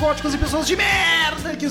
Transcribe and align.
góticos 0.00 0.32
e 0.32 0.38
pessoas 0.38 0.66
de 0.66 0.74
merda 0.74 1.19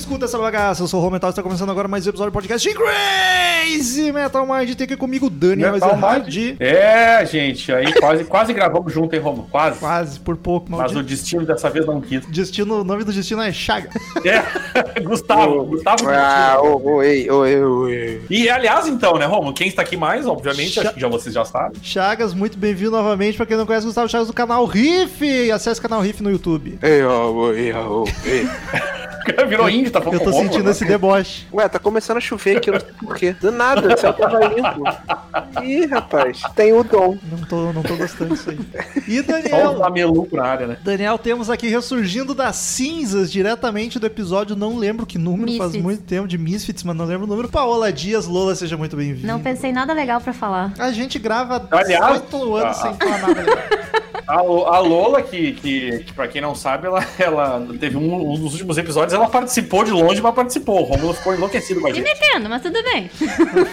escuta 0.10 0.26
essa 0.26 0.40
bagaça. 0.40 0.82
Eu 0.82 0.88
sou 0.88 1.00
o 1.00 1.04
Romental 1.04 1.30
e 1.30 1.32
está 1.32 1.44
começando 1.44 1.70
agora 1.70 1.88
mais 1.88 2.08
um 2.08 2.10
episódio 2.10 2.32
do 2.32 2.34
podcast 2.34 2.68
de 2.68 2.74
Crazy 2.76 4.12
Metal 4.12 4.44
Mind. 4.44 4.74
Tem 4.74 4.86
aqui 4.86 4.98
comigo 4.98 5.30
Daniel 5.30 5.74
Metal 5.74 5.92
Ezerhard. 5.92 6.58
É, 6.60 7.24
gente, 7.28 7.72
aí 7.72 7.94
quase, 7.94 8.24
quase 8.24 8.52
gravamos 8.52 8.92
junto, 8.92 9.14
hein, 9.14 9.22
Romo? 9.22 9.48
Quase. 9.52 9.78
Quase, 9.80 10.20
por 10.20 10.36
pouco. 10.36 10.66
Mas 10.72 10.80
Maldito. 10.80 11.00
o 11.00 11.04
destino 11.04 11.46
dessa 11.46 11.70
vez 11.70 11.86
não 11.86 12.02
quis. 12.02 12.26
Destino, 12.26 12.82
o 12.82 12.84
nome 12.84 13.04
do 13.04 13.14
destino 13.14 13.40
é 13.44 13.52
Chaga. 13.54 13.92
É, 14.26 14.42
Gustavo, 15.00 15.64
Gustavo. 15.66 16.10
Ah, 16.10 16.58
oi, 16.60 17.30
oi, 17.30 17.62
oi. 17.64 18.22
E 18.32 18.50
aliás, 18.50 18.88
então, 18.88 19.14
né, 19.20 19.28
Romo? 19.28 19.54
Quem 19.54 19.68
está 19.68 19.84
aqui 19.84 19.96
mais, 19.96 20.26
obviamente, 20.26 20.72
Cha- 20.72 20.82
acho 20.82 20.94
que 20.96 21.00
já 21.02 21.08
vocês 21.08 21.36
já 21.36 21.46
sabem. 21.46 21.80
Chagas, 21.84 22.34
muito 22.34 22.58
bem-vindo 22.58 22.90
novamente. 22.92 23.38
Pra 23.38 23.46
quem 23.46 23.56
não 23.56 23.66
conhece, 23.68 23.86
Gustavo 23.86 24.10
Chagas 24.10 24.26
do 24.28 24.34
canal 24.34 24.66
Riff. 24.66 25.52
Acesse 25.52 25.80
o 25.80 25.84
canal 25.84 26.02
Riff 26.02 26.24
no 26.24 26.32
YouTube. 26.32 26.80
Ei, 26.82 27.04
oi, 27.04 27.72
ó, 27.74 28.06
oi. 29.38 29.46
Virou 29.48 29.70
índio, 29.70 29.92
tá 29.92 30.02
falando 30.02 30.20
Eu 30.20 30.24
tô 30.24 30.30
o 30.30 30.34
sentindo 30.34 30.56
agora. 30.58 30.72
esse 30.72 30.86
deboche. 30.86 31.48
Ué, 31.54 31.68
tá 31.68 31.80
começando 31.80 32.18
a 32.18 32.22
chover 32.22 32.58
aqui, 32.58 32.70
eu 32.70 32.74
não 32.74 32.80
sei 32.82 32.90
porquê. 33.00 33.34
Do 33.34 33.52
nada, 33.52 33.94
o 33.94 33.98
céu 33.98 34.14
tava 34.14 34.40
limpo. 34.46 34.84
Ih, 35.64 35.86
rapaz, 35.86 36.42
tem 36.56 36.74
o 36.74 36.84
dom. 36.84 37.18
Não 37.24 37.38
tô, 37.48 37.74
não 37.74 37.84
tô 37.84 37.96
gostando 37.96 38.36
disso 38.36 38.50
aí. 38.50 38.60
E 39.08 39.24
Só 39.24 39.32
Daniel, 39.32 39.80
mameluco 39.80 40.36
na 40.36 40.44
área, 40.44 40.68
né? 40.68 40.78
Daniel, 40.84 41.18
temos 41.18 41.50
aqui 41.50 41.68
ressurgindo 41.68 42.34
das 42.34 42.56
cinzas, 42.56 43.32
diretamente 43.32 44.00
do 44.00 44.06
episódio, 44.06 44.56
não 44.56 44.78
lembro 44.78 45.06
que 45.06 45.18
número, 45.18 45.52
faz 45.58 45.72
Misfits. 45.72 45.84
muito 45.84 46.04
tempo, 46.04 46.28
de 46.28 46.38
Misfits, 46.38 46.84
mas 46.84 46.96
não 46.96 47.06
lembro 47.06 47.26
o 47.26 47.30
número. 47.30 47.50
Paola 47.50 47.92
Dias, 47.92 48.28
Lola, 48.28 48.56
seja 48.56 48.78
muito 48.78 48.96
bem-vinda. 48.96 49.28
Não 49.28 49.40
pensei 49.40 49.72
nada 49.72 49.94
legal 49.94 50.22
pra 50.22 50.34
falar. 50.34 50.74
A 50.78 50.92
gente 50.92 51.18
grava 51.20 51.68
Aliás, 51.72 52.22
oito 52.22 52.56
anos 52.56 52.78
ah, 52.78 52.82
sem 52.82 52.94
falar 52.96 53.18
nada 53.20 53.42
legal. 53.42 53.58
A, 54.30 54.36
a 54.36 54.80
Lola, 54.80 55.24
que, 55.24 55.54
que, 55.54 56.04
que 56.04 56.14
pra 56.14 56.28
quem 56.28 56.40
não 56.40 56.54
sabe, 56.54 56.86
ela, 56.86 57.04
ela 57.18 57.68
teve 57.80 57.98
um, 57.98 58.32
um 58.34 58.40
dos 58.40 58.54
últimos 58.54 58.78
episódios, 58.78 59.12
ela 59.14 59.28
participou 59.28 59.84
de 59.84 59.90
longe, 59.90 60.22
mas 60.22 60.36
participou. 60.36 60.82
O 60.82 60.84
Romulo 60.84 61.14
ficou 61.16 61.34
enlouquecido 61.34 61.82
com 61.82 61.88
a 61.88 61.90
Me 61.90 61.96
gente. 61.96 62.06
metendo, 62.08 62.48
mas 62.48 62.62
tudo 62.62 62.82
bem. 62.84 63.10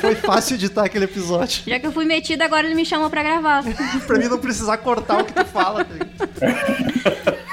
Foi 0.01 0.15
fácil 0.15 0.55
editar 0.57 0.85
aquele 0.87 1.05
episódio. 1.05 1.63
Já 1.67 1.79
que 1.79 1.87
eu 1.87 1.93
fui 1.93 2.07
metida, 2.07 2.47
agora 2.47 2.67
ele 2.67 2.75
me 2.75 2.87
chamou 2.87 3.11
pra 3.11 3.23
gravar. 3.23 3.63
pra 4.07 4.19
mim 4.19 4.29
não 4.29 4.39
precisar 4.39 4.79
cortar 4.79 5.21
o 5.21 5.25
que 5.25 5.35
tu 5.35 5.45
fala. 5.45 5.87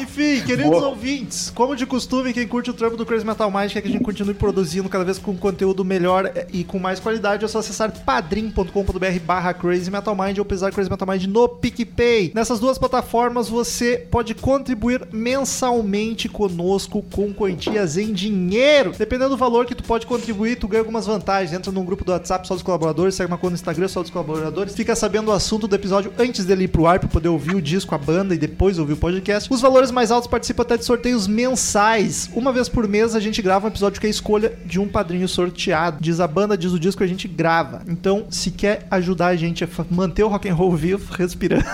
Enfim, 0.00 0.40
queridos 0.40 0.70
Boa. 0.70 0.88
ouvintes, 0.88 1.50
como 1.50 1.76
de 1.76 1.84
costume, 1.84 2.32
quem 2.32 2.46
curte 2.48 2.70
o 2.70 2.72
trampo 2.72 2.96
do 2.96 3.04
Crazy 3.04 3.24
Metal 3.24 3.50
Mind 3.50 3.70
quer 3.70 3.82
que 3.82 3.88
a 3.88 3.90
gente 3.90 4.02
continue 4.02 4.34
produzindo 4.34 4.88
cada 4.88 5.04
vez 5.04 5.18
com 5.18 5.36
conteúdo 5.36 5.84
melhor 5.84 6.32
e 6.52 6.64
com 6.64 6.78
mais 6.78 6.98
qualidade, 6.98 7.44
é 7.44 7.48
só 7.48 7.58
acessar 7.58 7.92
padrim.com.br 7.92 9.20
barra 9.24 9.52
Crazy 9.52 9.90
Metal 9.90 10.16
Mind 10.16 10.38
ou 10.38 10.44
pesar 10.44 10.72
Crazy 10.72 10.90
Metal 10.90 11.06
Mind 11.06 11.24
no 11.24 11.48
PicPay. 11.48 12.32
Nessas 12.34 12.58
duas 12.58 12.78
plataformas 12.78 13.48
você 13.48 14.06
pode 14.10 14.34
contribuir 14.34 15.06
mensalmente 15.12 16.28
conosco 16.28 17.04
com 17.12 17.32
quantias 17.32 17.98
em 17.98 18.12
dinheiro. 18.12 18.92
Dependendo 18.96 19.30
do 19.30 19.36
valor 19.36 19.66
que 19.66 19.74
tu 19.74 19.84
pode 19.84 20.06
contribuir, 20.06 20.56
tu 20.56 20.66
ganha 20.66 20.80
algumas 20.80 21.06
vantagens. 21.06 21.52
Entra 21.52 21.70
num 21.70 21.84
grupo 21.84 22.04
do 22.04 22.12
WhatsApp 22.12 22.48
só 22.48 22.54
dos 22.54 22.62
colaboradores, 22.62 23.14
segue 23.14 23.30
uma 23.30 23.38
conta 23.38 23.50
no 23.50 23.56
Instagram 23.56 23.88
só 23.88 24.00
dos 24.00 24.10
colaboradores, 24.10 24.74
fica 24.74 24.96
sabendo 24.96 25.28
o 25.28 25.32
assunto 25.32 25.68
do 25.68 25.76
episódio 25.76 26.12
antes 26.18 26.44
dele 26.46 26.64
ir 26.64 26.68
pro 26.68 26.86
ar 26.86 26.98
pra 26.98 27.08
poder 27.08 27.28
ouvir 27.28 27.54
o 27.54 27.62
disco, 27.62 27.94
a 27.94 27.98
banda 27.98 28.34
e 28.34 28.38
depois 28.38 28.78
ouvir 28.78 28.94
o 28.94 28.96
podcast. 28.96 29.09
Os 29.50 29.60
valores 29.60 29.90
mais 29.90 30.10
altos 30.10 30.28
participam 30.28 30.62
até 30.62 30.76
de 30.76 30.84
sorteios 30.84 31.26
mensais. 31.26 32.30
Uma 32.34 32.52
vez 32.52 32.68
por 32.68 32.86
mês 32.86 33.14
a 33.14 33.20
gente 33.20 33.42
grava 33.42 33.66
um 33.66 33.70
episódio 33.70 34.00
que 34.00 34.06
é 34.06 34.08
a 34.08 34.10
escolha 34.10 34.52
de 34.64 34.78
um 34.78 34.88
padrinho 34.88 35.28
sorteado. 35.28 35.98
Diz 36.00 36.20
a 36.20 36.26
banda, 36.26 36.56
diz 36.56 36.72
o 36.72 36.78
disco, 36.78 37.02
a 37.02 37.06
gente 37.06 37.26
grava. 37.26 37.82
Então, 37.88 38.26
se 38.30 38.50
quer 38.50 38.86
ajudar 38.90 39.28
a 39.28 39.36
gente 39.36 39.64
a 39.64 39.68
manter 39.90 40.22
o 40.22 40.28
rock 40.28 40.48
and 40.48 40.54
roll 40.54 40.74
vivo, 40.76 41.12
respirando, 41.14 41.64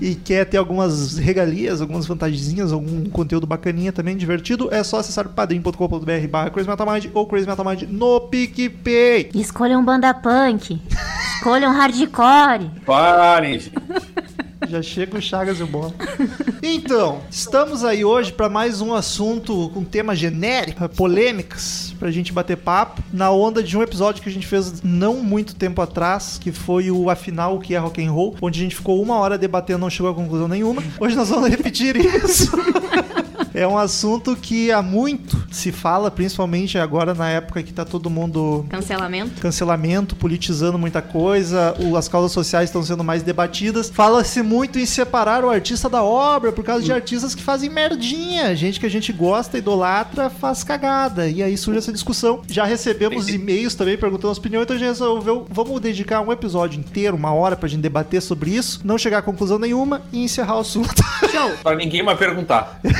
e 0.00 0.14
quer 0.14 0.44
ter 0.46 0.56
algumas 0.56 1.16
regalias, 1.16 1.80
algumas 1.80 2.06
vantagenzinhas, 2.06 2.72
algum 2.72 3.04
conteúdo 3.10 3.46
bacaninha 3.46 3.92
também, 3.92 4.16
divertido, 4.16 4.68
é 4.72 4.82
só 4.82 4.98
acessar 4.98 5.28
padrim.com.br 5.28 6.28
barra 6.30 6.50
Crazy 6.50 6.68
Metal 6.68 6.92
Mind 6.92 7.06
ou 7.14 7.26
Crazy 7.26 7.46
Metal 7.46 7.64
Mind 7.64 7.82
no 7.88 8.20
PicPay. 8.20 9.30
Escolham 9.34 9.84
banda 9.84 10.12
punk. 10.14 10.80
Escolham 11.36 11.72
hardcore. 11.72 12.70
Parem, 12.84 13.58
gente. 13.58 13.72
Já 14.68 14.82
chega 14.82 15.18
o 15.18 15.22
Chagas 15.22 15.60
e 15.60 15.62
o 15.62 15.66
Bola. 15.66 15.92
Então, 16.62 17.20
estamos 17.30 17.84
aí 17.84 18.04
hoje 18.04 18.32
para 18.32 18.48
mais 18.48 18.80
um 18.80 18.94
assunto 18.94 19.70
com 19.74 19.84
tema 19.84 20.16
genérico, 20.16 20.88
polêmicas, 20.88 21.94
pra 21.98 22.10
gente 22.10 22.32
bater 22.32 22.56
papo, 22.56 23.02
na 23.12 23.30
onda 23.30 23.62
de 23.62 23.76
um 23.76 23.82
episódio 23.82 24.22
que 24.22 24.28
a 24.28 24.32
gente 24.32 24.46
fez 24.46 24.82
não 24.82 25.22
muito 25.22 25.54
tempo 25.54 25.80
atrás, 25.82 26.38
que 26.40 26.50
foi 26.50 26.90
o 26.90 27.10
Afinal, 27.10 27.56
o 27.56 27.60
que 27.60 27.74
é 27.74 27.78
rock 27.78 28.04
and 28.04 28.10
roll, 28.10 28.34
onde 28.40 28.60
a 28.60 28.62
gente 28.62 28.74
ficou 28.74 29.00
uma 29.00 29.16
hora 29.16 29.36
debatendo, 29.36 29.80
não 29.80 29.90
chegou 29.90 30.10
a 30.10 30.14
conclusão 30.14 30.48
nenhuma. 30.48 30.82
Hoje 30.98 31.14
nós 31.14 31.28
vamos 31.28 31.48
repetir 31.50 31.96
isso. 31.96 32.50
É 33.58 33.66
um 33.66 33.78
assunto 33.78 34.36
que 34.36 34.70
há 34.70 34.82
muito 34.82 35.42
se 35.50 35.72
fala, 35.72 36.10
principalmente 36.10 36.76
agora 36.76 37.14
na 37.14 37.30
época 37.30 37.62
que 37.62 37.72
tá 37.72 37.86
todo 37.86 38.10
mundo 38.10 38.66
Cancelamento. 38.68 39.40
cancelamento, 39.40 40.14
politizando 40.14 40.76
muita 40.78 41.00
coisa, 41.00 41.74
o- 41.80 41.96
as 41.96 42.06
causas 42.06 42.32
sociais 42.32 42.68
estão 42.68 42.82
sendo 42.82 43.02
mais 43.02 43.22
debatidas. 43.22 43.88
Fala-se 43.88 44.42
muito 44.42 44.78
em 44.78 44.84
separar 44.84 45.42
o 45.42 45.48
artista 45.48 45.88
da 45.88 46.02
obra 46.04 46.52
por 46.52 46.62
causa 46.62 46.84
de 46.84 46.92
artistas 46.92 47.34
que 47.34 47.42
fazem 47.42 47.70
merdinha. 47.70 48.54
Gente 48.54 48.78
que 48.78 48.84
a 48.84 48.90
gente 48.90 49.10
gosta, 49.10 49.56
idolatra, 49.56 50.28
faz 50.28 50.62
cagada. 50.62 51.26
E 51.26 51.42
aí 51.42 51.56
surge 51.56 51.78
essa 51.78 51.92
discussão. 51.92 52.42
Já 52.46 52.66
recebemos 52.66 53.26
e-mails 53.30 53.74
também 53.74 53.96
perguntando 53.96 54.32
as 54.32 54.38
opiniões, 54.38 54.64
então 54.64 54.76
a 54.76 54.78
gente 54.78 54.88
resolveu, 54.88 55.46
vamos 55.48 55.80
dedicar 55.80 56.20
um 56.20 56.30
episódio 56.30 56.78
inteiro, 56.78 57.16
uma 57.16 57.32
hora 57.32 57.56
pra 57.56 57.68
gente 57.70 57.80
debater 57.80 58.20
sobre 58.20 58.50
isso, 58.50 58.82
não 58.84 58.98
chegar 58.98 59.18
a 59.18 59.22
conclusão 59.22 59.58
nenhuma 59.58 60.02
e 60.12 60.22
encerrar 60.22 60.56
o 60.56 60.60
assunto. 60.60 60.94
Show. 61.32 61.52
Pra 61.62 61.74
ninguém 61.74 62.02
mais 62.02 62.18
perguntar. 62.18 62.80
Né? 62.84 62.92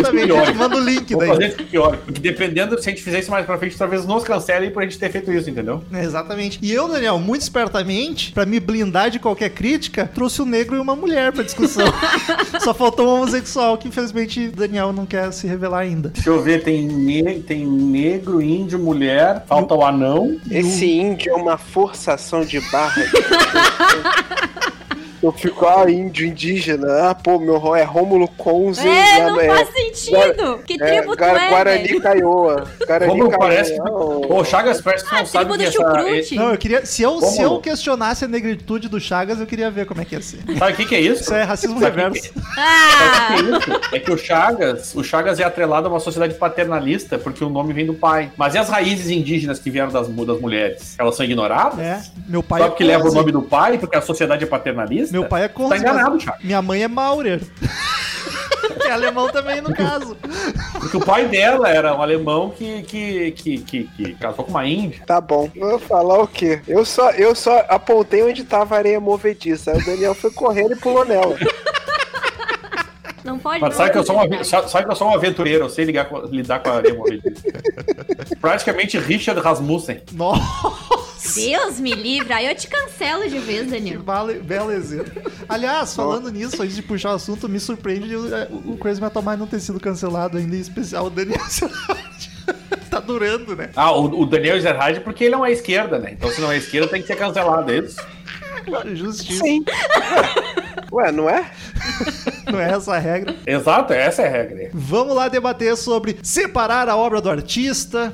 Exatamente, 0.01 0.31
a 0.31 0.45
gente 0.45 0.57
manda 0.57 0.75
o 0.75 0.79
link 0.79 1.09
Vou 1.11 1.19
daí. 1.19 1.29
fazer 1.29 1.47
isso 1.49 1.63
pior. 1.63 1.97
Porque 1.97 2.19
dependendo, 2.19 2.81
se 2.81 2.89
a 2.89 2.91
gente 2.91 3.03
fizer 3.03 3.19
isso 3.19 3.31
mais 3.31 3.45
pra 3.45 3.57
frente, 3.57 3.77
talvez 3.77 4.05
nos 4.05 4.23
cancelem 4.23 4.71
por 4.71 4.81
a 4.81 4.85
gente 4.85 4.97
ter 4.97 5.11
feito 5.11 5.31
isso, 5.31 5.49
entendeu? 5.49 5.83
É, 5.93 6.03
Exatamente. 6.03 6.59
E 6.61 6.71
eu, 6.71 6.87
Daniel, 6.87 7.17
muito 7.19 7.41
espertamente, 7.41 8.31
pra 8.31 8.45
me 8.45 8.59
blindar 8.59 9.09
de 9.09 9.19
qualquer 9.19 9.49
crítica, 9.51 10.09
trouxe 10.13 10.41
um 10.41 10.45
negro 10.45 10.75
e 10.75 10.79
uma 10.79 10.95
mulher 10.95 11.31
pra 11.31 11.43
discussão. 11.43 11.85
Só 12.61 12.73
faltou 12.73 13.07
um 13.07 13.15
homossexual 13.15 13.77
que, 13.77 13.87
infelizmente, 13.87 14.47
Daniel 14.49 14.91
não 14.93 15.05
quer 15.05 15.31
se 15.31 15.47
revelar 15.47 15.79
ainda. 15.79 16.09
Deixa 16.09 16.29
eu 16.29 16.41
ver, 16.41 16.63
tem, 16.63 16.85
ne- 16.87 17.39
tem 17.39 17.65
negro, 17.65 18.41
índio, 18.41 18.77
mulher, 18.79 19.43
falta 19.47 19.73
o 19.73 19.83
anão. 19.85 20.37
Esse 20.49 20.85
índio 20.91 21.31
é 21.31 21.35
uma 21.35 21.57
forçação 21.57 22.43
de 22.45 22.59
barra. 22.71 23.01
Eu 25.21 25.31
fico, 25.31 25.67
ah, 25.67 25.89
índio, 25.89 26.25
indígena. 26.25 27.09
Ah, 27.09 27.15
pô, 27.15 27.37
meu 27.37 27.57
ro- 27.57 27.75
é 27.75 27.83
Rômulo 27.83 28.27
Conze. 28.29 28.87
É, 28.87 29.23
não 29.29 29.39
é, 29.39 29.47
faz 29.49 29.69
sentido. 29.71 30.57
Que 30.65 30.81
é, 30.81 30.97
tribo 30.99 31.11
tu 31.15 31.17
Gua- 31.19 31.39
é, 31.39 31.49
Guarani 31.49 31.83
velho? 31.87 32.01
Caioa. 32.01 32.67
Guarani 32.87 33.11
Como 33.11 33.23
Caioa. 33.29 33.37
parece 33.39 33.73
que. 33.75 33.81
Oh. 33.81 34.21
Pô, 34.21 34.41
o 34.41 34.45
Chagas 34.45 34.81
parece 34.81 35.07
que 35.07 35.13
Ah, 35.15 35.19
não 35.19 35.25
sabe 35.27 35.45
tribo 35.45 35.57
que 35.59 35.63
do 35.77 35.83
essa. 35.85 35.99
chucrute. 36.01 36.35
Não, 36.35 36.51
eu 36.51 36.57
queria. 36.57 36.85
Se 36.87 37.03
eu, 37.03 37.21
se 37.21 37.39
eu 37.41 37.59
questionasse 37.59 38.25
a 38.25 38.27
negritude 38.27 38.89
do 38.89 38.99
Chagas, 38.99 39.39
eu 39.39 39.45
queria 39.45 39.69
ver 39.69 39.85
como 39.85 40.01
é 40.01 40.05
que 40.05 40.15
ia 40.15 40.21
ser. 40.21 40.39
Sabe 40.57 40.73
o 40.73 40.75
que, 40.75 40.85
que 40.85 40.95
é 40.95 40.99
isso? 41.01 41.21
Isso 41.21 41.33
é 41.35 41.43
racismo 41.43 41.79
Sabe 41.79 41.91
o 41.91 42.11
que 42.11 42.19
reverso. 42.19 42.33
que 42.33 42.39
é? 42.39 42.43
Ah, 42.57 43.27
Sabe 43.27 43.41
o 43.41 43.59
que 43.59 43.71
é 43.71 43.73
isso? 43.75 43.81
É 43.95 43.99
que 43.99 44.11
o 44.11 44.17
Chagas, 44.17 44.95
o 44.95 45.03
Chagas 45.03 45.39
é 45.39 45.43
atrelado 45.43 45.87
a 45.87 45.91
uma 45.91 45.99
sociedade 45.99 46.33
paternalista, 46.33 47.19
porque 47.19 47.43
o 47.43 47.49
nome 47.49 47.73
vem 47.73 47.85
do 47.85 47.93
pai. 47.93 48.31
Mas 48.35 48.55
e 48.55 48.57
as 48.57 48.69
raízes 48.69 49.09
indígenas 49.11 49.59
que 49.59 49.69
vieram 49.69 49.91
das, 49.91 50.07
das 50.07 50.39
mulheres? 50.41 50.95
Elas 50.97 51.15
são 51.15 51.23
ignoradas? 51.25 51.79
É, 51.79 52.01
meu 52.27 52.41
pai 52.41 52.59
Só 52.61 52.65
é 52.65 52.69
porque 52.69 52.83
leva 52.83 53.07
o 53.07 53.13
nome 53.13 53.31
do 53.31 53.43
pai, 53.43 53.77
porque 53.77 53.95
a 53.95 54.01
sociedade 54.01 54.43
é 54.43 54.47
paternalista? 54.47 55.10
Meu 55.11 55.25
pai 55.25 55.43
é 55.43 55.47
Tá 55.47 55.53
Conze, 55.53 55.77
enganado, 55.77 56.11
mas 56.11 56.23
Chagas. 56.23 56.43
Minha 56.43 56.61
mãe 56.61 56.83
é 56.83 56.87
Maurer. 56.87 57.41
que 58.81 58.87
é 58.87 58.91
alemão 58.91 59.27
também, 59.29 59.61
no 59.61 59.73
caso. 59.73 60.15
Porque 60.79 60.97
o 60.97 61.01
pai 61.05 61.25
dela 61.27 61.69
era 61.69 61.95
um 61.95 62.01
alemão 62.01 62.49
que, 62.51 62.81
que, 62.83 63.31
que, 63.31 63.57
que, 63.59 63.83
que 63.83 64.13
casou 64.15 64.45
com 64.45 64.51
uma 64.51 64.65
índia. 64.67 65.03
Tá 65.05 65.19
bom. 65.21 65.49
Eu 65.55 65.69
vou 65.71 65.79
falar 65.79 66.19
o 66.21 66.27
quê? 66.27 66.61
Eu 66.67 66.85
só, 66.85 67.11
eu 67.11 67.35
só 67.35 67.65
apontei 67.69 68.23
onde 68.23 68.43
tava 68.43 68.75
a 68.75 68.77
areia 68.79 68.99
movediça. 68.99 69.71
Aí 69.71 69.77
o 69.79 69.85
Daniel 69.85 70.15
foi 70.15 70.31
correndo 70.31 70.73
e 70.73 70.77
pulou 70.77 71.05
nela. 71.05 71.35
não 73.23 73.37
pode. 73.37 73.61
Mas 73.61 73.75
sabe 73.75 73.91
que, 73.91 73.97
eu 73.97 74.03
sou 74.05 74.15
um, 74.15 74.21
avi- 74.21 74.43
sabe 74.45 74.69
sabe 74.71 74.85
que 74.85 74.91
eu 74.91 74.95
sou 74.95 75.07
um 75.09 75.13
aventureiro, 75.13 75.65
eu 75.65 75.69
sei 75.69 75.85
ligar 75.85 76.05
com- 76.05 76.21
lidar 76.25 76.59
com 76.59 76.69
a 76.69 76.73
areia 76.77 76.95
movediça. 76.95 77.43
Praticamente 78.41 78.97
Richard 78.97 79.39
Rasmussen. 79.41 80.01
Nossa, 80.13 80.41
Deus 81.35 81.79
me 81.79 81.93
livre. 81.93 82.33
Aí 82.33 82.47
eu 82.47 82.55
te 82.55 82.67
cancelo 82.67 83.27
de 83.29 83.39
vez, 83.39 83.65
que 83.65 83.71
Daniel. 83.71 84.01
vale, 84.03 84.39
belo 84.39 84.71
exemplo. 84.71 85.21
Aliás, 85.47 85.95
falando 85.95 86.29
nisso, 86.31 86.61
antes 86.61 86.75
de 86.75 86.81
puxar 86.81 87.11
o 87.11 87.15
assunto, 87.15 87.47
me 87.49 87.59
surpreende 87.59 88.15
o, 88.15 88.33
é, 88.35 88.47
o 88.65 88.77
Crazy 88.77 89.01
Metal 89.01 89.21
Mind 89.21 89.39
não 89.39 89.47
ter 89.47 89.59
sido 89.59 89.79
cancelado 89.79 90.37
ainda, 90.37 90.55
em 90.55 90.59
especial 90.59 91.05
o 91.05 91.09
Daniel 91.09 91.43
Serrati. 91.49 92.31
Tá 92.89 92.99
durando, 92.99 93.55
né? 93.55 93.69
Ah, 93.75 93.91
o, 93.91 94.21
o 94.21 94.25
Daniel 94.25 94.57
Ezerhard 94.57 94.99
porque 95.01 95.25
ele 95.25 95.35
não 95.35 95.45
é 95.45 95.51
esquerda, 95.51 95.97
né? 95.97 96.11
Então 96.11 96.29
se 96.29 96.41
não 96.41 96.51
é 96.51 96.57
esquerda 96.57 96.89
tem 96.89 97.01
que 97.01 97.07
ser 97.07 97.15
cancelado, 97.15 97.71
é 97.71 97.77
isso? 97.77 97.95
Justiça. 98.93 99.43
Sim. 99.43 99.63
Ué, 100.91 101.11
não 101.11 101.29
é? 101.29 101.49
Não 102.51 102.59
é 102.59 102.71
essa 102.71 102.93
a 102.95 102.99
regra. 102.99 103.35
Exato, 103.47 103.93
essa 103.93 104.23
é 104.23 104.27
a 104.27 104.29
regra. 104.29 104.69
Vamos 104.73 105.15
lá 105.15 105.29
debater 105.29 105.75
sobre 105.77 106.19
separar 106.21 106.89
a 106.89 106.97
obra 106.97 107.21
do 107.21 107.29
artista. 107.29 108.13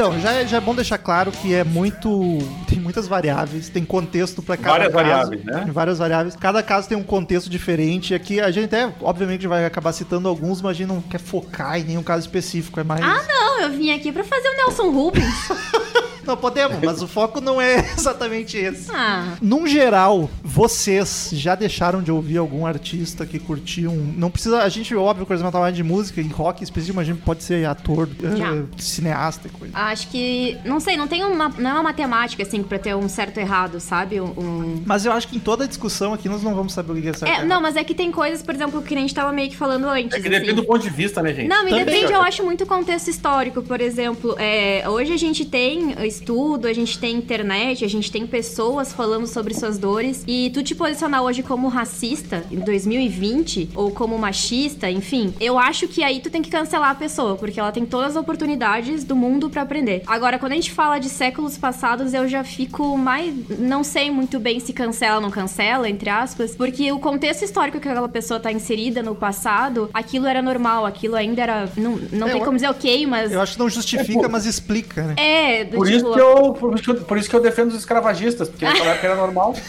Então, 0.00 0.18
já 0.18 0.32
é, 0.32 0.46
já 0.46 0.56
é 0.56 0.60
bom 0.62 0.74
deixar 0.74 0.96
claro 0.96 1.30
que 1.30 1.52
é 1.52 1.62
muito. 1.62 2.08
Tem 2.66 2.78
muitas 2.80 3.06
variáveis, 3.06 3.68
tem 3.68 3.84
contexto 3.84 4.40
pra 4.40 4.56
cada 4.56 4.70
Várias 4.70 4.92
caso. 4.92 5.04
variáveis, 5.04 5.44
né? 5.44 5.60
Tem 5.64 5.72
várias 5.72 5.98
variáveis. 5.98 6.36
Cada 6.36 6.62
caso 6.62 6.88
tem 6.88 6.96
um 6.96 7.02
contexto 7.02 7.50
diferente. 7.50 8.14
Aqui 8.14 8.40
a 8.40 8.50
gente 8.50 8.66
até, 8.66 8.90
obviamente, 9.02 9.46
vai 9.46 9.66
acabar 9.66 9.92
citando 9.92 10.28
alguns, 10.28 10.62
mas 10.62 10.70
a 10.70 10.74
gente 10.74 10.88
não 10.88 11.00
quer 11.02 11.18
focar 11.18 11.78
em 11.78 11.84
nenhum 11.84 12.02
caso 12.02 12.20
específico. 12.20 12.80
É 12.80 12.84
mais. 12.84 13.02
Ah, 13.02 13.22
não, 13.28 13.60
eu 13.62 13.70
vim 13.70 13.90
aqui 13.90 14.10
pra 14.12 14.24
fazer 14.24 14.48
o 14.48 14.56
Nelson 14.56 14.90
Rubens. 14.90 15.24
Não 16.30 16.36
podemos, 16.36 16.78
mas 16.82 17.02
o 17.02 17.08
foco 17.08 17.40
não 17.40 17.60
é 17.60 17.78
exatamente 17.98 18.56
esse. 18.56 18.90
Ah, 18.94 19.34
Num 19.42 19.66
geral, 19.66 20.30
vocês 20.42 21.30
já 21.32 21.54
deixaram 21.54 22.02
de 22.02 22.12
ouvir 22.12 22.36
algum 22.38 22.64
artista 22.66 23.26
que 23.26 23.38
curtiam? 23.38 23.94
Não 23.94 24.30
precisa. 24.30 24.62
A 24.62 24.68
gente, 24.68 24.94
óbvio, 24.94 25.26
coisa 25.26 25.50
mais 25.50 25.74
de 25.74 25.82
música 25.82 26.20
e 26.20 26.28
rock 26.28 26.62
específico, 26.62 26.96
mas 26.96 27.08
a 27.08 27.12
gente 27.12 27.22
pode 27.22 27.42
ser 27.42 27.66
ator, 27.66 28.08
eh, 28.22 28.62
cineasta 28.78 29.48
e 29.48 29.50
coisa. 29.50 29.76
acho 29.76 30.08
que. 30.08 30.56
Não 30.64 30.78
sei, 30.80 30.96
não 30.96 31.08
tem 31.08 31.24
uma. 31.24 31.48
Não 31.48 31.70
é 31.70 31.72
uma 31.74 31.82
matemática, 31.82 32.42
assim, 32.42 32.62
pra 32.62 32.78
ter 32.78 32.94
um 32.94 33.08
certo 33.08 33.38
e 33.38 33.40
errado, 33.40 33.80
sabe? 33.80 34.20
Um. 34.20 34.26
um- 34.26 34.82
Mas 34.86 35.04
eu 35.04 35.12
acho 35.12 35.26
que 35.28 35.36
em 35.36 35.40
toda 35.40 35.64
a 35.64 35.66
discussão 35.66 36.14
aqui 36.14 36.28
nós 36.28 36.42
não 36.42 36.54
vamos 36.54 36.72
saber 36.72 36.92
o 36.92 37.02
que 37.02 37.08
é 37.08 37.12
certo. 37.12 37.30
É, 37.30 37.34
errado. 37.36 37.46
não, 37.48 37.60
mas 37.60 37.76
é 37.76 37.82
que 37.82 37.94
tem 37.94 38.12
coisas, 38.12 38.42
por 38.42 38.54
exemplo, 38.54 38.80
que 38.82 38.94
a 38.94 38.98
gente 38.98 39.14
tava 39.14 39.32
meio 39.32 39.50
que 39.50 39.56
falando 39.56 39.86
antes. 39.88 40.06
É 40.16 40.20
que 40.20 40.28
assim. 40.28 40.30
depende 40.30 40.52
do 40.52 40.64
ponto 40.64 40.80
de 40.82 40.90
vista, 40.90 41.22
né, 41.22 41.34
gente? 41.34 41.48
Não, 41.48 41.64
me 41.64 41.70
Também. 41.70 41.84
depende, 41.84 42.12
eu 42.12 42.22
acho 42.22 42.44
muito 42.44 42.64
contexto 42.66 43.08
histórico. 43.08 43.62
Por 43.62 43.80
exemplo, 43.80 44.34
é, 44.38 44.84
hoje 44.88 45.12
a 45.12 45.16
gente 45.16 45.44
tem 45.44 45.94
estudo, 46.20 46.68
a 46.68 46.72
gente 46.72 46.98
tem 46.98 47.16
internet, 47.16 47.84
a 47.84 47.88
gente 47.88 48.12
tem 48.12 48.26
pessoas 48.26 48.92
falando 48.92 49.26
sobre 49.26 49.54
suas 49.54 49.78
dores. 49.78 50.22
E 50.26 50.50
tu 50.50 50.62
te 50.62 50.74
posicionar 50.74 51.22
hoje 51.22 51.42
como 51.42 51.68
racista 51.68 52.44
em 52.50 52.58
2020, 52.58 53.70
ou 53.74 53.90
como 53.90 54.18
machista, 54.18 54.90
enfim, 54.90 55.32
eu 55.40 55.58
acho 55.58 55.88
que 55.88 56.04
aí 56.04 56.20
tu 56.20 56.30
tem 56.30 56.42
que 56.42 56.50
cancelar 56.50 56.90
a 56.90 56.94
pessoa, 56.94 57.36
porque 57.36 57.58
ela 57.58 57.72
tem 57.72 57.86
todas 57.86 58.10
as 58.10 58.16
oportunidades 58.16 59.02
do 59.02 59.16
mundo 59.16 59.48
pra 59.48 59.62
aprender. 59.62 60.02
Agora, 60.06 60.38
quando 60.38 60.52
a 60.52 60.54
gente 60.54 60.70
fala 60.70 60.98
de 60.98 61.08
séculos 61.08 61.56
passados, 61.56 62.12
eu 62.12 62.28
já 62.28 62.44
fico 62.44 62.96
mais. 62.98 63.32
Não 63.58 63.82
sei 63.82 64.10
muito 64.10 64.38
bem 64.38 64.60
se 64.60 64.72
cancela 64.72 65.16
ou 65.16 65.20
não 65.22 65.30
cancela, 65.30 65.88
entre 65.88 66.10
aspas, 66.10 66.54
porque 66.54 66.92
o 66.92 66.98
contexto 66.98 67.44
histórico 67.44 67.80
que 67.80 67.88
aquela 67.88 68.08
pessoa 68.08 68.38
tá 68.38 68.52
inserida 68.52 69.02
no 69.02 69.14
passado, 69.14 69.88
aquilo 69.94 70.26
era 70.26 70.42
normal, 70.42 70.84
aquilo 70.84 71.16
ainda 71.16 71.42
era. 71.42 71.68
Não, 71.76 71.98
não 72.12 72.28
É, 72.28 72.32
tem 72.32 72.40
como 72.44 72.56
dizer 72.56 72.68
ok, 72.68 73.06
mas. 73.06 73.32
Eu 73.32 73.40
acho 73.40 73.54
que 73.54 73.58
não 73.58 73.68
justifica, 73.70 74.28
mas 74.28 74.44
explica, 74.44 75.02
né? 75.02 75.14
É, 75.16 75.64
do 75.64 75.76
Por 75.76 75.86
tipo. 75.86 75.99
Isso, 76.00 76.12
que 76.12 76.20
eu, 76.20 76.52
por, 76.52 76.74
isso 76.74 76.82
que 76.84 76.90
eu, 76.90 76.94
por 76.96 77.18
isso 77.18 77.30
que 77.30 77.36
eu 77.36 77.40
defendo 77.40 77.68
os 77.68 77.74
escravagistas, 77.76 78.48
porque 78.48 78.64
naquela 78.64 78.90
época 78.90 79.06
era 79.06 79.16
normal. 79.16 79.54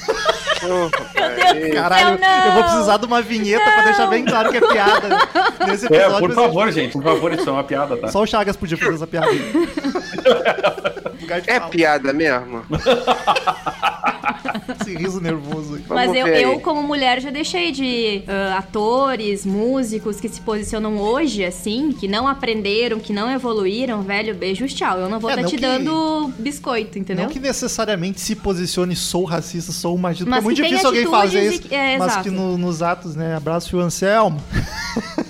Meu 0.64 0.90
Deus. 0.90 1.74
Caralho, 1.74 2.20
não. 2.20 2.46
eu 2.46 2.52
vou 2.52 2.64
precisar 2.64 2.98
de 2.98 3.06
uma 3.08 3.20
vinheta 3.22 3.64
pra 3.72 3.82
deixar 3.84 4.06
bem 4.08 4.24
claro 4.24 4.52
que 4.52 4.58
é 4.58 4.62
piada. 4.62 5.08
né? 5.08 5.18
Nesse 5.68 5.86
É, 5.92 5.98
episódio, 5.98 6.20
por 6.20 6.28
vai 6.28 6.30
ser- 6.30 6.36
favor, 6.52 6.72
gente, 6.72 6.92
por 6.94 7.04
favor, 7.04 7.34
isso 7.34 7.50
é 7.50 7.52
uma 7.52 7.64
piada, 7.64 7.98
tá? 7.98 8.08
Só 8.10 8.22
o 8.22 8.28
Chagas 8.28 8.56
podia 8.56 8.78
fazer 8.78 8.94
essa 8.96 9.08
piada. 9.08 9.28
É 11.48 11.60
piada 11.62 12.12
mesmo? 12.12 12.62
Esse 14.82 14.96
riso 14.96 15.20
nervoso 15.22 15.76
aí. 15.76 15.84
Mas 15.88 16.14
eu, 16.14 16.28
eu, 16.28 16.60
como 16.60 16.82
mulher, 16.84 17.22
já 17.22 17.30
deixei 17.30 17.72
de 17.72 18.24
ah, 18.28 18.58
atores, 18.60 19.46
músicos 19.46 20.20
que 20.20 20.28
se 20.30 20.42
posicionam 20.42 20.98
hoje, 20.98 21.44
assim, 21.44 21.92
que 21.92 22.08
não 22.08 22.28
aprenderam, 22.28 23.00
que 23.00 23.14
não 23.14 23.30
evoluíram, 23.32 24.02
velho, 24.02 24.34
beijo, 24.36 24.66
tchau. 24.68 24.98
Eu 24.98 25.10
não 25.10 25.20
vou 25.20 25.30
É, 25.30 25.34
estar 25.34 25.42
não 25.44 25.50
te 25.50 25.56
que- 25.56 25.62
dando 25.62 26.32
biscoito, 26.40 26.98
entendeu? 27.00 27.26
Não 27.26 27.32
que 27.32 27.40
necessariamente 27.40 28.20
se 28.22 28.36
posicione 28.36 28.96
sou 28.96 29.24
racista, 29.26 29.72
sou 29.72 29.98
machista. 29.98 30.30
Mas 30.30 30.40
é 30.40 30.42
muito 30.44 30.62
difícil 30.62 30.88
alguém 30.88 31.06
fazer 31.08 31.54
isso. 31.54 31.62
que- 31.64 31.76
é, 31.76 31.98
mas 31.98 32.12
exato. 32.12 32.24
que 32.24 32.30
no- 32.36 32.58
nos 32.58 32.82
atos, 32.82 33.16
né? 33.16 33.36
Abraço, 33.36 33.70
Fio 33.70 33.80
Anselmo. 33.80 34.42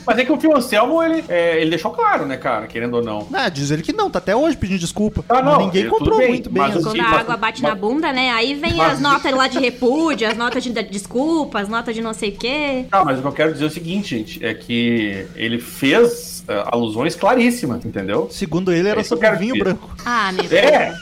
Mas 0.05 0.17
é 0.17 0.25
que 0.25 0.31
o 0.31 0.39
Fio 0.39 0.55
Anselmo, 0.55 1.01
ele, 1.03 1.23
é, 1.29 1.61
ele 1.61 1.69
deixou 1.69 1.91
claro, 1.91 2.25
né, 2.25 2.37
cara, 2.37 2.67
querendo 2.67 2.95
ou 2.95 3.03
não. 3.03 3.27
Ah, 3.33 3.49
diz 3.49 3.71
ele 3.71 3.81
que 3.81 3.93
não, 3.93 4.09
tá 4.09 4.19
até 4.19 4.35
hoje 4.35 4.57
pedindo 4.57 4.79
desculpa. 4.79 5.23
Ah, 5.29 5.41
não, 5.41 5.59
ninguém 5.59 5.85
é, 5.85 5.89
comprou 5.89 6.17
bem, 6.17 6.29
muito 6.29 6.49
bem. 6.49 6.61
mas 6.63 6.75
o- 6.75 6.83
Quando 6.83 6.99
a 7.01 7.05
água 7.19 7.37
bate 7.37 7.61
mas- 7.61 7.69
na 7.71 7.75
bunda, 7.75 8.11
né? 8.11 8.31
Aí 8.31 8.53
vem 8.55 8.73
mas- 8.75 8.93
as 8.93 8.99
notas 8.99 9.31
lá 9.33 9.47
de 9.47 9.59
repúdio, 9.59 10.27
as 10.27 10.35
notas 10.37 10.63
de 10.63 10.71
desculpa, 10.83 11.59
as 11.59 11.69
notas 11.69 11.93
de 11.95 12.01
não 12.01 12.13
sei 12.13 12.29
o 12.29 12.37
quê. 12.37 12.85
Ah, 12.91 13.03
mas 13.05 13.19
o 13.19 13.21
que 13.21 13.27
eu 13.27 13.31
quero 13.31 13.51
dizer 13.53 13.65
é 13.65 13.67
o 13.67 13.71
seguinte, 13.71 14.17
gente, 14.17 14.45
é 14.45 14.53
que 14.53 15.25
ele 15.35 15.59
fez 15.59 16.43
é, 16.47 16.63
alusões 16.71 17.15
claríssimas, 17.15 17.85
entendeu? 17.85 18.27
Segundo 18.31 18.71
ele, 18.71 18.89
era 18.89 19.01
É 19.01 19.03
sobre 19.03 19.29
vinho 19.35 19.53
dizer. 19.53 19.63
branco. 19.63 19.89
Ah, 20.05 20.31
meu 20.31 20.45
É, 20.57 20.93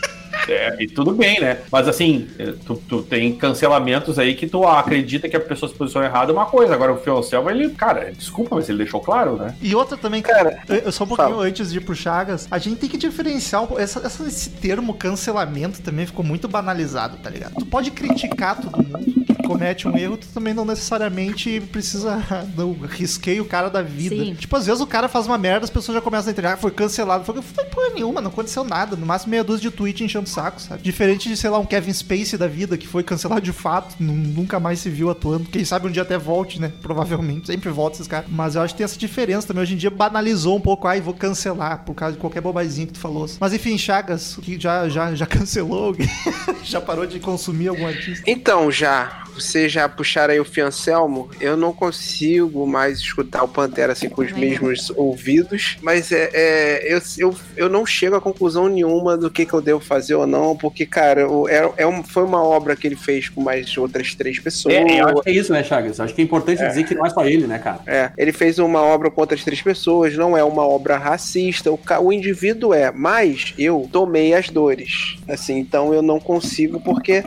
é, 0.48 0.76
e 0.80 0.88
tudo 0.88 1.12
bem, 1.14 1.40
né? 1.40 1.60
Mas 1.72 1.88
assim, 1.88 2.28
é, 2.38 2.54
tu, 2.66 2.76
tu 2.88 3.02
tem 3.04 3.36
cancelamentos 3.36 4.18
aí 4.20 4.36
que 4.36 4.48
tu 4.48 4.66
acredita 4.66 5.28
que 5.30 5.36
a 5.36 5.40
pessoa 5.40 5.70
se 5.72 5.76
posicionou 5.78 6.08
errada 6.08 6.32
é 6.32 6.34
uma 6.34 6.46
coisa. 6.46 6.74
Agora 6.74 6.94
o 6.94 6.98
Fio 6.98 7.18
Anselmo, 7.18 7.50
ele, 7.50 7.70
cara, 7.72 8.12
desculpa, 8.12 8.56
mas 8.56 8.70
ele 8.70 8.80
deixou 8.80 9.00
claro, 9.02 9.36
né? 9.38 9.56
E 9.62 9.74
outra 9.76 9.98
também, 9.98 10.22
Cara, 10.22 10.62
eu- 10.68 10.92
só 10.92 11.04
um 11.04 11.08
pouquinho 11.08 11.30
fala. 11.30 11.46
antes 11.46 11.72
de 11.72 11.78
ir 11.78 11.82
pro 11.82 11.96
Chagas, 11.96 12.48
a 12.50 12.58
gente 12.58 12.78
tem 12.78 12.90
que 12.90 12.98
diferenciar 12.98 13.64
um. 13.64 13.80
Essa, 13.80 14.00
essa- 14.06 14.28
esse 14.28 14.50
termo 14.52 14.94
cancelamento 14.94 15.82
também 15.82 16.06
ficou 16.06 16.24
muito 16.24 16.48
banalizado, 16.48 17.18
tá 17.18 17.30
ligado? 17.30 17.54
Tu 17.56 17.66
pode 17.66 17.92
criticar 17.92 18.60
todo 18.60 18.78
mundo 18.78 19.19
comete 19.46 19.88
um 19.88 19.98
erro, 19.98 20.18
tu 20.18 20.28
também 20.34 20.54
não 20.54 20.66
necessariamente 20.66 21.62
precisa. 21.72 22.20
Não, 22.56 22.74
risquei 22.74 23.40
o 23.40 23.46
cara 23.46 23.70
da 23.70 23.82
vida. 23.82 24.16
Sim. 24.16 24.34
Tipo, 24.36 24.56
às 24.56 24.66
vezes 24.66 24.82
o 24.82 24.88
cara 24.88 25.08
faz 25.08 25.26
uma 25.28 25.38
merda, 25.38 25.64
as 25.66 25.70
pessoas 25.70 25.96
já 25.96 26.02
começam 26.02 26.30
a 26.30 26.32
entender, 26.32 26.48
ah, 26.48 26.58
foi 26.58 26.72
cancelado. 26.72 27.24
Foi, 27.24 27.42
foi 27.42 27.64
porra 27.66 27.90
nenhuma, 27.94 28.22
não 28.22 28.30
aconteceu 28.30 28.64
nada. 28.64 28.96
No 28.96 29.06
máximo 29.06 29.32
meia 29.32 29.44
dúzia 29.44 29.70
de 29.70 29.76
tweet 29.76 30.04
enchendo 30.04 30.26
o 30.26 30.30
saco, 30.30 30.62
sabe? 30.62 30.82
Diferente 30.82 31.30
de, 31.30 31.36
sei 31.38 31.50
lá, 31.50 31.60
um 31.60 31.66
Kevin 31.66 31.94
Spacey 31.94 32.38
da 32.38 32.48
vida, 32.48 32.78
que 32.78 32.88
foi 32.88 33.04
cancelado 33.04 33.42
de 33.42 33.52
fato, 33.54 33.96
nu- 34.00 34.14
nunca 34.14 34.60
mais 34.60 34.80
se 34.80 34.90
viu 34.90 35.10
atuando. 35.10 35.46
Quem 35.50 35.64
sabe 35.66 35.88
um 35.88 35.92
dia 35.92 36.04
até 36.04 36.18
volte, 36.18 36.60
né? 36.60 36.72
Provavelmente. 36.82 37.48
Sempre 37.48 37.70
volta 37.70 37.96
esses 37.98 38.08
caras. 38.08 38.28
Mas 38.30 38.56
eu 38.56 38.62
acho 38.62 38.74
que 38.74 38.80
tem 38.80 38.86
essa 38.86 38.98
diferença 39.00 39.48
também. 39.48 39.64
Hoje 39.64 39.74
em 39.74 39.78
dia 39.78 39.90
banalizou 39.90 40.56
um 40.58 40.62
pouco, 40.62 40.88
ai, 40.88 41.02
vou 41.02 41.14
cancelar 41.14 41.84
por 41.86 41.94
causa 41.96 42.14
de 42.16 42.20
qualquer 42.20 42.42
bobazinha 42.42 42.88
que 42.88 42.94
tu 42.94 43.00
falou. 43.00 43.28
Mas 43.40 43.54
enfim, 43.54 43.78
Chagas, 43.78 44.38
que 44.42 44.60
já, 44.60 44.88
já, 44.90 45.14
já 45.16 45.26
cancelou 45.26 45.96
já 46.64 46.80
parou 46.82 47.06
de 47.06 47.20
consumir 47.20 47.68
algum 47.70 47.86
artista? 47.88 48.24
Então, 48.30 48.72
já, 48.72 49.19
vocês 49.36 49.72
já 49.72 49.88
puxaram 49.88 50.34
aí 50.34 50.40
o 50.40 50.46
Fiancelmo, 50.46 51.30
eu 51.40 51.56
não 51.56 51.72
consigo 51.74 52.66
mais 52.68 53.00
escutar 53.00 53.44
o 53.44 53.48
Pantera 53.48 53.94
assim 53.94 54.10
com 54.10 54.22
os 54.22 54.32
mesmos 54.32 54.90
ouvidos, 54.96 55.78
mas 55.82 56.12
é, 56.12 56.30
é, 56.34 56.94
eu, 56.94 57.02
eu, 57.18 57.36
eu 57.56 57.70
não 57.70 57.86
chego 57.86 58.16
a 58.16 58.22
conclusão 58.22 58.68
nenhuma 58.68 59.16
do 59.18 59.30
que, 59.30 59.46
que 59.46 59.54
eu 59.54 59.62
devo 59.62 59.80
fazer 59.80 60.16
ou 60.16 60.26
não, 60.28 60.56
porque, 60.56 60.86
cara, 60.86 61.22
é, 61.50 61.84
é 61.84 61.88
um- 61.88 62.04
foi 62.04 62.24
uma 62.24 62.44
obra 62.44 62.76
que 62.76 62.88
ele 62.88 62.96
fez 62.96 63.30
com 63.30 63.42
mais 63.42 63.78
outras 63.78 64.16
três 64.16 64.40
pessoas. 64.40 64.74
É, 64.76 65.02
eu 65.02 65.08
acho 65.08 65.22
que 65.22 65.30
é 65.30 65.34
isso, 65.34 65.52
né, 65.52 65.64
Chagas? 65.64 66.00
Acho 66.00 66.14
que 66.14 66.22
é 66.22 66.24
importante 66.24 66.66
dizer 66.66 66.84
que 66.84 66.96
não 66.96 67.06
é 67.06 67.10
só 67.10 67.26
ele, 67.26 67.46
né, 67.48 67.60
cara? 67.60 67.80
É, 67.86 68.12
ele 68.18 68.32
fez 68.32 68.58
uma 68.60 68.82
obra 68.82 69.10
com 69.12 69.22
outras 69.22 69.44
três 69.44 69.62
pessoas, 69.62 70.16
não 70.16 70.36
é 70.38 70.44
uma 70.44 70.66
obra 70.68 70.98
racista, 70.98 71.72
o, 71.72 71.80
o 72.02 72.12
indivíduo 72.14 72.74
é, 72.74 72.92
mas 72.92 73.54
eu 73.58 73.88
tomei 73.92 74.34
as 74.34 74.50
dores, 74.50 75.18
assim, 75.28 75.58
então 75.60 75.94
eu 75.94 76.02
não 76.02 76.20
consigo 76.20 76.80
porque 76.80 77.24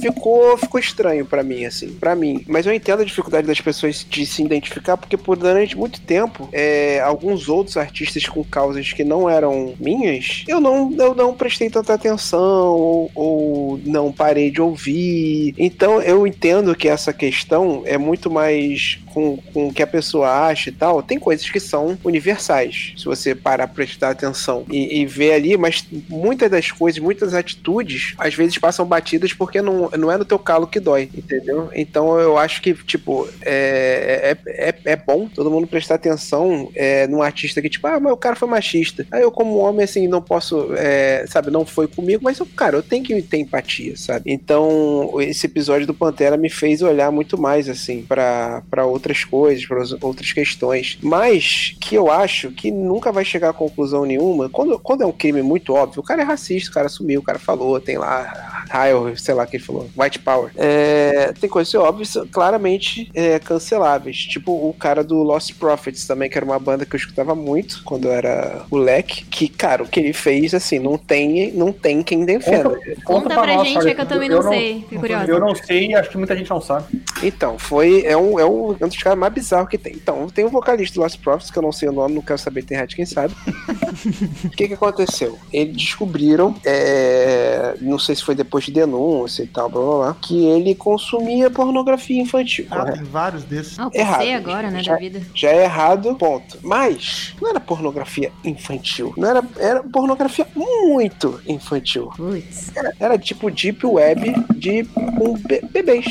ficou, 0.00 0.56
ficou 0.58 0.80
estranho 0.80 1.24
pra 1.24 1.42
mim, 1.44 1.64
assim, 1.64 1.92
pra 1.92 2.14
mim. 2.14 2.44
Mas 2.48 2.66
eu 2.66 2.74
entendo 2.74 3.02
a 3.02 3.04
dificuldade 3.04 3.46
das 3.46 3.60
pessoas 3.60 4.04
de 4.08 4.26
se 4.26 4.42
identificar, 4.42 4.96
porque 4.96 5.16
por 5.16 5.36
durante 5.36 5.76
muito 5.76 6.00
tempo, 6.00 6.48
é, 6.52 7.00
alguns 7.00 7.48
outros 7.48 7.76
artistas 7.76 8.26
com 8.26 8.42
causas 8.42 8.92
que 8.92 9.04
não 9.04 9.28
eram 9.28 9.74
minhas, 9.78 10.44
eu 10.48 10.60
não, 10.60 10.92
eu 10.98 11.14
não 11.14 11.34
prestei 11.34 11.70
tanta 11.70 11.94
atenção 11.94 12.72
ou, 12.72 13.10
ou 13.14 13.80
não 13.84 14.10
parei 14.10 14.50
de 14.50 14.60
ouvir. 14.60 15.54
Então 15.58 16.00
eu 16.00 16.26
entendo 16.26 16.74
que 16.74 16.88
essa 16.88 17.12
questão 17.12 17.82
é 17.84 17.98
muito 17.98 18.30
mais 18.30 18.98
com, 19.14 19.36
com 19.52 19.68
o 19.68 19.72
que 19.72 19.82
a 19.82 19.86
pessoa 19.86 20.28
acha 20.48 20.68
e 20.68 20.72
tal. 20.72 21.00
Tem 21.02 21.18
coisas 21.18 21.48
que 21.48 21.60
são 21.60 21.96
universais, 22.04 22.92
se 22.96 23.04
você 23.04 23.34
parar 23.34 23.68
pra 23.68 23.76
prestar 23.76 24.10
atenção 24.10 24.64
e, 24.68 25.00
e 25.00 25.06
ver 25.06 25.32
ali, 25.32 25.56
mas 25.56 25.86
muitas 26.08 26.50
das 26.50 26.70
coisas, 26.72 27.00
muitas 27.00 27.32
atitudes, 27.32 28.14
às 28.18 28.34
vezes 28.34 28.58
passam 28.58 28.84
batidas 28.84 29.32
porque 29.32 29.62
não, 29.62 29.88
não 29.90 30.10
é 30.10 30.18
no 30.18 30.24
teu 30.24 30.38
calo 30.38 30.66
que 30.66 30.80
dói, 30.80 31.08
entendeu? 31.14 31.70
Então 31.74 32.18
eu 32.18 32.36
acho 32.36 32.60
que, 32.60 32.74
tipo, 32.74 33.28
é, 33.42 34.36
é, 34.46 34.68
é, 34.68 34.74
é 34.84 34.96
bom 34.96 35.28
todo 35.28 35.50
mundo 35.50 35.66
prestar 35.66 35.94
atenção 35.94 36.70
é, 36.74 37.06
num 37.06 37.22
artista 37.22 37.62
que, 37.62 37.68
tipo, 37.68 37.86
ah, 37.86 38.00
mas 38.00 38.12
o 38.12 38.16
cara 38.16 38.34
foi 38.34 38.48
machista. 38.48 39.06
Aí 39.12 39.22
eu, 39.22 39.30
como 39.30 39.58
homem, 39.58 39.84
assim, 39.84 40.08
não 40.08 40.20
posso, 40.20 40.74
é, 40.76 41.24
sabe, 41.28 41.50
não 41.50 41.64
foi 41.64 41.86
comigo, 41.86 42.24
mas, 42.24 42.38
eu, 42.38 42.46
cara, 42.46 42.76
eu 42.76 42.82
tenho 42.82 43.04
que 43.04 43.22
ter 43.22 43.38
empatia, 43.38 43.96
sabe? 43.96 44.32
Então, 44.32 45.12
esse 45.20 45.46
episódio 45.46 45.86
do 45.86 45.94
Pantera 45.94 46.36
me 46.36 46.50
fez 46.50 46.82
olhar 46.82 47.12
muito 47.12 47.40
mais, 47.40 47.68
assim, 47.68 48.02
pra 48.02 48.62
pra 48.70 48.86
outras 49.04 49.24
coisas, 49.24 49.66
para 49.66 49.78
outras 50.06 50.32
questões. 50.32 50.98
Mas 51.02 51.76
que 51.80 51.94
eu 51.94 52.10
acho 52.10 52.50
que 52.50 52.70
nunca 52.70 53.12
vai 53.12 53.24
chegar 53.24 53.50
a 53.50 53.52
conclusão 53.52 54.04
nenhuma. 54.04 54.48
Quando, 54.48 54.78
quando 54.78 55.02
é 55.02 55.06
um 55.06 55.12
crime 55.12 55.42
muito 55.42 55.74
óbvio, 55.74 56.00
o 56.00 56.04
cara 56.04 56.22
é 56.22 56.24
racista, 56.24 56.70
o 56.70 56.74
cara 56.74 56.86
assumiu, 56.86 57.20
o 57.20 57.24
cara 57.24 57.38
falou, 57.38 57.78
tem 57.80 57.98
lá, 57.98 58.64
raio, 58.70 59.16
sei 59.16 59.34
lá 59.34 59.44
o 59.44 59.46
que 59.46 59.56
ele 59.56 59.64
falou, 59.64 59.88
white 59.96 60.18
power. 60.18 60.50
É, 60.56 61.32
tem 61.38 61.48
coisas 61.48 61.74
óbvias, 61.74 62.16
claramente 62.32 63.10
é, 63.14 63.38
canceláveis. 63.38 64.16
Tipo 64.16 64.52
o 64.52 64.72
cara 64.72 65.04
do 65.04 65.22
Lost 65.22 65.52
Prophets 65.54 66.06
também, 66.06 66.30
que 66.30 66.38
era 66.38 66.44
uma 66.44 66.58
banda 66.58 66.86
que 66.86 66.94
eu 66.94 66.98
escutava 66.98 67.34
muito 67.34 67.82
quando 67.84 68.08
eu 68.08 68.12
era 68.12 68.64
moleque. 68.70 69.24
Que, 69.26 69.48
cara, 69.48 69.82
o 69.82 69.88
que 69.88 70.00
ele 70.00 70.12
fez, 70.12 70.54
assim, 70.54 70.78
não 70.78 70.96
tem, 70.96 71.52
não 71.52 71.72
tem 71.72 72.02
quem 72.02 72.24
defenda. 72.24 72.70
Conta, 72.70 73.04
Conta 73.04 73.28
pra 73.28 73.46
nós, 73.46 73.68
gente, 73.68 73.88
é 73.88 73.94
que 73.94 74.00
eu 74.00 74.06
também 74.06 74.30
eu 74.30 74.42
não 74.42 74.50
sei. 74.50 74.80
Fiquei 74.80 74.98
curiosa. 74.98 75.30
Eu 75.30 75.40
não 75.40 75.54
sei 75.54 75.88
e 75.88 75.94
acho 75.94 76.10
que 76.10 76.16
muita 76.16 76.36
gente 76.36 76.48
não 76.50 76.60
sabe. 76.60 76.86
Então, 77.22 77.58
foi. 77.58 78.04
É 78.04 78.16
um, 78.16 78.38
é 78.38 78.44
um, 78.44 78.76
é 78.80 78.84
um 78.84 78.88
dos 78.94 79.02
caras 79.02 79.18
mais 79.18 79.32
bizarros 79.32 79.68
que 79.68 79.78
tem. 79.78 79.92
Então, 79.94 80.28
tem 80.28 80.44
um 80.44 80.48
vocalista 80.50 80.94
do 80.94 81.02
Lost 81.02 81.18
Prophets, 81.20 81.50
que 81.50 81.58
eu 81.58 81.62
não 81.62 81.72
sei 81.72 81.88
o 81.88 81.92
nome, 81.92 82.14
não 82.14 82.22
quero 82.22 82.38
saber, 82.38 82.62
tem 82.64 82.76
rádio, 82.78 82.96
quem 82.96 83.06
sabe. 83.06 83.34
O 84.44 84.50
que 84.50 84.68
que 84.68 84.74
aconteceu? 84.74 85.38
Eles 85.52 85.76
descobriram, 85.76 86.54
é, 86.64 87.74
não 87.80 87.98
sei 87.98 88.14
se 88.16 88.22
foi 88.24 88.34
depois 88.34 88.64
de 88.64 88.72
denúncia 88.72 89.42
e 89.42 89.46
tal, 89.46 89.68
blá 89.70 89.80
blá 89.82 89.96
blá, 89.98 90.16
que 90.20 90.44
ele 90.46 90.74
consumia 90.74 91.48
pornografia 91.50 92.20
infantil. 92.20 92.66
Ah, 92.70 92.78
correto? 92.80 92.98
tem 92.98 93.04
vários 93.06 93.44
desses. 93.44 93.78
Ah, 93.78 93.86
o 93.88 93.90
Errado. 93.94 94.28
agora, 94.30 94.70
né, 94.70 94.82
Já- 94.82 94.92
da 94.94 94.98
vida. 94.98 95.22
Já 95.34 95.48
é 95.50 95.64
errado, 95.64 96.14
ponto. 96.16 96.58
Mas 96.62 97.34
não 97.40 97.50
era 97.50 97.60
pornografia 97.60 98.32
infantil. 98.44 99.14
Não 99.16 99.28
era, 99.28 99.42
era 99.58 99.82
pornografia 99.82 100.46
muito 100.54 101.40
infantil. 101.46 102.10
Era, 102.74 102.92
era 102.98 103.18
tipo 103.18 103.50
deep 103.50 103.86
web 103.86 104.34
de 104.56 104.84
com 104.84 105.34
be- 105.38 105.62
bebês. 105.72 106.04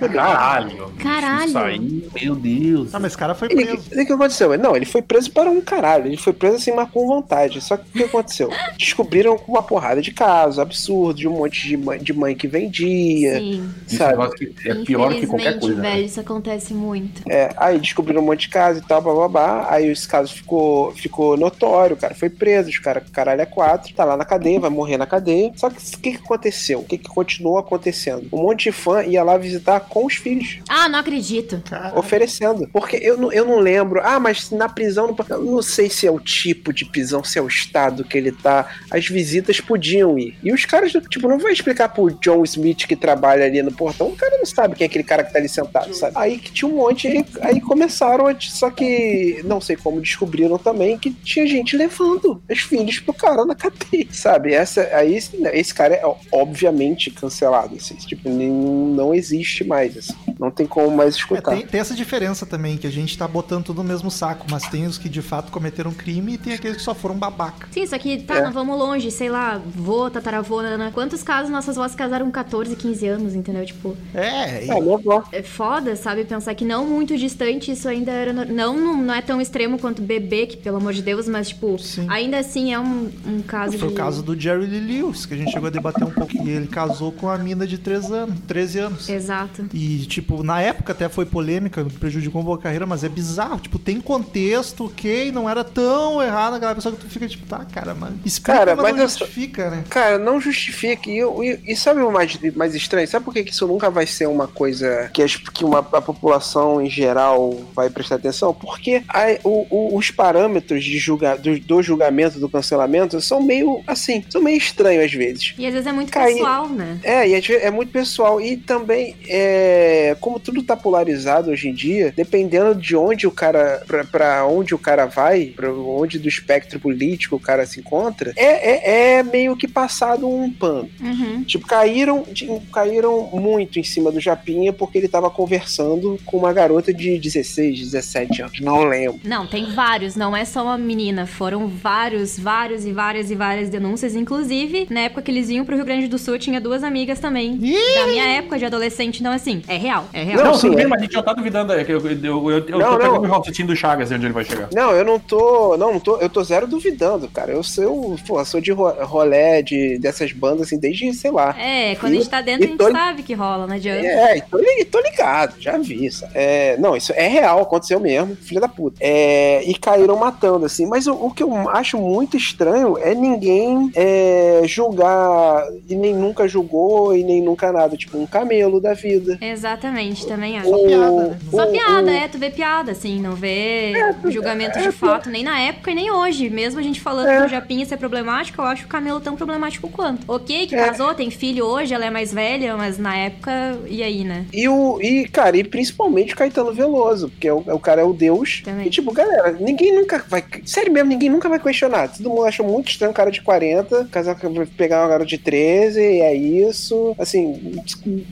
Caralho. 0.00 0.92
Caralho. 0.98 1.48
Isso 1.48 1.58
aí, 1.58 2.08
meu 2.24 2.34
Deus. 2.34 2.94
Ah, 2.94 2.98
mas 2.98 3.12
esse 3.12 3.18
cara 3.18 3.34
foi 3.34 3.48
E 3.48 3.54
o 3.54 3.56
preso. 3.56 3.90
que, 3.90 4.00
o 4.02 4.06
que 4.06 4.12
aconteceu? 4.12 4.58
Não, 4.58 4.76
ele 4.76 4.84
foi 4.84 5.02
preso 5.02 5.30
para 5.30 5.50
um 5.50 5.60
caralho. 5.60 6.06
Ele 6.06 6.16
foi 6.16 6.32
preso 6.32 6.56
assim, 6.56 6.72
mas 6.72 6.90
com 6.90 7.06
vontade. 7.06 7.60
Só 7.60 7.76
que 7.76 7.84
o 7.88 7.92
que 7.92 8.04
aconteceu? 8.04 8.50
Descobriram 8.78 9.38
uma 9.46 9.62
porrada 9.62 10.00
de 10.00 10.10
casos 10.12 10.58
absurdos, 10.58 11.20
de 11.20 11.28
um 11.28 11.32
monte 11.32 11.66
de 11.66 11.76
mãe, 11.76 11.98
de 11.98 12.12
mãe 12.12 12.34
que 12.34 12.46
vendia, 12.46 13.38
Sim. 13.38 13.70
Esse 13.86 13.96
sabe? 13.96 14.22
é 14.66 14.74
pior 14.84 15.14
que 15.14 15.26
qualquer 15.26 15.58
coisa. 15.58 15.80
né? 15.80 15.90
velho, 15.90 16.04
isso 16.06 16.20
acontece 16.20 16.74
muito. 16.74 17.22
É, 17.28 17.50
aí 17.56 17.78
descobriram 17.78 18.22
um 18.22 18.26
monte 18.26 18.42
de 18.42 18.48
casos 18.48 18.82
e 18.82 18.86
tal, 18.86 19.00
blá 19.02 19.14
blá 19.14 19.28
blá. 19.28 19.66
Aí 19.70 19.88
esse 19.88 20.06
caso 20.06 20.32
ficou, 20.32 20.92
ficou 20.92 21.36
notório, 21.36 21.94
o 21.96 21.98
cara 21.98 22.14
foi 22.14 22.30
preso, 22.30 22.68
os 22.68 22.78
cara, 22.78 23.00
caralho 23.00 23.40
é 23.40 23.46
quatro, 23.46 23.92
tá 23.94 24.04
lá 24.04 24.16
na 24.16 24.24
cadeia, 24.24 24.60
vai 24.60 24.70
morrer 24.70 24.96
na 24.96 25.06
cadeia. 25.06 25.52
Só 25.56 25.70
que 25.70 25.76
o 25.78 25.98
que, 25.98 26.10
que 26.12 26.24
aconteceu? 26.24 26.80
O 26.80 26.84
que, 26.84 26.98
que 26.98 27.08
continuou 27.08 27.58
acontecendo? 27.58 28.28
Um 28.32 28.42
monte 28.42 28.64
de 28.64 28.72
fã 28.72 29.02
ia 29.02 29.22
lá 29.22 29.36
visitar 29.36 29.80
com 29.80 30.06
os 30.06 30.14
filhos. 30.14 30.58
Ah, 30.68 30.88
não 30.88 30.98
acredito. 30.98 31.62
Cara, 31.68 31.92
oferecendo. 32.14 32.68
Porque 32.72 32.96
eu 32.96 33.16
não, 33.16 33.32
eu 33.32 33.44
não 33.44 33.58
lembro. 33.58 34.00
Ah, 34.02 34.18
mas 34.20 34.50
na 34.50 34.68
prisão. 34.68 35.06
Não, 35.08 35.36
eu 35.36 35.42
não 35.44 35.62
sei 35.62 35.88
se 35.90 36.06
é 36.06 36.10
o 36.10 36.20
tipo 36.20 36.72
de 36.72 36.84
prisão, 36.84 37.22
se 37.24 37.38
é 37.38 37.42
o 37.42 37.46
estado 37.48 38.04
que 38.04 38.16
ele 38.16 38.32
tá. 38.32 38.68
As 38.90 39.06
visitas 39.08 39.60
podiam 39.60 40.18
ir. 40.18 40.36
E 40.42 40.52
os 40.52 40.64
caras, 40.64 40.92
tipo, 41.08 41.28
não 41.28 41.38
vai 41.38 41.52
explicar 41.52 41.88
pro 41.88 42.10
John 42.20 42.42
Smith 42.44 42.86
que 42.86 42.96
trabalha 42.96 43.44
ali 43.44 43.62
no 43.62 43.72
portão. 43.72 44.08
O 44.08 44.16
cara 44.16 44.36
não 44.38 44.46
sabe 44.46 44.74
quem 44.76 44.84
é 44.84 44.88
aquele 44.88 45.04
cara 45.04 45.24
que 45.24 45.32
tá 45.32 45.38
ali 45.38 45.48
sentado, 45.48 45.92
sabe? 45.94 46.12
Aí 46.16 46.38
que 46.38 46.52
tinha 46.52 46.68
um 46.68 46.76
monte. 46.76 47.08
Aí, 47.08 47.24
aí 47.40 47.60
começaram 47.60 48.26
a. 48.26 48.34
Só 48.38 48.70
que 48.70 49.40
não 49.44 49.60
sei 49.60 49.76
como 49.76 50.00
descobriram 50.00 50.58
também 50.58 50.98
que 50.98 51.10
tinha 51.10 51.46
gente 51.46 51.76
levando 51.76 52.42
os 52.50 52.60
filhos 52.60 52.98
pro 53.00 53.12
cara 53.14 53.44
na 53.44 53.54
cadeia, 53.54 54.06
sabe? 54.10 54.52
Essa, 54.52 54.82
aí 54.92 55.16
esse 55.52 55.74
cara 55.74 55.94
é 55.94 56.02
obviamente 56.32 57.10
cancelado. 57.10 57.76
Assim, 57.76 57.94
tipo, 57.96 58.28
não 58.28 59.14
existe 59.14 59.64
mais. 59.64 59.96
Assim. 59.96 60.14
Não 60.38 60.50
tem 60.50 60.66
como 60.66 60.90
mais 60.94 61.14
É, 61.14 61.18
escutar. 61.18 61.52
tem, 61.52 61.66
tem 61.66 61.80
essa 61.80 61.94
diferença 62.04 62.44
também, 62.46 62.76
que 62.76 62.86
a 62.86 62.90
gente 62.90 63.16
tá 63.16 63.26
botando 63.26 63.64
tudo 63.64 63.82
no 63.82 63.88
mesmo 63.88 64.10
saco, 64.10 64.46
mas 64.50 64.68
tem 64.68 64.86
os 64.86 64.98
que 64.98 65.08
de 65.08 65.22
fato 65.22 65.50
cometeram 65.50 65.92
crime 65.92 66.34
e 66.34 66.38
tem 66.38 66.52
aqueles 66.54 66.76
que 66.76 66.82
só 66.82 66.94
foram 66.94 67.16
babaca. 67.16 67.66
Sim, 67.70 67.86
só 67.86 67.98
que 67.98 68.18
tá, 68.22 68.36
É. 68.36 68.42
não 68.44 68.52
vamos 68.52 68.78
longe, 68.78 69.10
sei 69.10 69.28
lá, 69.30 69.60
vô, 69.74 70.08
tataravô, 70.10 70.62
nana. 70.62 70.90
Quantos 70.92 71.22
casos 71.22 71.50
nossas 71.50 71.76
vós 71.76 71.94
casaram 71.94 72.26
com 72.26 72.32
14, 72.32 72.76
15 72.76 73.06
anos, 73.06 73.34
entendeu? 73.34 73.64
Tipo, 73.64 73.96
É, 74.14 74.64
e- 74.66 74.70
É, 74.70 74.80
minha 74.80 74.94
avó. 74.94 75.24
é 75.32 75.42
foda, 75.42 75.96
sabe? 75.96 76.24
Pensar 76.24 76.54
que 76.54 76.64
não 76.64 76.86
muito 76.86 77.16
distante 77.16 77.70
isso 77.72 77.88
ainda 77.88 78.12
era. 78.12 78.32
no- 78.32 78.44
Não, 78.44 78.76
não, 78.78 78.96
não 79.02 79.14
é 79.14 79.22
tão 79.22 79.40
extremo 79.40 79.78
quanto 79.78 80.02
bebê, 80.02 80.46
que 80.46 80.56
pelo 80.56 80.76
amor 80.76 80.92
de 80.92 81.02
Deus, 81.02 81.26
mas, 81.28 81.48
tipo, 81.48 81.78
Sim. 81.78 82.06
ainda 82.08 82.38
assim 82.38 82.72
é 82.72 82.78
um, 82.78 83.10
um 83.26 83.40
caso 83.42 83.78
foi 83.78 83.88
de. 83.88 83.94
o 83.94 83.96
caso 83.96 84.22
do 84.22 84.38
Jerry 84.38 84.66
Lee 84.66 84.80
Lewis, 84.80 85.24
que 85.26 85.34
a 85.34 85.36
gente 85.36 85.50
chegou 85.50 85.66
a 85.68 85.70
debater 85.70 86.04
um 86.04 86.10
pouco. 86.10 86.32
E 86.36 86.50
ele 86.50 86.66
casou 86.66 87.10
com 87.12 87.28
a 87.28 87.38
mina 87.38 87.66
de 87.66 87.78
3 87.78 88.10
anos, 88.10 88.34
13 88.46 88.78
anos. 88.78 89.08
Exato. 89.08 89.66
E, 89.72 89.98
tipo, 90.06 90.42
na 90.42 90.60
época 90.60 90.92
até 90.92 91.08
foi 91.08 91.24
polêmica, 91.26 91.83
prejudicou 91.90 92.40
um 92.42 92.44
pouco 92.44 92.60
a 92.60 92.62
carreira, 92.64 92.86
mas 92.86 93.04
é 93.04 93.08
bizarro. 93.08 93.58
Tipo, 93.60 93.78
tem 93.78 94.00
contexto, 94.00 94.86
ok, 94.86 95.30
não 95.32 95.48
era 95.48 95.62
tão 95.64 96.22
errado 96.22 96.54
aquela 96.54 96.74
pessoa 96.74 96.94
que 96.94 97.00
tu 97.00 97.08
fica, 97.08 97.26
tipo, 97.28 97.46
tá, 97.46 97.64
cara, 97.64 97.94
mano. 97.94 98.18
Explica, 98.24 98.58
Cara, 98.58 98.76
mas, 98.76 98.82
mas 98.84 98.96
não 98.96 99.02
justifica, 99.08 99.70
né? 99.70 99.84
Cara, 99.88 100.18
não 100.18 100.40
justifica. 100.40 101.10
E, 101.10 101.18
eu- 101.18 101.42
e- 101.42 101.60
e 101.66 101.76
sabe 101.76 102.00
o 102.00 102.10
mais, 102.10 102.38
mais 102.54 102.74
estranho? 102.74 103.06
Sabe 103.08 103.24
por 103.24 103.32
que 103.34 103.40
isso 103.40 103.66
nunca 103.66 103.90
vai 103.90 104.06
ser 104.06 104.26
uma 104.26 104.46
coisa 104.48 105.10
que, 105.12 105.22
as- 105.22 105.36
que 105.36 105.64
uma, 105.64 105.78
a 105.78 106.00
população 106.00 106.80
em 106.80 106.88
geral 106.90 107.58
vai 107.74 107.90
prestar 107.90 108.16
atenção? 108.16 108.52
Porque 108.54 109.02
a- 109.08 109.38
o- 109.44 109.66
o- 109.70 109.96
os 109.96 110.10
parâmetros 110.10 110.84
de 110.84 110.98
julga, 110.98 111.36
do, 111.36 111.58
do 111.60 111.82
julgamento, 111.82 112.38
do 112.38 112.48
cancelamento, 112.48 113.20
são 113.20 113.42
meio, 113.42 113.82
assim, 113.86 114.24
são 114.28 114.42
meio 114.42 114.56
estranhos 114.56 115.04
às 115.04 115.12
vezes. 115.12 115.54
E 115.58 115.66
às 115.66 115.72
vezes 115.72 115.86
é 115.86 115.92
muito 115.92 116.12
pessoal, 116.12 116.68
né? 116.68 116.98
É, 117.02 117.28
e 117.28 117.34
às 117.34 117.46
vezes 117.46 117.62
é 117.62 117.70
muito 117.70 117.90
pessoal. 117.92 118.40
E 118.40 118.56
também, 118.56 119.16
é, 119.28 120.16
como 120.20 120.38
tudo 120.38 120.62
tá 120.62 120.76
polarizado 120.76 121.50
hoje 121.50 121.68
em 121.68 121.73
dia, 121.74 122.12
dependendo 122.16 122.74
de 122.74 122.96
onde 122.96 123.26
o 123.26 123.30
cara, 123.30 123.82
pra, 123.86 124.04
pra 124.04 124.46
onde 124.46 124.74
o 124.74 124.78
cara 124.78 125.06
vai, 125.06 125.46
pra 125.46 125.72
onde 125.72 126.18
do 126.18 126.28
espectro 126.28 126.78
político 126.80 127.36
o 127.36 127.40
cara 127.40 127.66
se 127.66 127.80
encontra, 127.80 128.32
é, 128.36 128.70
é, 128.70 129.18
é 129.18 129.22
meio 129.22 129.56
que 129.56 129.66
passado 129.68 130.28
um 130.28 130.50
pano. 130.50 130.88
Uhum. 131.00 131.42
Tipo, 131.44 131.66
caíram, 131.66 132.24
de- 132.32 132.48
caíram 132.72 133.28
muito 133.32 133.78
em 133.78 133.82
cima 133.84 134.10
do 134.12 134.20
Japinha 134.20 134.72
porque 134.72 134.98
ele 134.98 135.08
tava 135.08 135.30
conversando 135.30 136.18
com 136.24 136.36
uma 136.38 136.52
garota 136.52 136.92
de 136.92 137.18
16, 137.18 137.78
17 137.80 138.42
anos. 138.42 138.60
Não 138.60 138.84
lembro. 138.84 139.20
Não, 139.24 139.46
tem 139.46 139.72
vários, 139.72 140.14
não 140.16 140.36
é 140.36 140.44
só 140.44 140.62
uma 140.62 140.78
menina. 140.78 141.26
Foram 141.26 141.66
vários, 141.68 142.38
vários 142.38 142.84
e 142.86 142.92
várias 142.92 143.30
e 143.30 143.34
várias 143.34 143.68
denúncias. 143.68 144.14
Inclusive, 144.14 144.86
na 144.90 145.00
época 145.00 145.22
que 145.22 145.30
eles 145.30 145.48
vinham 145.48 145.64
pro 145.64 145.76
Rio 145.76 145.84
Grande 145.84 146.06
do 146.08 146.18
Sul, 146.18 146.38
tinha 146.38 146.60
duas 146.60 146.82
amigas 146.84 147.18
também. 147.18 147.56
Da 147.56 148.06
minha 148.06 148.24
época 148.36 148.58
de 148.58 148.64
adolescente, 148.64 149.20
então 149.20 149.32
assim, 149.32 149.62
é 149.68 149.76
real, 149.76 150.08
é 150.12 150.22
real. 150.22 150.36
Não, 150.38 150.44
Não, 150.52 150.54
sim, 150.54 150.74
é. 150.78 150.86
mas 150.86 151.00
a 151.00 151.04
gente 151.04 151.12
já 151.14 151.22
tá 151.22 151.32
duvidando. 151.32 151.63
É 151.72 151.84
que 151.84 151.92
eu, 151.92 152.00
eu, 152.00 152.50
eu, 152.50 152.68
eu 152.68 152.78
Não, 152.78 152.90
tô 152.92 152.98
pegando 152.98 153.20
o 153.20 153.30
raciocínio 153.30 153.72
do 153.72 153.76
Chagas 153.76 154.10
e 154.10 154.14
onde 154.14 154.26
ele 154.26 154.32
vai 154.32 154.44
chegar. 154.44 154.68
Não, 154.72 154.90
eu 154.92 155.04
não 155.04 155.18
tô. 155.18 155.76
Não, 155.76 155.92
não 155.92 156.00
tô. 156.00 156.16
Eu 156.18 156.28
tô 156.28 156.42
zero 156.44 156.66
duvidando, 156.66 157.28
cara. 157.28 157.52
Eu 157.52 157.62
sou, 157.62 158.16
pô, 158.26 158.44
sou 158.44 158.60
de 158.60 158.72
ro- 158.72 158.94
rolé 159.04 159.62
de, 159.62 159.98
dessas 159.98 160.32
bandas, 160.32 160.66
assim, 160.66 160.78
desde, 160.78 161.12
sei 161.14 161.30
lá. 161.30 161.54
É, 161.58 161.94
quando 161.96 162.12
a 162.12 162.16
gente 162.16 162.28
tá 162.28 162.40
dentro, 162.40 162.62
a 162.62 162.66
E 162.66 162.68
gente 162.68 162.78
tô- 162.78 162.90
sabe 162.92 163.22
que 163.22 163.34
rola, 163.34 163.66
não 163.66 163.74
adianta. 163.74 164.06
É, 164.06 164.36
e 164.38 164.40
tô, 164.42 164.58
li- 164.58 164.84
tô 164.84 165.00
ligado, 165.00 165.54
já 165.58 165.76
vi 165.78 166.04
isso. 166.04 166.24
É, 166.34 166.76
não, 166.78 166.96
isso 166.96 167.12
é 167.14 167.26
real, 167.28 167.60
aconteceu 167.60 167.98
mesmo, 168.00 168.36
filha 168.36 168.60
da 168.60 168.68
puta. 168.68 168.96
É, 169.00 169.62
e 169.64 169.74
caíram 169.74 170.16
matando, 170.16 170.66
assim. 170.66 170.86
Mas 170.86 171.06
o, 171.06 171.12
o 171.14 171.30
que 171.30 171.42
eu 171.42 171.68
acho 171.70 171.98
muito 171.98 172.36
estranho 172.36 172.96
é 172.98 173.14
ninguém 173.14 173.90
é, 173.94 174.62
julgar, 174.64 175.66
e 175.88 175.94
nem 175.94 176.14
nunca 176.14 176.46
julgou, 176.48 177.14
e 177.16 177.22
nem 177.24 177.40
nunca 177.42 177.72
nada. 177.72 177.96
Tipo, 177.96 178.18
um 178.18 178.26
camelo 178.26 178.80
da 178.80 178.94
vida. 178.94 179.38
Exatamente, 179.40 180.26
também 180.26 180.58
acho. 180.58 180.68
O- 180.70 181.18
né? 181.28 181.38
Só 181.54 181.68
o- 181.68 181.72
piada, 181.72 182.10
o- 182.10 182.14
é, 182.14 182.28
tu 182.28 182.38
vê 182.38 182.50
piada, 182.50 182.92
assim, 182.92 183.20
não 183.20 183.32
vê 183.34 183.92
julgamento 184.30 184.78
de 184.80 184.90
fato, 184.92 185.28
nem 185.30 185.42
na 185.42 185.58
época 185.60 185.90
e 185.90 185.94
nem 185.94 186.10
hoje. 186.10 186.48
Mesmo 186.50 186.80
a 186.80 186.82
gente 186.82 187.00
falando 187.00 187.28
É. 187.28 187.40
que 187.40 187.46
o 187.46 187.48
Japinha 187.48 187.84
ser 187.86 187.96
problemático, 187.96 188.60
eu 188.60 188.66
acho 188.66 188.84
o 188.84 188.88
Camelo 188.88 189.20
tão 189.20 189.36
problemático 189.36 189.88
quanto. 189.88 190.22
Ok, 190.28 190.66
que 190.66 190.74
É. 190.74 190.86
casou, 190.86 191.14
tem 191.14 191.30
filho 191.30 191.64
hoje, 191.64 191.94
ela 191.94 192.04
é 192.06 192.10
mais 192.10 192.32
velha, 192.32 192.76
mas 192.76 192.98
na 192.98 193.16
época, 193.16 193.78
e 193.86 194.02
aí, 194.02 194.24
né? 194.24 194.46
E 194.52 194.68
o, 194.68 194.98
e, 195.00 195.26
cara, 195.28 195.56
e 195.56 195.64
principalmente 195.64 196.34
o 196.34 196.36
Caetano 196.36 196.72
Veloso, 196.72 197.28
porque 197.30 197.50
o, 197.50 197.58
o 197.58 197.78
cara 197.78 198.00
é 198.00 198.04
o 198.04 198.12
Deus. 198.12 198.62
Também. 198.64 198.86
E, 198.86 198.90
tipo, 198.90 199.12
galera, 199.12 199.52
ninguém 199.58 199.94
nunca 199.94 200.24
vai. 200.28 200.44
Sério 200.64 200.92
mesmo, 200.92 201.08
ninguém 201.08 201.30
nunca 201.30 201.48
vai 201.48 201.58
questionar. 201.58 202.08
Todo 202.08 202.28
mundo 202.30 202.44
acha 202.44 202.62
muito 202.62 202.90
estranho 202.90 203.10
um 203.10 203.14
cara 203.14 203.30
de 203.30 203.40
40, 203.42 204.06
casar, 204.10 204.36
pegar 204.76 205.00
uma 205.02 205.08
garota 205.08 205.28
de 205.28 205.38
13, 205.38 206.00
e 206.00 206.20
é 206.20 206.34
isso. 206.34 207.14
Assim, 207.18 207.82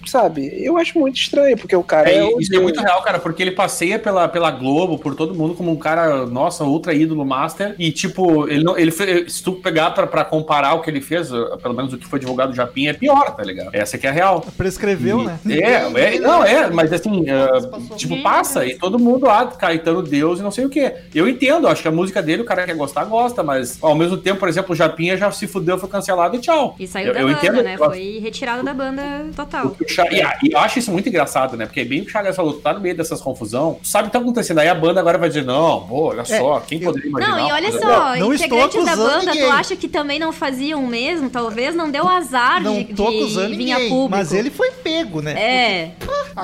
sabe? 0.06 0.52
Eu 0.62 0.76
acho 0.76 0.98
muito 0.98 1.16
estranho. 1.16 1.56
porque 1.56 1.74
o 1.76 1.82
cara 1.82 2.10
É, 2.10 2.16
é, 2.18 2.24
o 2.24 2.40
isso 2.40 2.54
é 2.54 2.58
muito 2.58 2.80
real, 2.80 3.02
cara, 3.02 3.11
porque 3.18 3.42
ele 3.42 3.52
passeia 3.52 3.98
pela, 3.98 4.28
pela 4.28 4.50
Globo, 4.50 4.98
por 4.98 5.14
todo 5.14 5.34
mundo, 5.34 5.54
como 5.54 5.70
um 5.70 5.76
cara, 5.76 6.26
nossa, 6.26 6.64
ultra 6.64 6.92
ídolo 6.94 7.24
master. 7.24 7.74
E, 7.78 7.90
tipo, 7.92 8.48
ele 8.48 8.64
não. 8.64 8.76
Ele 8.78 8.92
se 9.28 9.42
tu 9.42 9.52
pegar 9.52 9.90
pra, 9.92 10.06
pra 10.06 10.24
comparar 10.24 10.74
o 10.74 10.80
que 10.80 10.90
ele 10.90 11.00
fez, 11.00 11.32
uh, 11.32 11.56
pelo 11.62 11.74
menos 11.74 11.92
o 11.92 11.98
que 11.98 12.06
foi 12.06 12.18
divulgado 12.18 12.52
do 12.52 12.56
Japim, 12.56 12.86
é 12.88 12.92
pior, 12.92 13.34
tá 13.34 13.42
ligado? 13.42 13.70
Essa 13.72 13.98
que 13.98 14.06
é 14.06 14.10
a 14.10 14.12
real. 14.12 14.44
Prescreveu, 14.56 15.20
E- 15.22 15.24
né? 15.26 15.38
É, 15.50 16.14
é, 16.14 16.18
não, 16.20 16.44
é, 16.44 16.70
mas 16.70 16.92
assim, 16.92 17.22
uh, 17.22 17.96
tipo, 17.96 18.22
passa 18.22 18.64
e 18.66 18.76
todo 18.76 18.98
mundo 18.98 19.26
lá, 19.26 19.46
Caetano 19.46 20.02
Deus 20.02 20.40
e 20.40 20.42
não 20.42 20.50
sei 20.50 20.64
o 20.64 20.68
que. 20.70 20.92
Eu 21.14 21.28
entendo, 21.28 21.68
acho 21.68 21.82
que 21.82 21.88
a 21.88 21.92
música 21.92 22.22
dele, 22.22 22.42
o 22.42 22.44
cara 22.44 22.64
quer 22.64 22.74
gostar, 22.74 23.04
gosta, 23.04 23.42
mas 23.42 23.78
ao 23.82 23.94
mesmo 23.94 24.16
tempo, 24.16 24.40
por 24.40 24.48
exemplo, 24.48 24.72
o 24.72 24.76
Japinha 24.76 25.16
já 25.16 25.30
se 25.30 25.46
fudeu, 25.46 25.78
foi 25.78 25.88
cancelado 25.88 26.36
e 26.36 26.40
tchau. 26.40 26.76
E 26.78 26.86
saiu 26.86 27.08
eu, 27.08 27.14
da 27.14 27.20
eu 27.20 27.26
banda, 27.28 27.38
entendo 27.38 27.62
né? 27.62 27.76
Foi 27.76 28.18
retirado 28.22 28.62
da 28.62 28.74
banda 28.74 29.02
total. 29.34 29.68
o 29.68 29.76
E, 29.80 30.48
e 30.48 30.52
eu 30.52 30.58
acho 30.58 30.78
isso 30.78 30.90
muito 30.90 31.08
engraçado, 31.08 31.56
né? 31.56 31.66
Porque 31.66 31.80
é 31.80 31.84
bem 31.84 32.00
o 32.00 32.04
que 32.04 32.08
o 32.08 32.12
Chagas 32.12 32.36
falou, 32.36 32.54
tu 32.54 32.60
tá 32.60 32.72
no 32.72 32.80
meio 32.80 32.96
dessas 33.02 33.20
confusão, 33.20 33.78
sabe 33.82 34.04
o 34.04 34.10
que 34.10 34.12
tá 34.12 34.18
acontecendo. 34.18 34.58
Aí 34.58 34.68
a 34.68 34.74
banda 34.74 35.00
agora 35.00 35.18
vai 35.18 35.28
dizer, 35.28 35.44
não, 35.44 35.86
pô, 35.86 36.08
olha 36.08 36.24
só, 36.24 36.60
quem 36.60 36.80
poderia 36.80 37.08
imaginar? 37.08 37.36
Não, 37.36 37.48
e 37.48 37.52
olha 37.52 37.72
só, 37.72 38.16
Não 38.16 38.32
integrantes 38.34 38.84
da 38.84 38.96
banda, 38.96 39.32
ninguém. 39.32 39.42
tu 39.46 39.52
acha 39.52 39.76
que 39.76 39.88
também 39.88 40.18
não 40.18 40.32
faziam 40.32 40.82
mesmo? 40.86 41.28
Talvez 41.30 41.74
não 41.74 41.90
deu 41.90 42.08
azar 42.08 42.62
Não 42.62 42.78
de, 42.82 42.94
tô 42.94 43.08
acusando 43.08 43.48
de 43.50 43.56
vir 43.56 43.72
a 43.72 43.78
público. 43.78 44.08
mas 44.10 44.32
ele 44.32 44.50
foi 44.50 44.70
pego, 44.70 45.20
né? 45.20 45.32
É. 45.32 45.90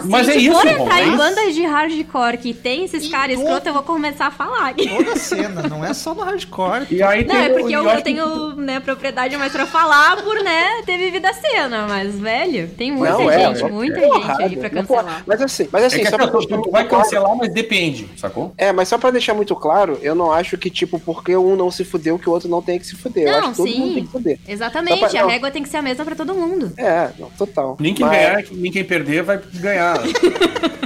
Mas 0.04 0.26
Se 0.26 0.32
é 0.32 0.36
isso, 0.36 0.52
for 0.54 0.66
entrar 0.66 1.00
é 1.00 1.06
em 1.06 1.16
bandas 1.16 1.54
de 1.54 1.64
hardcore 1.64 2.36
que 2.36 2.52
tem 2.52 2.84
esses 2.84 3.08
caras 3.08 3.36
todo- 3.36 3.44
escroto, 3.44 3.68
eu 3.68 3.72
vou 3.72 3.82
começar 3.82 4.26
a 4.26 4.30
falar. 4.30 4.74
Toda 4.74 5.12
a 5.12 5.16
cena, 5.16 5.62
não 5.62 5.82
é 5.84 5.94
só 5.94 6.14
no 6.14 6.22
hardcore. 6.22 6.86
E 6.90 7.02
aí 7.02 7.24
Não, 7.24 7.34
tem 7.34 7.44
é 7.44 7.48
porque 7.48 7.74
eu, 7.74 7.84
eu 7.88 7.96
que- 7.96 8.02
tenho 8.02 8.54
né, 8.56 8.80
propriedade 8.80 9.34
mais 9.38 9.50
pra 9.52 9.66
falar 9.66 10.22
por, 10.22 10.42
né, 10.42 10.82
ter 10.84 10.98
vivido 10.98 11.24
a 11.24 11.32
cena. 11.32 11.86
Mas, 11.88 12.18
velho, 12.18 12.68
tem 12.76 12.92
muita 12.92 13.14
Não, 13.14 13.30
é, 13.30 13.38
gente, 13.54 13.64
é 13.64 13.68
muita 13.70 14.00
porrada, 14.00 14.42
gente 14.42 14.50
aí 14.52 14.56
pra 14.58 14.66
é 14.66 14.70
cancelar. 14.70 15.22
Mas 15.26 15.40
assim, 15.42 15.68
mas 15.72 15.82
É 15.82 15.86
assim, 15.86 15.98
que 16.00 16.10
só 16.10 16.16
pra 16.16 16.28
tu, 16.48 16.70
vai 16.70 16.86
claro- 16.86 17.04
cancelar, 17.04 17.36
mas 17.36 17.52
depende, 17.52 18.08
sacou? 18.16 18.52
É, 18.56 18.72
mas 18.72 18.88
só 18.88 18.96
pra 18.98 19.10
deixar 19.10 19.34
muito 19.34 19.54
claro, 19.54 19.98
eu 20.02 20.14
não 20.14 20.32
acho 20.32 20.56
que, 20.56 20.70
tipo, 20.70 20.98
porque 20.98 21.36
um 21.36 21.54
não 21.56 21.70
se 21.70 21.84
fudeu, 21.84 22.18
que 22.18 22.28
o 22.28 22.32
outro 22.32 22.48
não 22.48 22.62
tem 22.62 22.78
que 22.78 22.86
se 22.86 22.94
fuder. 22.96 23.26
eu 23.26 23.32
Não, 23.32 23.38
acho 23.40 23.50
que 23.50 23.56
todo 23.56 23.68
sim. 23.68 23.78
mundo 23.80 23.94
tem 23.94 24.04
que 24.06 24.10
fuder. 24.12 24.38
Exatamente, 24.48 24.98
pra- 24.98 25.08
a 25.08 25.22
não. 25.22 25.28
régua 25.28 25.50
tem 25.50 25.62
que 25.62 25.68
ser 25.68 25.76
a 25.78 25.82
mesma 25.82 26.04
pra 26.04 26.14
todo 26.14 26.34
mundo. 26.34 26.72
É, 26.76 27.10
não, 27.18 27.28
total. 27.30 27.76
Nem 27.80 27.92
quem 27.94 28.06
Mas- 28.06 28.16
ganhar, 28.16 28.44
nem 28.52 28.70
quem 28.72 28.84
perder 28.84 29.22
vai 29.22 29.38
ganhar. 29.54 29.98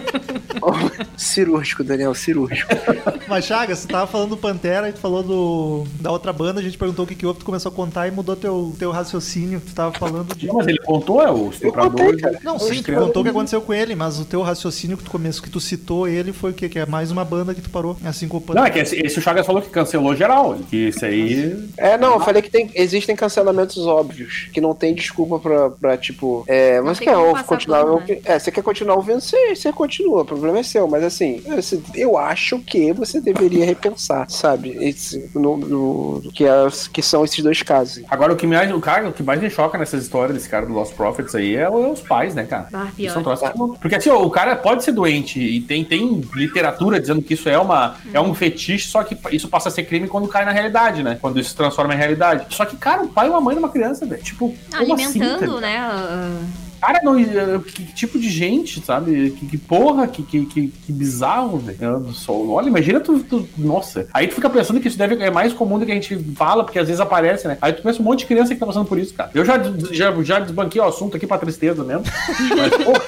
cirúrgico, 1.17 1.83
Daniel, 1.85 2.15
cirúrgico. 2.15 2.71
Mas, 3.29 3.45
Chagas, 3.47 3.81
você 3.81 3.89
tava 3.89 4.07
falando 4.07 4.31
do 4.31 4.37
Pantera 4.37 4.89
e 4.89 4.93
tu 4.93 4.99
falou 4.99 5.23
do, 5.23 5.85
da 6.01 6.11
outra 6.11 6.33
banda, 6.33 6.61
a 6.61 6.63
gente 6.63 6.79
perguntou 6.79 7.05
o 7.05 7.09
que 7.09 7.15
que 7.15 7.27
houve, 7.27 7.39
tu 7.41 7.45
começou 7.45 7.71
a 7.71 7.75
contar 7.75 8.09
e 8.09 8.11
mudou 8.11 8.37
teu, 8.37 8.75
teu 8.79 8.91
raciocínio. 8.91 9.61
Tu 9.61 9.75
tava 9.75 9.93
falando 9.99 10.35
de. 10.35 10.47
Não, 10.47 10.57
mas 10.57 10.67
ele 10.67 10.79
contou, 10.79 11.23
é 11.23 11.31
o 11.31 11.51
estuprador. 11.51 12.15
Não, 12.43 12.59
sim, 12.59 12.83
tu 12.83 12.93
contou 12.93 13.23
o 13.23 13.25
que 13.25 13.31
aconteceu 13.31 13.61
com 13.61 13.73
ele, 13.73 13.95
mas 13.95 14.19
o 14.19 14.25
teu 14.25 14.43
raciocínio 14.43 14.97
que 14.97 15.05
tu 15.05 15.11
começou, 15.11 15.43
que 15.43 15.51
tu 15.51 15.61
citou 15.61 16.07
ele 16.09 16.33
foi 16.33 16.51
o 16.51 16.55
quê? 16.55 16.69
Que 16.69 16.79
é 16.81 16.87
mais 16.87 17.11
uma 17.11 17.25
banda 17.25 17.55
que 17.55 17.61
tu 17.61 17.71
parou, 17.71 17.97
assim 18.05 18.29
como 18.29 18.41
o 18.43 18.47
Não, 18.49 18.55
Pantera. 18.55 18.69
é 18.69 18.71
que 18.71 18.79
esse, 18.81 18.97
esse 19.07 19.19
o 19.19 19.23
Chagas 19.23 19.47
falou 19.47 19.63
que 19.63 19.69
cancelou 19.71 20.15
geral, 20.17 20.57
que 20.69 20.89
isso 20.89 21.05
aí. 21.05 21.69
É, 21.77 21.97
não, 21.99 22.15
eu 22.15 22.21
falei 22.21 22.43
que 22.43 22.51
tem, 22.51 22.71
existem 22.75 23.15
cancelamentos 23.17 23.79
óbvios, 23.87 24.49
que 24.53 24.61
não 24.61 24.75
tem 24.75 24.95
desculpa 24.95 25.39
pra, 25.39 25.71
pra 25.71 25.97
tipo, 25.97 26.45
é, 26.47 26.81
Não 26.81 26.95
tem 26.95 27.09
quer 27.09 27.45
continuar, 27.45 27.85
ouvi- 27.85 28.21
é, 28.25 28.39
você 28.39 28.51
quer 28.51 28.63
continuar 28.63 28.97
ouvindo, 28.97 29.21
você, 29.21 29.55
você 29.55 29.73
continua, 29.73 30.23
o 30.23 30.25
problema 30.25 30.52
é 30.57 30.63
seu, 30.63 30.87
mas 30.89 31.03
assim, 31.05 31.43
você- 31.47 31.81
eu 31.95 32.17
acho 32.19 32.59
que 32.61 32.93
você 32.93 33.21
deveria 33.21 33.65
repensar, 33.65 34.29
sabe, 34.31 34.77
esse, 34.81 35.31
no, 35.35 35.57
no- 35.57 36.23
que, 36.33 36.47
as- 36.47 36.89
que 36.89 37.03
são 37.03 37.25
esses 37.25 37.43
dois 37.43 37.63
casos. 37.63 38.03
Agora, 38.09 38.33
o 38.33 38.37
que, 38.37 38.47
mais, 38.47 38.73
o, 38.73 38.81
cara, 38.81 39.09
o 39.09 39.13
que 39.13 39.23
mais 39.23 39.41
me 39.41 39.49
choca 39.51 39.77
nessas 39.79 40.03
histórias 40.03 40.35
desse 40.37 40.49
cara 40.49 40.67
do 40.67 40.73
Lost 40.73 40.95
Prophets 40.95 41.35
aí 41.35 41.57
é, 41.57 41.69
o- 41.69 41.85
é 41.85 41.89
os 41.89 42.01
pais, 42.01 42.35
né, 42.35 42.45
cara? 42.45 42.69
Ah, 42.73 42.89
pior. 42.97 43.09
Isso 43.09 43.17
é 43.17 43.21
um 43.21 43.25
troço 43.25 43.45
que- 43.45 43.79
Porque 43.81 43.95
assim, 43.97 44.11
ó, 44.11 44.23
o 44.23 44.31
cara 44.31 44.57
pode 44.57 44.85
ser 44.85 44.93
doente 44.93 45.41
e 45.41 45.61
tem, 45.61 45.85
tem 45.85 46.21
literatura 46.35 47.01
dizendo 47.01 47.23
que 47.23 47.35
isso 47.35 47.49
é, 47.49 47.59
uma, 47.59 47.97
é 48.13 48.21
um 48.21 48.35
fetiche, 48.35 48.89
só 48.89 49.03
que 49.03 49.17
isso 49.35 49.49
passa 49.49 49.69
a 49.69 49.73
ser 49.73 49.85
crime 49.85 50.09
quando 50.09 50.29
cai 50.29 50.45
na 50.45 50.53
realidade, 50.53 51.03
né? 51.03 51.19
Quando 51.21 51.39
isso 51.41 51.51
se 51.51 51.57
transforma 51.57 51.95
em 51.95 51.99
realidade. 51.99 52.47
Só 52.55 52.65
que, 52.65 52.77
cara, 52.77 53.03
o 53.03 53.09
pai 53.09 53.27
e 53.27 53.31
uma 53.31 53.41
mãe 53.41 53.55
de 53.55 53.59
uma 53.59 53.69
criança, 53.69 54.05
velho. 54.07 54.23
Tipo, 54.23 54.55
como 54.77 54.95
assim, 54.95 55.19
tá 55.19 55.25
Alimentando, 55.27 55.41
ligado? 55.57 55.61
né? 55.61 55.77
a- 55.79 56.39
Cara, 56.83 57.01
não, 57.05 57.17
eh, 57.17 57.61
que 57.65 57.85
tipo 57.95 58.19
de 58.19 58.29
gente, 58.29 58.85
sabe? 58.85 59.31
Que, 59.39 59.47
que 59.47 59.57
porra, 59.57 60.09
que, 60.09 60.21
que, 60.25 60.45
que, 60.45 60.73
bizarro, 60.93 61.59
velho. 61.59 61.79
Olha, 62.51 62.67
imagina 62.67 62.99
tu, 62.99 63.21
tu- 63.21 63.49
Nossa. 63.57 64.09
Aí 64.13 64.27
tu 64.27 64.35
fica 64.35 64.51
pensando 64.51 64.81
que 64.81 64.89
isso 64.89 64.99
deve 64.99 65.15
é 65.23 65.31
mais 65.31 65.53
comum 65.53 65.79
do 65.79 65.87
que 65.87 65.93
a 65.93 65.95
gente 65.95 66.19
fala, 66.35 66.65
porque 66.65 66.81
às 66.81 66.89
vezes 66.89 67.01
aparece, 67.01 67.47
né? 67.47 67.57
Aí 67.63 67.73
tu 67.73 67.83
pensa 67.83 68.01
um 68.03 68.05
monte 68.05 68.21
de 68.21 68.27
criança 68.27 68.53
que 68.53 68.59
tá 68.59 68.67
passando 68.67 68.85
por 68.87 68.99
isso, 68.99 69.15
cara. 69.15 69.31
Eu 69.33 69.45
já, 69.45 69.55
já, 69.93 70.23
já 70.25 70.41
desbanquei 70.41 70.81
o 70.81 70.85
assunto 70.85 71.17
aqui 71.17 71.25
pra 71.27 71.39
tristeza 71.39 71.85
mesmo. 71.85 72.03
Mas, 72.59 72.85
porra. 72.85 73.03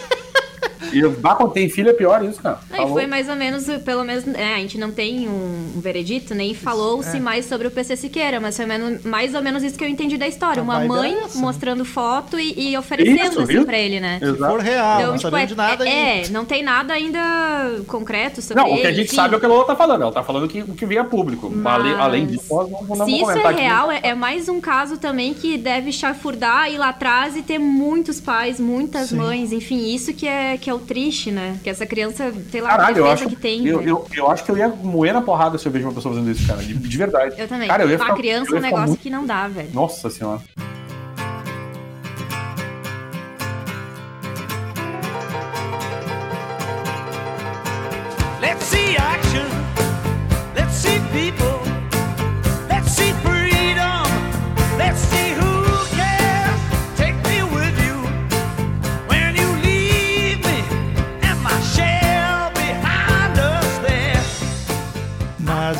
E 0.94 1.09
bah, 1.09 1.35
quando 1.35 1.52
tem 1.52 1.68
filho 1.68 1.90
é 1.90 1.92
pior 1.92 2.24
isso, 2.24 2.40
cara. 2.40 2.59
Não, 2.70 2.76
Tá 2.76 2.85
e 2.85 2.88
foi 2.88 3.07
mais 3.07 3.28
ou 3.28 3.37
menos, 3.37 3.64
pelo 3.85 4.04
menos, 4.04 4.26
é, 4.35 4.54
a 4.54 4.59
gente 4.59 4.78
não 4.78 4.90
tem 4.90 5.28
um, 5.28 5.72
um 5.76 5.80
veredito, 5.80 6.35
nem 6.35 6.50
É. 6.52 6.54
falou-se 6.54 7.18
mais 7.20 7.46
sobre 7.46 7.66
o 7.66 7.70
PC 7.70 7.96
Siqueira, 7.96 8.40
mas 8.40 8.57
foi 8.57 8.66
menos- 8.66 9.02
mais 9.04 9.35
ou 9.35 9.42
menos 9.42 9.62
isso 9.62 9.76
que 9.76 9.85
eu 9.85 9.88
entendi 9.88 10.16
da 10.16 10.26
história. 10.28 10.61
A 10.61 10.64
Uma 10.64 10.80
mãe 10.80 11.12
é 11.12 11.20
né? 11.20 11.26
mostrando 11.37 11.85
foto 11.85 12.38
e, 12.38 12.70
e 12.72 12.76
oferecendo 12.78 13.22
Isso, 13.33 13.40
assim 13.42 13.64
pra 13.64 13.78
ele, 13.78 14.00
né? 14.00 14.18
Se 14.22 14.35
for 14.37 14.61
real, 14.61 15.00
Então, 15.00 15.11
não 15.12 15.18
tipo, 15.18 15.37
é, 15.37 15.46
de 15.46 15.54
nada 15.54 15.88
é, 15.88 16.22
é, 16.24 16.28
não 16.30 16.44
tem 16.44 16.62
nada 16.62 16.92
ainda 16.94 17.80
concreto 17.87 18.40
sobre 18.42 18.62
Não, 18.62 18.70
ele. 18.70 18.78
o 18.78 18.80
que 18.83 18.87
a 18.87 18.92
gente 18.92 19.07
enfim. 19.07 19.16
sabe 19.16 19.35
é 19.35 19.37
o 19.37 19.40
que 19.40 19.46
ela 19.46 19.64
tá 19.64 19.76
falando. 19.76 20.02
Ela 20.02 20.12
tá 20.12 20.22
falando 20.22 20.48
que, 20.48 20.61
o 20.62 20.74
que 20.74 20.87
vem 20.87 20.98
a 20.98 21.04
público. 21.04 21.50
Mas- 21.54 21.74
Além, 21.74 21.94
além 21.94 22.26
disso, 22.26 22.44
nós 22.54 22.70
não, 22.70 22.83
não 22.83 22.94
Se 22.94 22.98
vamos 22.98 23.20
isso 23.20 23.30
é 23.30 23.46
aqui. 23.46 23.61
real, 23.61 23.90
é, 23.90 24.00
é 24.02 24.14
mais 24.14 24.48
um 24.48 24.61
caso 24.61 24.96
também 24.98 25.35
que 25.35 25.57
deve 25.59 25.90
chafurdar 25.92 26.70
ir 26.70 26.78
lá 26.78 26.90
atrás 26.90 27.37
e 27.37 27.42
ter 27.42 27.59
muitos 27.59 28.20
pais, 28.20 28.61
muitas 28.61 29.09
Sim. 29.09 29.16
mães, 29.16 29.52
enfim, 29.52 29.92
isso 29.94 30.12
que 30.14 30.26
é, 30.26 30.57
que 30.57 30.70
é 30.70 30.74
o 30.74 30.78
triste, 30.85 31.31
né? 31.31 31.59
Que 31.64 31.70
essa 31.70 31.85
criança, 31.85 32.33
sei 32.51 32.61
lá, 32.61 32.68
Caralho, 32.70 32.97
a 33.05 33.09
eu 33.09 33.11
acho 33.12 33.27
que 33.29 33.37
tem. 33.37 33.66
eu, 33.66 33.81
né? 33.81 33.90
eu, 33.90 34.07
eu 34.14 34.31
acho 34.31 34.44
que 34.44 34.51
eu 34.51 34.57
ia 34.57 34.68
moer 34.68 35.12
na 35.12 35.20
porrada 35.23 35.59
se 35.59 35.66
eu 35.66 35.73
vejo 35.73 35.87
uma 35.87 35.92
pessoa 35.92 36.14
fazendo 36.14 36.31
isso, 36.31 36.47
cara. 36.47 36.62
De, 36.62 36.75
de 36.75 36.97
verdade. 36.99 37.35
Eu 37.38 37.49
também. 37.49 37.66
Cara, 37.68 37.83
eu 37.83 37.90
ia 37.90 37.97
Pra 37.97 38.07
ficar, 38.07 38.16
criança 38.18 38.55
é 38.55 38.59
um 38.59 38.62
negócio 38.62 38.87
muito- 38.88 39.01
que 39.01 39.11
não 39.11 39.27
dá, 39.27 39.49
velho. 39.49 39.68
Nossa 39.73 40.09
senhora. 40.11 40.40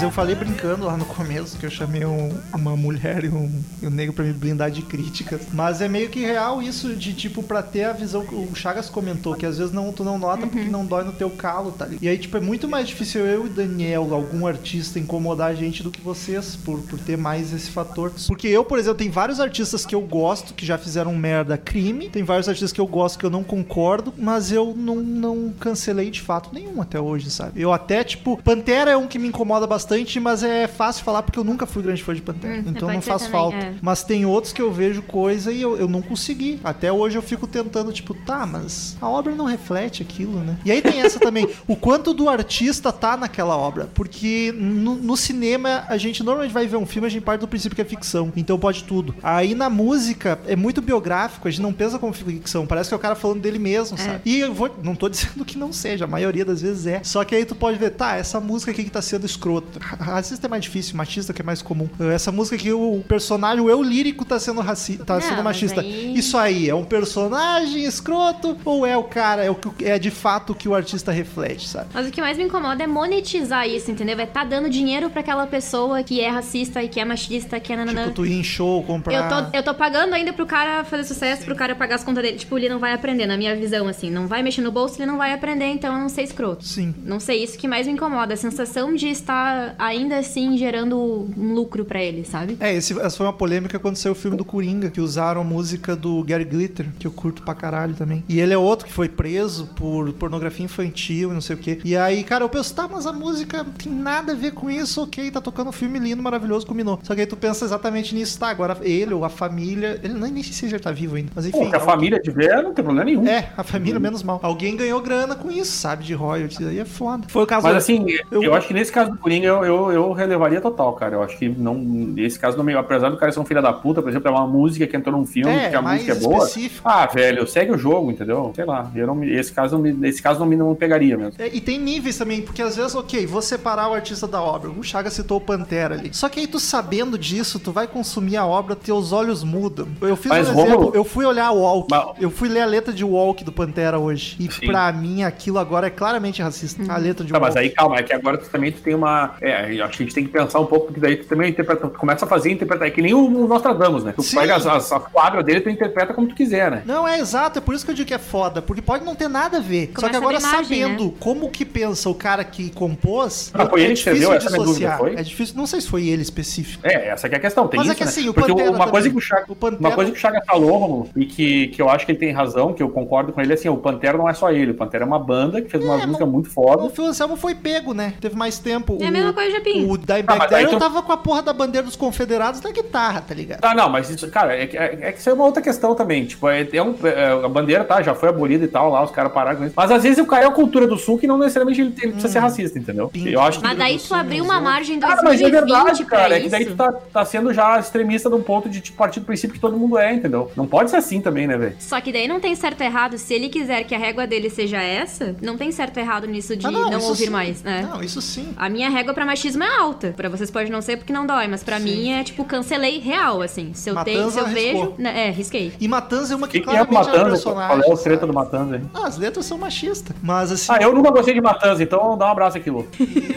Eu 0.05 0.11
falei 0.11 0.35
brincando 0.35 0.85
lá 0.87 0.97
no 0.97 1.05
começo 1.05 1.57
que 1.57 1.65
eu 1.67 1.71
chamei 1.71 2.05
um- 2.05 2.31
uma 2.55 2.77
mulher 2.77 3.25
e 3.25 3.29
um, 3.29 3.51
e 3.83 3.87
um 3.87 3.91
negro 3.91 4.13
pra 4.15 4.25
me 4.25 4.33
blindar 4.33 4.71
de 4.71 4.83
críticas. 4.83 5.41
Mas 5.53 5.81
é 5.81 5.89
meio 5.89 6.09
que 6.11 6.21
real 6.21 6.63
isso 6.63 6.95
de 6.95 7.13
tipo 7.15 7.43
pra 7.43 7.63
ter 7.63 7.85
a 7.85 7.93
visão 7.93 8.25
que 8.25 8.35
o 8.35 8.55
Chagas 8.55 8.89
comentou, 8.91 9.35
que 9.35 9.47
às 9.47 9.59
vezes 9.59 9.73
não, 9.73 9.93
tu 9.93 10.05
não 10.05 10.19
nota 10.19 10.47
porque 10.47 10.69
não 10.69 10.85
dói 10.85 11.05
no 11.05 11.13
teu 11.13 11.31
calo, 11.31 11.73
tá? 11.73 11.89
E 12.01 12.09
aí, 12.09 12.19
tipo, 12.19 12.37
é 12.37 12.41
muito 12.41 12.69
mais 12.69 12.87
difícil 12.87 13.23
eu 13.25 13.47
e 13.47 13.49
Daniel, 13.49 14.15
algum 14.15 14.47
artista, 14.47 14.99
incomodar 14.99 15.51
a 15.51 15.55
gente 15.55 15.83
do 15.83 15.91
que 15.91 16.01
vocês, 16.01 16.57
por, 16.57 16.81
por 16.81 16.99
ter 16.99 17.17
mais 17.17 17.53
esse 17.53 17.71
fator. 17.71 18.13
Porque 18.27 18.47
eu, 18.49 18.65
por 18.65 18.79
exemplo, 18.79 18.99
tem 18.99 19.11
vários 19.11 19.41
artistas 19.41 19.87
que 19.87 19.95
eu 19.95 20.01
gosto 20.03 20.53
que 20.55 20.67
já 20.67 20.77
fizeram 20.77 21.15
merda 21.15 21.57
crime, 21.57 22.09
tem 22.11 22.23
vários 22.23 22.49
artistas 22.49 22.73
que 22.73 22.81
eu 22.81 22.87
gosto 22.87 23.19
que 23.19 23.25
eu 23.25 23.31
não 23.31 23.43
concordo, 23.43 24.13
mas 24.19 24.53
eu 24.53 24.75
não, 24.77 24.97
não 24.97 25.53
cancelei 25.59 26.11
de 26.11 26.21
fato 26.21 26.51
nenhum 26.53 26.81
até 26.83 27.01
hoje, 27.01 27.31
sabe? 27.31 27.61
Eu 27.61 27.73
até, 27.73 28.05
tipo, 28.05 28.37
Pantera 28.43 28.91
é 28.91 28.97
um 28.97 29.07
que 29.07 29.19
me 29.19 29.29
incomoda 29.29 29.67
bastante, 29.67 29.94
mas 30.21 30.43
é 30.43 30.67
fácil 30.67 31.05
falar 31.05 31.23
porque 31.23 31.39
eu 31.39 31.45
nunca 31.45 31.67
fui 31.67 31.83
grande 31.83 32.03
fã 32.03 32.15
de 32.15 32.23
Pantera. 32.23 32.57
Hum, 32.57 32.65
então 32.69 32.89
pode 32.89 32.95
não 32.95 33.03
faz 33.03 33.23
também, 33.23 33.33
falta. 33.33 33.57
é. 33.57 33.75
Mas 33.81 34.03
tem 34.03 34.25
outros 34.27 34.53
que 34.53 34.63
eu 34.63 34.73
vejo 34.73 35.03
coisa 35.03 35.53
e 35.53 35.61
eu, 35.61 35.77
eu 35.77 35.89
não 35.89 36.03
consegui. 36.03 36.61
Até 36.65 36.93
hoje 36.93 37.17
eu 37.17 37.23
fico 37.23 37.47
tentando, 37.47 37.93
tipo, 37.93 38.15
tá, 38.15 38.47
mas 38.47 38.97
a 39.01 39.09
obra 39.09 39.35
não 39.35 39.45
reflete 39.45 40.03
aquilo, 40.03 40.41
né? 40.41 40.57
E 40.65 40.71
aí 40.71 40.81
tem 40.81 41.01
essa 41.01 41.19
também, 41.21 41.49
o 41.67 41.77
quanto 41.77 42.13
do 42.13 42.29
artista 42.29 42.93
tá 42.93 43.17
naquela 43.17 43.57
obra. 43.57 43.89
Porque 43.95 44.53
no, 44.57 44.95
no 44.97 45.17
cinema, 45.17 45.85
a 45.89 45.97
gente 45.97 46.23
normalmente 46.23 46.53
vai 46.53 46.67
ver 46.67 46.77
um 46.77 46.87
filme, 46.87 47.07
a 47.07 47.11
gente 47.11 47.23
parte 47.23 47.41
do 47.41 47.49
princípio 47.49 47.77
que 47.77 47.83
é 47.83 47.85
ficção. 47.85 48.33
Então 48.37 48.59
pode 48.59 48.85
tudo. 48.85 49.15
Aí 49.23 49.55
na 49.55 49.69
música, 49.69 50.39
é 50.47 50.57
muito 50.57 50.81
biográfico, 50.81 51.49
a 51.49 51.51
gente 51.51 51.63
não 51.63 51.73
pensa 51.73 51.99
como 51.99 52.13
ficção. 52.13 52.67
Parece 52.67 52.89
que 52.89 52.95
é 52.95 52.97
o 52.97 53.01
cara 53.01 53.15
falando 53.15 53.41
dele 53.41 53.59
mesmo, 53.59 53.99
sabe? 53.99 54.21
E 54.25 54.41
eu 54.41 54.53
vou, 54.53 54.75
não 54.83 54.95
tô 54.95 55.09
dizendo 55.11 55.45
que 55.45 55.59
não 55.59 55.73
seja, 55.73 56.05
a 56.05 56.09
maioria 56.09 56.45
das 56.45 56.63
vezes 56.63 56.87
é. 56.87 57.01
Só 57.03 57.25
que 57.25 57.35
aí 57.35 57.45
tu 57.45 57.55
pode 57.55 57.79
ver, 57.79 57.91
tá, 57.91 58.17
essa 58.17 58.41
música 58.41 58.71
aqui 58.71 58.85
que 58.85 58.91
tá 58.91 59.03
sendo 59.03 59.27
escroto. 59.27 59.79
Racista 60.01 60.47
é 60.47 60.51
mais 60.51 60.63
difícil, 60.63 60.97
machista 60.97 61.33
que 61.33 61.43
é 61.43 61.45
mais 61.45 61.61
comum. 61.63 61.89
Essa 62.13 62.33
música 62.33 62.57
aqui, 62.57 62.73
o 62.73 63.05
personagem, 63.07 63.61
o 63.61 63.69
eu 63.71 63.83
lírico 63.83 64.25
tá 64.25 64.39
sendo 64.41 64.61
racista, 64.61 65.05
tá 65.05 65.15
Não, 65.15 65.21
sendo 65.21 65.43
machista. 65.43 65.81
aí- 65.81 66.15
Isso 66.17 66.37
aí 66.39 66.69
é 66.69 66.75
um 66.75 66.85
personagem 66.85 67.85
escroto 67.85 68.57
ou 68.65 68.87
é 68.87 68.97
o 68.97 69.05
cara, 69.05 69.45
é 69.45 69.51
o 69.51 69.55
que 69.55 69.85
é 69.85 69.99
de 69.99 70.11
fato 70.11 70.51
o 70.51 70.55
que 70.55 70.69
o 70.69 70.75
artista 70.75 71.13
reflete, 71.13 71.69
sabe? 71.69 71.89
Mas 71.93 72.07
o 72.09 72.11
que 72.11 72.21
mais 72.21 72.37
me 72.39 72.45
incomoda 72.45 72.83
é 72.83 72.87
monetizar 72.87 73.69
isso, 73.69 73.91
entendeu? 73.91 74.19
É 74.19 74.27
tá 74.27 74.45
dando 74.45 74.69
dinheiro 74.71 75.11
pra 75.11 75.21
aquela 75.21 75.47
pessoa 75.47 76.03
que 76.03 76.21
é 76.21 76.29
racista 76.29 76.83
e 76.83 76.89
que 76.89 76.99
é 77.01 77.05
machista, 77.05 77.61
que 77.61 77.73
é 77.73 77.77
nananã. 77.77 78.03
Tipo, 78.05 78.15
tu 78.15 78.27
ir 78.27 78.33
em 78.35 78.45
show, 78.45 78.83
comprar. 78.85 79.15
Eu 79.15 79.29
tô, 79.51 79.57
eu 79.59 79.63
tô 79.63 79.75
pagando 79.75 80.15
ainda 80.15 80.33
pro 80.33 80.47
cara 80.47 80.85
fazer 80.85 81.05
sucesso, 81.05 81.45
pro 81.45 81.55
cara 81.55 81.75
pagar 81.75 81.97
as 81.97 82.05
contas 82.05 82.23
dele. 82.23 82.39
Tipo, 82.39 82.57
ele 82.59 82.69
não 82.69 82.79
vai 82.79 82.93
aprender, 82.93 83.27
na 83.27 83.37
minha 83.37 83.55
visão, 83.55 83.87
assim. 83.87 84.11
Não 84.11 84.27
vai 84.27 84.43
mexer 84.43 84.61
no 84.63 84.73
bolso, 84.73 84.97
ele 84.99 85.07
não 85.07 85.19
vai 85.19 85.33
aprender, 85.33 85.67
então 85.67 85.93
eu 85.95 85.99
não 86.01 86.09
sei 86.09 86.25
escroto. 86.25 86.65
Sim. 86.65 86.95
Não 87.05 87.21
sei, 87.21 87.43
isso 87.43 87.59
que 87.59 87.69
mais 87.69 87.87
me 87.87 87.93
incomoda. 87.93 88.35
A 88.35 88.37
sensação 88.37 88.95
de 88.95 89.09
estar 89.09 89.74
ainda 89.79 90.19
assim 90.19 90.57
gerando 90.57 90.97
um 91.37 91.55
lucro 91.55 91.85
pra 91.85 92.03
ele, 92.03 92.25
sabe? 92.25 92.57
É, 92.61 92.75
esse, 92.75 92.99
essa 93.01 93.17
foi 93.17 93.27
uma 93.27 93.33
polêmica 93.33 93.79
quando 93.79 93.97
saiu 93.97 94.13
o 94.13 94.17
filme 94.17 94.37
do 94.37 94.45
Coringa, 94.45 94.91
que 94.91 95.01
usaram 95.01 95.41
a 95.41 95.45
música 95.45 95.95
do 95.97 96.23
Gary 96.25 96.45
Glitter, 96.45 96.87
que 96.99 97.07
eu 97.07 97.11
curto 97.13 97.43
pra 97.43 97.55
caralho 97.55 97.95
também. 97.95 98.25
E 98.29 98.41
ele 98.41 98.53
é 98.53 98.59
outro 98.59 98.87
que 98.87 98.93
foi 98.93 99.09
preso 99.09 99.67
por 99.77 100.13
pornografia 100.15 100.65
infantil 100.65 101.31
e 101.31 101.35
não 101.35 101.41
sei 101.41 101.57
o 101.57 101.59
quê. 101.59 101.79
E 101.85 101.97
aí, 101.97 102.23
cara, 102.25 102.45
eu 102.45 102.49
penso, 102.49 102.75
tá, 102.75 102.89
mas 102.91 103.07
a 103.07 103.13
música 103.13 103.65
tem 103.79 103.93
nada 103.93 104.33
a 104.33 104.35
ver 104.35 104.53
com 104.53 104.71
isso, 104.71 105.03
ok, 105.03 105.31
tá 105.31 105.41
tocando 105.41 105.69
um 105.69 105.73
filme 105.73 105.99
lindo, 105.99 106.23
maravilhoso, 106.23 106.67
combinou. 106.67 106.99
Só 107.03 107.15
que 107.15 107.21
aí 107.21 107.27
tu 107.27 107.37
pensa 107.37 107.65
exatamente 107.65 108.15
nisso, 108.15 108.39
tá, 108.39 108.49
agora 108.49 108.77
ele 108.83 109.15
ou 109.15 109.25
a 109.25 109.29
família, 109.29 110.01
ele 110.03 110.15
nem, 110.15 110.33
nem 110.33 110.43
sei 110.43 110.53
se 110.53 110.65
ele 110.67 110.73
já 110.73 110.79
tá 110.79 110.91
vivo 110.91 111.17
ainda, 111.17 111.31
mas 111.35 111.47
enfim. 111.47 111.59
Pô, 111.59 111.71
que 111.71 111.77
a 111.77 111.81
família 111.81 112.21
tiver, 112.21 112.63
não 112.63 112.73
tem 112.75 112.85
problema 112.85 113.05
nenhum. 113.05 113.27
É, 113.27 113.51
a 113.57 113.63
família, 113.63 113.99
menos 113.99 114.23
mal. 114.23 114.41
Alguém 114.43 114.77
ganhou 114.77 115.01
grana 115.01 115.35
com 115.35 115.51
isso, 115.51 115.73
sabe, 115.73 116.05
de 116.05 116.15
royalties, 116.15 116.67
aí 116.67 116.79
é 116.79 116.85
foda. 116.85 117.25
Foi 117.29 117.43
o 117.43 117.47
caso 117.47 117.67
Mas 117.67 117.77
assim, 117.77 118.07
Eu- 118.31 118.43
eu... 118.43 118.55
acho 118.55 118.69
que 118.69 118.75
nesse 118.75 118.93
caso 118.93 119.11
do 119.11 119.19
Coringa 119.19 119.47
eu, 119.49 119.64
eu, 119.65 119.93
eu 119.93 120.13
relevaria 120.13 120.61
total, 120.61 120.93
cara. 120.95 121.15
Eu 121.17 121.23
acho 121.23 121.37
que 121.39 121.49
não. 121.49 122.15
Esse 122.17 122.39
caso 122.39 122.57
não 122.57 122.65
me. 122.65 122.75
Apesar 122.75 123.09
do 123.11 123.17
cara 123.17 123.33
ser 123.33 123.41
um 123.41 123.45
filho 123.45 123.63
da 123.63 123.73
puta, 123.73 124.03
por 124.03 124.09
exemplo, 124.11 124.29
é 124.29 124.31
uma 124.31 124.47
música 124.47 124.87
que 124.87 124.97
entrou 124.97 125.17
num 125.17 125.27
filme, 125.27 125.51
É, 125.53 125.71
que 125.71 125.77
a 125.77 125.83
música 125.83 126.13
é 126.13 126.15
boa. 126.17 126.39
específico. 126.45 126.89
Ah, 126.89 127.07
velho, 127.07 127.47
segue 127.47 127.73
o 127.73 127.79
jogo, 127.79 128.11
entendeu? 128.11 128.53
Sei 128.55 128.65
lá. 128.65 128.91
Eu 128.95 129.07
não, 129.07 129.23
esse 129.25 129.53
caso 129.53 129.77
não 129.77 129.83
me, 129.83 130.09
esse 130.09 130.23
caso 130.23 130.41
não 130.41 130.47
me 130.47 130.57
não 130.57 130.75
pegaria 130.75 131.17
mesmo. 131.17 131.35
É, 131.39 131.49
e 131.53 131.61
tem 131.61 131.79
níveis 131.79 132.17
também, 132.19 132.43
porque 132.43 132.63
às 132.63 132.77
vezes, 132.77 132.95
ok, 132.95 133.27
vou 133.27 133.43
separar 133.43 133.89
o 133.91 133.95
artista 133.95 134.27
da 134.27 134.41
obra. 134.43 134.71
O 134.71 134.83
Chaga 134.83 135.11
citou 135.11 135.39
o 135.39 135.41
Pantera 135.41 135.95
ali. 135.95 136.11
Só 136.13 136.29
que 136.29 136.41
aí 136.41 136.47
tu 136.47 136.59
sabendo 136.61 137.19
disso, 137.19 137.59
tu 137.59 137.73
vai 137.73 137.87
consumir 137.87 138.37
a 138.37 138.47
obra, 138.47 138.75
teus 138.77 139.13
olhos 139.13 139.43
mudam. 139.45 139.87
Eu 140.01 140.17
fiz 140.17 140.31
Mas, 140.31 140.49
um 140.49 140.53
exemplo, 140.65 140.93
eu 140.95 141.05
fui 141.05 141.25
olhar 141.25 141.51
o 141.51 141.61
Walk. 141.61 141.89
Mas- 141.91 142.05
Eu 142.21 142.31
fui 142.31 142.49
ler 142.49 142.61
a 142.63 142.67
letra 142.67 142.93
de 142.93 143.05
Walk 143.05 143.45
do 143.45 143.53
Pantera 143.53 143.99
hoje. 143.99 144.37
E 144.39 144.51
Sim. 144.51 144.67
pra 144.67 144.91
mim 144.93 145.23
aquilo 145.23 145.59
agora 145.59 145.87
é 145.87 145.91
claramente 145.91 146.43
racista. 146.43 146.83
A 146.93 146.97
letra 146.97 147.25
de 147.25 147.33
Tá, 147.33 147.39
Walk. 147.39 147.49
mas 147.55 147.57
aí 147.57 147.71
calma, 147.71 147.97
é 147.97 148.03
que 148.03 148.13
agora 148.13 148.39
tu 148.39 148.49
também 148.49 148.73
tu 148.73 148.81
tem 148.81 148.95
uma. 148.95 149.35
É, 149.41 149.54
eu 149.63 149.85
acho 149.85 149.97
que 149.97 150.03
a 150.03 150.07
gente 150.07 150.15
tem 150.15 150.25
que 150.25 150.31
pensar 150.31 150.61
um 150.61 150.67
pouco, 150.67 150.87
porque 150.87 151.01
daí 151.01 151.17
tu 151.17 151.27
também 151.27 151.51
interpreta, 151.51 151.89
tu 151.89 151.99
começa 151.99 152.25
a 152.25 152.29
fazer 152.29 152.51
interpretar. 152.51 152.89
É 152.89 152.91
que 152.91 153.01
nem 153.03 153.15
o, 153.15 153.25
o 153.27 153.47
Nostradamus, 153.49 154.05
né? 154.05 154.13
Tu 154.17 154.23
Sim. 154.23 154.37
pega 154.39 154.57
as, 154.57 154.67
as, 154.67 154.93
a 154.93 155.01
quadra 155.01 155.43
dele, 155.43 155.61
tu 155.61 155.71
interpreta 155.71 156.13
como 156.15 156.29
tu 156.29 156.35
quiser, 156.35 156.71
né? 156.71 156.83
Não, 156.87 157.07
é 157.07 157.19
exato, 157.19 157.59
é 157.59 157.63
por 157.63 157.75
isso 157.75 157.85
que 157.85 157.91
eu 157.91 157.95
digo 157.95 158.09
que 158.09 158.15
é 158.15 158.19
foda, 158.19 158.61
porque 158.63 158.83
pode 158.83 159.05
não 159.05 159.15
ter 159.15 159.29
nada 159.29 159.59
a 159.59 159.61
ver. 159.61 159.91
Só 159.95 160.01
Começa 160.03 160.11
que 160.11 160.17
agora 160.17 160.39
imagem, 160.39 160.65
sabendo 160.65 161.05
né? 161.07 161.13
como 161.21 161.51
que 161.51 161.65
pensa 161.65 162.09
o 162.09 162.15
cara 162.15 162.45
que 162.45 162.71
compôs, 162.71 163.51
Ah, 163.55 163.67
foi 163.67 163.81
é 163.83 163.85
ele 163.85 163.95
que 163.95 163.99
difícil 164.01 164.13
escreveu? 164.13 164.33
Essa 164.37 164.47
é 164.49 164.59
dissociar. 164.59 164.99
dúvida, 164.99 165.11
foi? 165.15 165.21
É 165.21 165.23
difícil, 165.25 165.57
não 165.57 165.67
sei 165.67 165.81
se 165.81 165.89
foi 165.89 166.07
ele 166.07 166.23
específico. 166.23 166.87
É, 166.87 167.09
essa 167.09 167.29
que 167.29 167.35
é 167.35 167.39
a 167.39 167.41
questão. 167.41 167.69
Tem 167.69 167.79
Mas 167.79 167.89
é 167.89 167.91
isso, 167.93 167.99
que 167.99 168.05
né? 168.05 168.11
assim, 168.11 168.29
o 168.29 168.35
Porque 168.35 168.51
Pantera 168.53 168.71
uma 168.71 168.89
coisa 168.89 169.09
também. 169.09 169.13
que 169.13 169.19
o 169.19 169.21
Chaga, 169.21 169.45
O 169.49 169.57
Pantera- 169.57 169.81
uma 169.81 169.93
coisa 169.93 170.11
que 170.11 170.17
o 170.19 170.21
Chaga 170.21 170.43
falou, 170.47 170.77
Romulo, 170.79 171.09
e 171.17 171.27
que, 171.27 171.69
que 171.69 171.81
eu 171.83 171.89
acho 171.89 172.05
que 172.07 172.13
ele 172.13 172.19
tem 172.19 172.33
razão, 172.33 172.73
que 172.73 172.83
eu 172.83 172.89
concordo 172.89 173.33
com 173.33 173.41
ele, 173.41 173.53
é 173.53 173.55
assim, 173.55 173.69
o 173.69 173.77
Pantera 173.77 174.17
não 174.19 174.29
é 174.29 174.35
só 174.35 174.51
ele, 174.51 174.71
o 174.73 174.75
Pantera 174.75 175.05
é 175.05 175.07
uma 175.07 175.19
banda 175.19 175.61
que 175.63 175.69
fez 175.71 175.85
uma 175.85 175.95
É, 176.01 176.07
música 176.07 176.25
mas- 176.25 176.33
muito 176.35 176.47
O 176.49 176.51
foda. 176.51 176.91
Phil 176.91 177.07
Anselmo 177.07 177.37
foi 177.37 177.55
pego, 177.55 177.93
né? 177.95 178.15
Teve 178.21 178.37
mais 178.37 178.59
tempo. 178.59 178.99
É 179.01 179.07
a 179.07 179.11
mesma 179.11 179.33
coisa, 179.35 179.51
Japinho. 179.51 179.89
O 179.91 179.95
Ah, 179.95 179.99
Dimebag 179.99 180.51
Darrell 180.51 180.71
tu- 180.71 180.79
tava 180.79 181.03
com 181.03 181.13
a 181.13 181.17
porra 181.17 181.43
da 181.43 181.53
bandeira 181.53 181.85
dos 181.87 181.97
confederados 181.97 182.61
na 182.61 182.71
guitarra, 182.71 183.21
tá 183.21 183.35
ligado? 183.35 183.61
Tá, 183.61 183.75
não, 183.75 183.89
mas 183.91 184.09
isso, 184.11 184.29
cara, 184.31 184.57
é, 184.57 184.67
que- 184.67 184.77
é, 184.77 184.99
é 185.03 185.13
que 185.13 185.19
isso 185.19 185.29
é 185.29 185.33
uma 185.33 185.45
outra 185.45 185.63
questão 185.63 185.95
também. 185.95 186.25
Tipo, 186.25 186.49
é, 186.49 186.67
é 186.73 186.83
um, 186.83 186.95
é, 187.05 187.45
a 187.45 187.49
bandeira, 187.49 187.85
tá, 187.85 188.01
já 188.03 188.15
foi 188.15 188.29
abolida 188.29 188.65
e 188.65 188.69
tal, 188.69 188.91
lá, 188.91 189.03
os 189.03 189.11
caras 189.11 189.33
pararam 189.33 189.59
com 189.59 189.65
isso. 189.67 189.75
Mas 189.77 189.91
às 189.91 190.03
vezes 190.03 190.19
o 190.19 190.27
cara 190.27 190.45
é 190.45 190.49
a 190.49 190.51
cultura 190.53 190.87
do 190.87 190.97
sul 190.97 191.19
que 191.19 191.27
não 191.27 191.39
necessariamente 191.39 191.81
ele, 191.81 191.95
ele 192.01 192.13
precisa 192.13 192.33
ser 192.33 192.39
racista, 192.39 192.79
entendeu? 192.79 193.09
Pinto. 193.09 193.29
Eu 193.29 193.41
acho 193.41 193.59
que. 193.59 193.65
Mas 193.67 193.77
daí 193.79 193.99
tu 193.99 194.15
abriu 194.15 194.45
uma 194.45 194.61
margem 194.61 194.97
em 194.97 195.01
Cara, 195.01 195.17
mas 195.23 195.41
é 195.41 195.49
2020 195.51 195.61
verdade, 195.61 196.05
cara. 196.05 196.37
É 196.37 196.41
que 196.41 196.49
daí 196.49 196.65
tu 196.67 196.75
tá, 196.77 196.93
tá 196.93 197.25
sendo 197.25 197.53
já 197.53 197.79
extremista 197.79 198.29
de 198.29 198.37
um 198.37 198.43
ponto 198.43 198.69
de 198.69 198.81
tipo, 198.81 198.97
partir 198.97 199.21
do 199.21 199.27
princípio 199.27 199.55
que 199.55 199.61
todo 199.61 199.77
mundo 199.77 199.99
é, 199.99 200.13
entendeu? 200.15 200.51
Não 200.57 200.67
pode 200.67 200.91
ser 200.91 200.97
assim 200.97 201.21
também, 201.21 201.47
né, 201.47 201.57
velho? 201.57 201.77
Só 201.79 202.01
que 202.01 202.13
daí 202.13 202.29
não 202.29 202.41
tem 202.41 202.55
certo 202.55 202.81
e 202.81 202.85
errado. 202.85 203.19
Se 203.19 203.35
ele 203.35 203.49
quiser 203.49 203.85
que 203.85 203.95
a 203.95 203.99
régua 203.99 204.27
dele 204.27 204.49
seja 204.51 204.81
essa, 204.81 205.35
não 205.43 205.57
tem 205.57 205.71
certo 205.73 205.97
e 205.99 206.01
errado 206.01 206.27
nisso 206.27 206.57
de 206.57 206.67
Ah, 206.67 206.71
não, 206.71 206.99
isso 206.99 207.09
ouvir 207.09 207.25
sim. 207.25 207.31
mais, 207.31 207.63
né? 207.63 207.87
Não, 207.91 208.03
isso 208.03 208.21
sim. 208.23 208.53
A 208.57 208.69
minha 208.69 208.89
régua 208.89 209.13
pra 209.15 209.24
machismo 209.25 209.63
é 209.63 209.77
alta. 209.79 210.13
Pra 210.17 210.29
vocês 210.29 210.51
pode 210.51 210.71
não 210.71 210.81
ser 210.81 210.97
porque 210.97 211.13
não 211.13 211.27
dói, 211.27 211.47
mas 211.49 211.63
pra 211.63 211.79
mim 211.79 212.13
é 212.13 212.23
tipo, 212.25 212.45
cancelei 212.45 212.99
real, 212.99 213.43
assim. 213.43 213.73
Se 213.75 213.91
eu, 213.91 213.97
tenho, 214.05 214.31
se 214.31 214.39
eu 214.39 214.45
Matanza 214.45 214.55
vejo. 214.55 214.95
né, 214.99 215.29
É, 215.29 215.31
risquei. 215.31 215.73
E 215.81 215.89
Matanza 215.89 216.35
é 216.35 216.37
uma 216.37 216.47
que, 216.49 216.61
que, 216.61 216.65
que 216.69 216.71
é 216.77 216.85
claramente 216.85 217.09
era 217.09 217.19
Matanza? 217.25 217.43
Qual 217.43 217.55
personagem. 217.57 217.91
é 217.91 217.95
o 217.95 217.99
treta 217.99 218.27
do 218.27 218.33
Matanza 218.33 218.75
aí? 218.77 218.83
Ah, 218.95 219.07
as 219.07 219.17
letras 219.19 219.47
são 219.47 219.59
machistas. 219.59 220.17
Mas 220.23 220.51
assim, 220.53 220.73
Ah, 220.73 220.79
eu 220.83 220.95
nunca 220.95 221.11
gostei 221.11 221.35
de 221.35 221.41
Matanza, 221.41 221.83
então 221.83 222.17
dá 222.17 222.27
um 222.27 222.31
abraço 222.31 222.57
aqui, 222.59 222.71
Lu. 222.71 222.87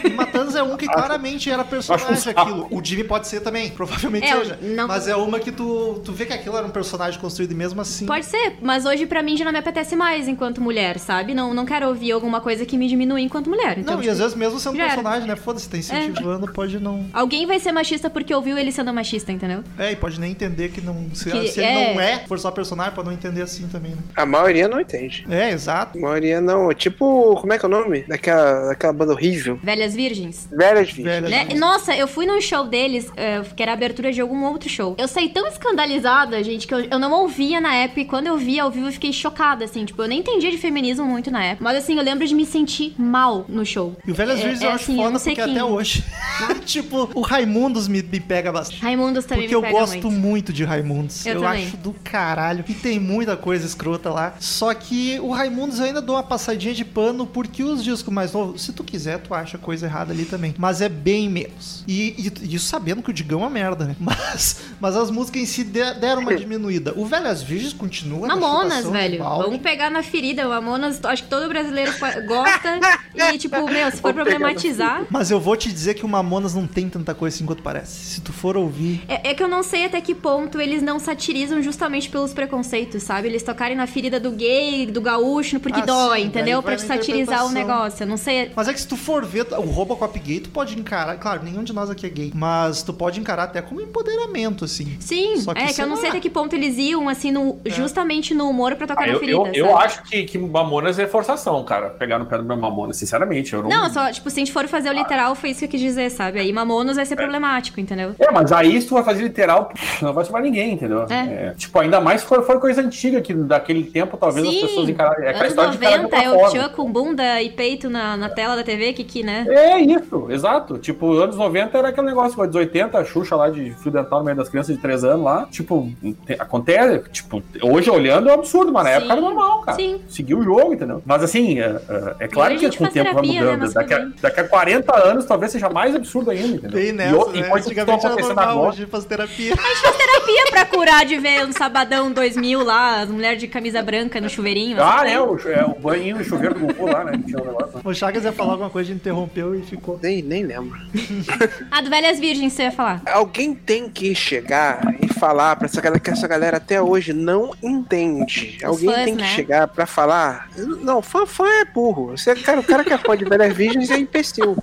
e 0.04 0.10
Matanza 0.10 0.58
é 0.60 0.62
um 0.62 0.76
que 0.76 0.86
claramente 0.86 1.50
era 1.50 1.64
personagem 1.64 2.08
um 2.34 2.40
aquilo. 2.40 2.66
O 2.70 2.84
Jimmy 2.84 3.04
pode 3.04 3.26
ser 3.28 3.40
também, 3.40 3.70
provavelmente 3.72 4.26
É, 4.26 4.36
seja. 4.36 4.58
não- 4.62 4.88
Mas 4.88 5.08
é 5.08 5.16
uma 5.16 5.38
que 5.38 5.52
tu, 5.52 6.00
tu 6.04 6.12
vê 6.12 6.26
que 6.26 6.32
aquilo 6.32 6.56
era 6.56 6.66
um 6.66 6.70
personagem 6.70 7.18
construído 7.20 7.52
e 7.52 7.54
mesmo 7.54 7.80
assim. 7.80 8.06
Pode 8.06 8.26
ser, 8.26 8.58
mas 8.62 8.84
hoje 8.84 9.06
pra 9.06 9.22
mim 9.22 9.36
já 9.36 9.44
não 9.44 9.52
me 9.52 9.58
apetece 9.58 9.96
mais 9.96 10.28
enquanto 10.28 10.60
mulher, 10.60 10.98
sabe? 10.98 11.34
Não, 11.34 11.54
não 11.54 11.64
quero 11.64 11.86
ouvir 11.88 12.12
alguma 12.12 12.40
coisa 12.40 12.64
que 12.66 12.76
me 12.76 12.88
diminui 12.88 13.22
enquanto 13.22 13.48
mulher. 13.48 13.78
Então, 13.78 13.94
Não, 13.94 14.00
e 14.00 14.02
tipo, 14.02 14.12
às 14.12 14.18
vezes 14.18 14.34
mesmo 14.36 14.58
sendo 14.58 14.76
era. 14.76 14.86
personagem, 14.88 15.28
né? 15.28 15.36
Foda-se, 15.36 15.68
tá 15.68 15.77
incentivando, 15.78 16.52
pode 16.52 16.78
não. 16.78 17.06
Alguém 17.12 17.46
vai 17.46 17.58
ser 17.58 17.72
machista 17.72 18.08
porque 18.10 18.34
ouviu 18.34 18.56
ele 18.58 18.72
sendo 18.72 18.92
machista, 18.92 19.32
entendeu? 19.32 19.62
É, 19.78 19.92
e 19.92 19.96
pode 19.96 20.20
nem 20.20 20.30
entender 20.32 20.68
que 20.70 20.80
não. 20.80 21.06
Se, 21.14 21.30
Que 21.30 21.48
se 21.48 21.60
ele 21.60 21.68
é- 21.68 21.94
não 21.94 22.00
é, 22.00 22.18
for 22.26 22.38
só 22.38 22.50
personagem, 22.50 22.92
pode 22.94 23.06
não 23.08 23.14
entender 23.14 23.42
assim 23.42 23.66
também, 23.68 23.92
né? 23.92 23.98
A 24.16 24.26
maioria 24.26 24.68
não 24.68 24.80
entende. 24.80 25.26
É, 25.30 25.50
exato. 25.50 25.98
A 25.98 26.00
maioria 26.00 26.40
não. 26.40 26.70
É 26.70 26.74
tipo, 26.74 27.36
como 27.40 27.52
é 27.52 27.58
que 27.58 27.64
é 27.64 27.68
o 27.68 27.70
nome? 27.70 28.02
Daquela, 28.08 28.68
daquela 28.68 28.92
banda 28.92 29.12
horrível. 29.12 29.58
Velhas 29.62 29.94
Virgens. 29.94 30.48
Velhas 30.50 30.88
Virgens. 30.90 31.04
Velha 31.04 31.28
Né? 31.28 31.38
gente. 31.50 31.56
Nossa, 31.58 31.94
eu 31.96 32.06
fui 32.08 32.26
num 32.26 32.40
show 32.40 32.64
deles, 32.66 33.10
eh, 33.16 33.42
que 33.56 33.62
era 33.62 33.72
a 33.72 33.74
abertura 33.74 34.12
de 34.12 34.20
algum 34.20 34.44
outro 34.44 34.68
show. 34.68 34.94
Eu 34.98 35.08
saí 35.08 35.28
tão 35.28 35.46
escandalizada, 35.46 36.42
gente, 36.42 36.66
que 36.66 36.74
eu, 36.74 36.80
eu 36.80 36.98
não 36.98 37.12
ouvia 37.12 37.60
na 37.60 37.74
época. 37.74 38.00
E 38.00 38.04
quando 38.04 38.26
eu 38.26 38.36
vi 38.36 38.58
ao 38.58 38.70
vivo, 38.70 38.86
eu 38.88 38.92
fiquei 38.92 39.12
chocada, 39.12 39.64
assim. 39.64 39.84
Tipo, 39.84 40.02
eu 40.02 40.08
nem 40.08 40.20
entendia 40.20 40.50
de 40.50 40.58
feminismo 40.58 41.04
muito 41.04 41.30
na 41.30 41.44
época. 41.44 41.64
Mas 41.64 41.76
assim, 41.78 41.96
eu 41.96 42.02
lembro 42.02 42.26
de 42.26 42.34
me 42.34 42.44
sentir 42.44 42.94
mal 42.98 43.44
no 43.48 43.64
show. 43.64 43.96
E 44.06 44.10
o 44.10 44.14
Velhas 44.14 44.38
É- 44.40 44.42
Virgens 44.42 44.62
é 44.62 44.66
eu 44.66 44.70
acho 44.70 44.84
assim, 44.84 44.96
foda 44.96 45.18
porque 45.18 45.34
quem. 45.34 45.44
até 45.52 45.64
hoje. 45.68 46.04
tipo, 46.64 47.10
o 47.14 47.20
Raimundos 47.20 47.88
me, 47.88 48.02
me 48.02 48.20
pega 48.20 48.50
bastante. 48.52 48.80
Raimundos 48.82 49.24
também 49.24 49.44
Porque 49.48 49.54
me 49.54 49.58
eu 49.58 49.62
pega 49.62 49.78
gosto 49.78 49.92
muito. 49.92 50.10
muito. 50.10 50.52
de 50.52 50.64
Raimundos. 50.64 51.24
Eu 51.26 51.34
Eu, 51.34 51.40
também. 51.42 51.66
acho 51.66 51.76
do 51.76 51.92
caralho. 52.04 52.64
E 52.68 52.74
tem 52.74 52.98
muita 53.00 53.36
coisa 53.36 53.66
escrota 53.66 54.10
lá. 54.10 54.34
Só 54.40 54.72
que 54.74 55.18
o 55.20 55.30
Raimundos 55.30 55.78
eu 55.78 55.84
ainda 55.86 56.00
dou 56.00 56.16
uma 56.16 56.22
passadinha 56.22 56.74
de 56.74 56.84
pano 56.84 57.26
porque 57.26 57.62
os 57.62 57.82
discos 57.82 58.12
mais 58.12 58.32
novos, 58.32 58.62
se 58.62 58.72
tu 58.72 58.82
quiser, 58.84 59.18
tu 59.18 59.34
acha 59.34 59.58
coisa 59.58 59.86
errada 59.86 60.12
ali 60.12 60.24
também. 60.24 60.54
Mas 60.58 60.80
é 60.80 60.88
bem 60.88 61.28
menos. 61.28 61.84
E, 61.86 62.32
e 62.42 62.54
isso 62.54 62.66
sabendo 62.66 63.02
que 63.02 63.10
o 63.10 63.12
Digão 63.12 63.40
é 63.40 63.42
uma 63.44 63.50
merda, 63.50 63.84
né? 63.84 63.96
Mas, 64.08 64.60
mas 64.80 64.96
as 64.96 65.10
músicas 65.10 65.42
em 65.42 65.46
si 65.46 65.64
de- 65.64 65.94
deram 65.94 66.22
uma 66.22 66.34
diminuída. 66.36 66.92
O 66.96 67.04
Velhas 67.04 67.42
Virgens 67.42 67.72
continua 67.72 68.26
na 68.26 68.36
Mamonas, 68.36 68.86
velho. 68.88 69.18
Vamos 69.22 69.58
pegar 69.60 69.90
na 69.90 70.02
ferida. 70.02 70.46
Mamonas, 70.48 71.00
acho 71.04 71.24
que 71.24 71.28
todo 71.28 71.48
brasileiro 71.48 71.92
gosta. 72.26 72.80
e, 73.14 73.38
tipo, 73.38 73.64
meu, 73.68 73.90
se 73.90 73.98
for 73.98 74.12
problematizar. 74.14 75.04
Mas 75.10 75.30
eu 75.30 75.38
vou 75.40 75.56
te 75.58 75.72
dizer 75.72 75.94
que 75.94 76.04
o 76.04 76.08
Mamonas 76.08 76.54
não 76.54 76.66
tem 76.66 76.88
tanta 76.88 77.14
coisa 77.14 77.36
assim 77.36 77.44
quanto 77.44 77.62
parece. 77.62 77.92
Se 78.14 78.20
tu 78.20 78.32
for 78.32 78.56
ouvir. 78.56 79.02
É, 79.08 79.30
é 79.30 79.34
que 79.34 79.42
eu 79.42 79.48
não 79.48 79.62
sei 79.62 79.84
até 79.84 80.00
que 80.00 80.14
ponto 80.14 80.60
eles 80.60 80.82
não 80.82 80.98
satirizam 80.98 81.60
justamente 81.62 82.08
pelos 82.08 82.32
preconceitos, 82.32 83.02
sabe? 83.02 83.28
Eles 83.28 83.42
tocarem 83.42 83.76
na 83.76 83.86
ferida 83.86 84.18
do 84.18 84.30
gay, 84.30 84.86
do 84.86 85.00
gaúcho, 85.00 85.60
porque 85.60 85.80
Ah, 85.80 85.84
dói, 85.84 86.20
sim, 86.20 86.26
entendeu? 86.26 86.62
Pra 86.62 86.76
te 86.76 86.82
satirizar 86.82 87.44
o 87.46 87.50
negócio. 87.50 88.04
Eu 88.04 88.06
não 88.06 88.16
sei. 88.16 88.50
Mas 88.56 88.68
é 88.68 88.72
que 88.72 88.80
se 88.80 88.88
tu 88.88 88.96
for 88.96 89.24
ver 89.24 89.46
o 89.52 89.62
Robocop 89.62 90.18
gay, 90.18 90.40
tu 90.40 90.50
pode 90.50 90.78
encarar. 90.78 91.16
Claro, 91.18 91.42
nenhum 91.44 91.62
de 91.62 91.72
nós 91.72 91.90
aqui 91.90 92.06
é 92.06 92.08
gay. 92.08 92.32
Mas 92.34 92.82
tu 92.82 92.92
pode 92.92 93.20
encarar 93.20 93.44
até 93.44 93.60
como 93.60 93.80
empoderamento, 93.80 94.64
assim. 94.64 94.96
Sim, 95.00 95.36
Só 95.38 95.52
que 95.54 95.60
é 95.60 95.72
que 95.72 95.82
eu 95.82 95.86
não 95.86 95.96
sei 95.96 96.04
lá. 96.06 96.10
até 96.10 96.20
que 96.20 96.30
ponto 96.30 96.54
eles 96.54 96.76
iam, 96.78 97.08
assim, 97.08 97.30
no, 97.30 97.58
justamente 97.66 98.34
no 98.34 98.48
humor 98.48 98.74
pra 98.76 98.86
tocar 98.86 99.04
Ah, 99.04 99.06
na 99.08 99.12
eu, 99.14 99.18
ferida. 99.20 99.38
eu, 99.38 99.66
eu 99.66 99.78
acho 99.78 100.02
que, 100.04 100.24
que 100.24 100.38
Mamonas 100.38 100.98
é 100.98 101.06
forçação, 101.06 101.62
cara. 101.64 101.90
Pegar 101.90 102.18
no 102.18 102.26
pé 102.26 102.38
do 102.38 102.44
meu 102.44 102.56
Mamonas, 102.56 102.96
sinceramente. 102.96 103.52
Eu 103.52 103.62
não... 103.62 103.68
Não, 103.70 103.92
só, 103.92 104.10
tipo, 104.12 104.28
se 104.30 104.36
a 104.36 104.40
gente 104.40 104.52
for 104.52 104.66
fazer 104.68 104.90
o 104.90 104.92
literal, 104.92 105.34
foi 105.34 105.47
isso 105.50 105.60
que 105.60 105.64
eu 105.66 105.70
quis 105.70 105.80
dizer, 105.80 106.10
sabe? 106.10 106.38
Aí 106.40 106.52
Mamonos 106.52 106.96
vai 106.96 107.06
ser 107.06 107.16
problemático, 107.16 107.80
entendeu? 107.80 108.14
É, 108.18 108.30
mas 108.30 108.52
aí 108.52 108.80
se 108.80 108.86
tu 108.88 108.94
vai 108.94 109.02
fazer 109.04 109.22
literal, 109.22 109.72
não 110.02 110.12
vai 110.12 110.24
chamar 110.24 110.40
ninguém, 110.42 110.72
entendeu? 110.72 111.04
É. 111.08 111.48
É, 111.48 111.54
tipo, 111.56 111.78
ainda 111.78 112.00
mais 112.00 112.20
se 112.20 112.26
for, 112.26 112.42
for 112.44 112.58
coisa 112.60 112.80
antiga, 112.80 113.20
que 113.20 113.32
daquele 113.34 113.84
tempo 113.84 114.16
talvez 114.16 114.46
as 114.46 114.54
pessoas 114.54 114.88
encararem. 114.88 115.26
É 115.26 115.30
anos 115.32 115.46
história 115.46 115.70
de 115.70 115.76
encarar 115.76 115.96
de 115.98 116.02
90 116.02 116.16
outra 116.16 116.22
é 116.22 116.30
o. 116.48 116.50
Tchan 116.50 116.68
com 116.70 116.90
bunda 116.90 117.42
e 117.42 117.50
peito 117.50 117.88
na, 117.90 118.16
na 118.16 118.28
tela 118.28 118.56
da 118.56 118.62
TV, 118.62 118.92
que 118.92 119.04
que, 119.04 119.22
né? 119.22 119.46
É 119.48 119.78
isso, 119.80 120.26
exato. 120.30 120.78
Tipo, 120.78 121.12
anos 121.18 121.36
90 121.36 121.76
era 121.78 121.88
aquele 121.88 122.06
negócio, 122.06 122.40
anos 122.40 122.54
80, 122.54 122.98
a 122.98 123.04
Xuxa 123.04 123.36
lá 123.36 123.48
de 123.50 123.70
fio 123.82 123.90
dental 123.90 124.18
no 124.20 124.24
meio 124.24 124.36
das 124.36 124.48
crianças 124.48 124.74
de 124.74 124.80
3 124.80 125.04
anos 125.04 125.24
lá. 125.24 125.46
Tipo, 125.50 125.90
te- 126.26 126.34
acontece, 126.38 127.08
tipo, 127.10 127.42
hoje 127.62 127.90
olhando 127.90 128.28
é 128.28 128.32
um 128.32 128.34
absurdo, 128.34 128.72
mas 128.72 128.84
na 128.84 128.90
Sim, 128.90 128.96
época 128.96 129.12
era 129.12 129.20
normal, 129.20 129.60
cara. 129.62 129.76
sim. 129.76 130.00
Seguiu 130.08 130.38
o 130.38 130.42
jogo, 130.44 130.74
entendeu? 130.74 131.02
Mas 131.06 131.22
assim, 131.22 131.60
é, 131.60 131.76
é- 131.88 132.24
é 132.24 132.28
claro 132.28 132.56
que 132.56 132.76
com 132.76 132.84
o 132.84 132.88
tempo 132.88 133.12
vai 133.14 133.22
terapia, 133.22 133.32
né, 133.40 133.46
mudando. 133.46 133.60
mas 133.60 133.74
daqui, 133.74 133.94
a, 133.94 134.08
daqui 134.20 134.40
a 134.40 134.48
40 134.48 135.06
anos 135.08 135.24
talvez 135.24 135.37
seja 135.46 135.68
mais 135.68 135.94
absurdo 135.94 136.30
ainda, 136.30 136.56
entendeu? 136.56 136.70
Bem 136.70 136.88
e, 136.88 136.92
nessa, 136.92 137.16
o- 137.16 137.36
e 137.36 137.40
né? 137.42 137.48
coisas 137.48 137.70
que 137.72 137.78
estão 137.78 137.94
Antigamente 137.94 138.06
era 138.06 138.14
acontecendo 138.14 138.36
normal, 138.36 138.50
agora. 138.56 138.68
hoje 138.70 138.86
faz 138.86 139.04
terapia. 139.04 139.54
Terapia 139.56 140.44
pra 140.50 140.64
curar 140.64 141.04
de 141.04 141.16
ver 141.18 141.46
um 141.46 141.52
sabadão 141.52 142.10
2000 142.10 142.62
lá, 142.64 143.00
as 143.02 143.08
mulheres 143.10 143.38
de 143.38 143.46
camisa 143.46 143.82
branca 143.82 144.20
no 144.20 144.28
chuveirinho. 144.28 144.82
Ah, 144.82 145.02
assim, 145.02 145.12
é 145.12 145.20
o, 145.20 145.38
é, 145.48 145.64
o 145.64 145.78
banhinho, 145.78 146.16
o 146.16 146.24
chuveiro 146.24 146.54
do 146.54 146.60
Goku 146.66 146.86
lá, 146.86 147.04
né? 147.04 147.12
que 147.12 147.24
Tinha 147.24 147.42
um 147.42 147.46
negócio. 147.46 147.80
O 147.84 147.94
Chagas 147.94 148.24
ia 148.24 148.32
falar 148.32 148.52
alguma 148.52 148.70
coisa, 148.70 148.88
a 148.90 148.92
gente 148.92 149.00
interrompeu 149.02 149.54
e 149.54 149.62
ficou. 149.62 149.98
Nem, 150.02 150.22
nem 150.22 150.42
lembro. 150.44 150.78
Ah, 151.70 151.80
do 151.82 151.90
Velhas 151.90 152.18
Virgens, 152.18 152.52
você 152.54 152.62
ia 152.64 152.72
falar. 152.72 153.02
Alguém 153.06 153.54
tem 153.54 153.88
que 153.88 154.14
chegar 154.14 154.80
e 155.00 155.06
falar 155.14 155.54
pra 155.56 155.66
essa 155.66 155.80
galera 155.80 156.00
que 156.00 156.10
essa 156.10 156.26
galera 156.26 156.56
até 156.56 156.80
hoje 156.80 157.12
não 157.12 157.52
entende. 157.62 158.58
Alguém 158.64 158.88
fãs, 158.90 159.04
tem 159.04 159.16
que 159.16 159.22
né? 159.22 159.28
chegar 159.28 159.68
pra 159.68 159.86
falar. 159.86 160.48
Não, 160.56 161.02
fã, 161.02 161.26
fã 161.26 161.44
é 161.46 161.64
burro. 161.64 162.16
Você, 162.16 162.34
cara, 162.36 162.60
o 162.60 162.64
cara 162.64 162.84
que 162.84 162.92
é 162.92 162.98
fã 162.98 163.16
de 163.16 163.24
Velhas 163.24 163.54
Virgens 163.56 163.90
é 163.90 163.98
imbecil. 163.98 164.56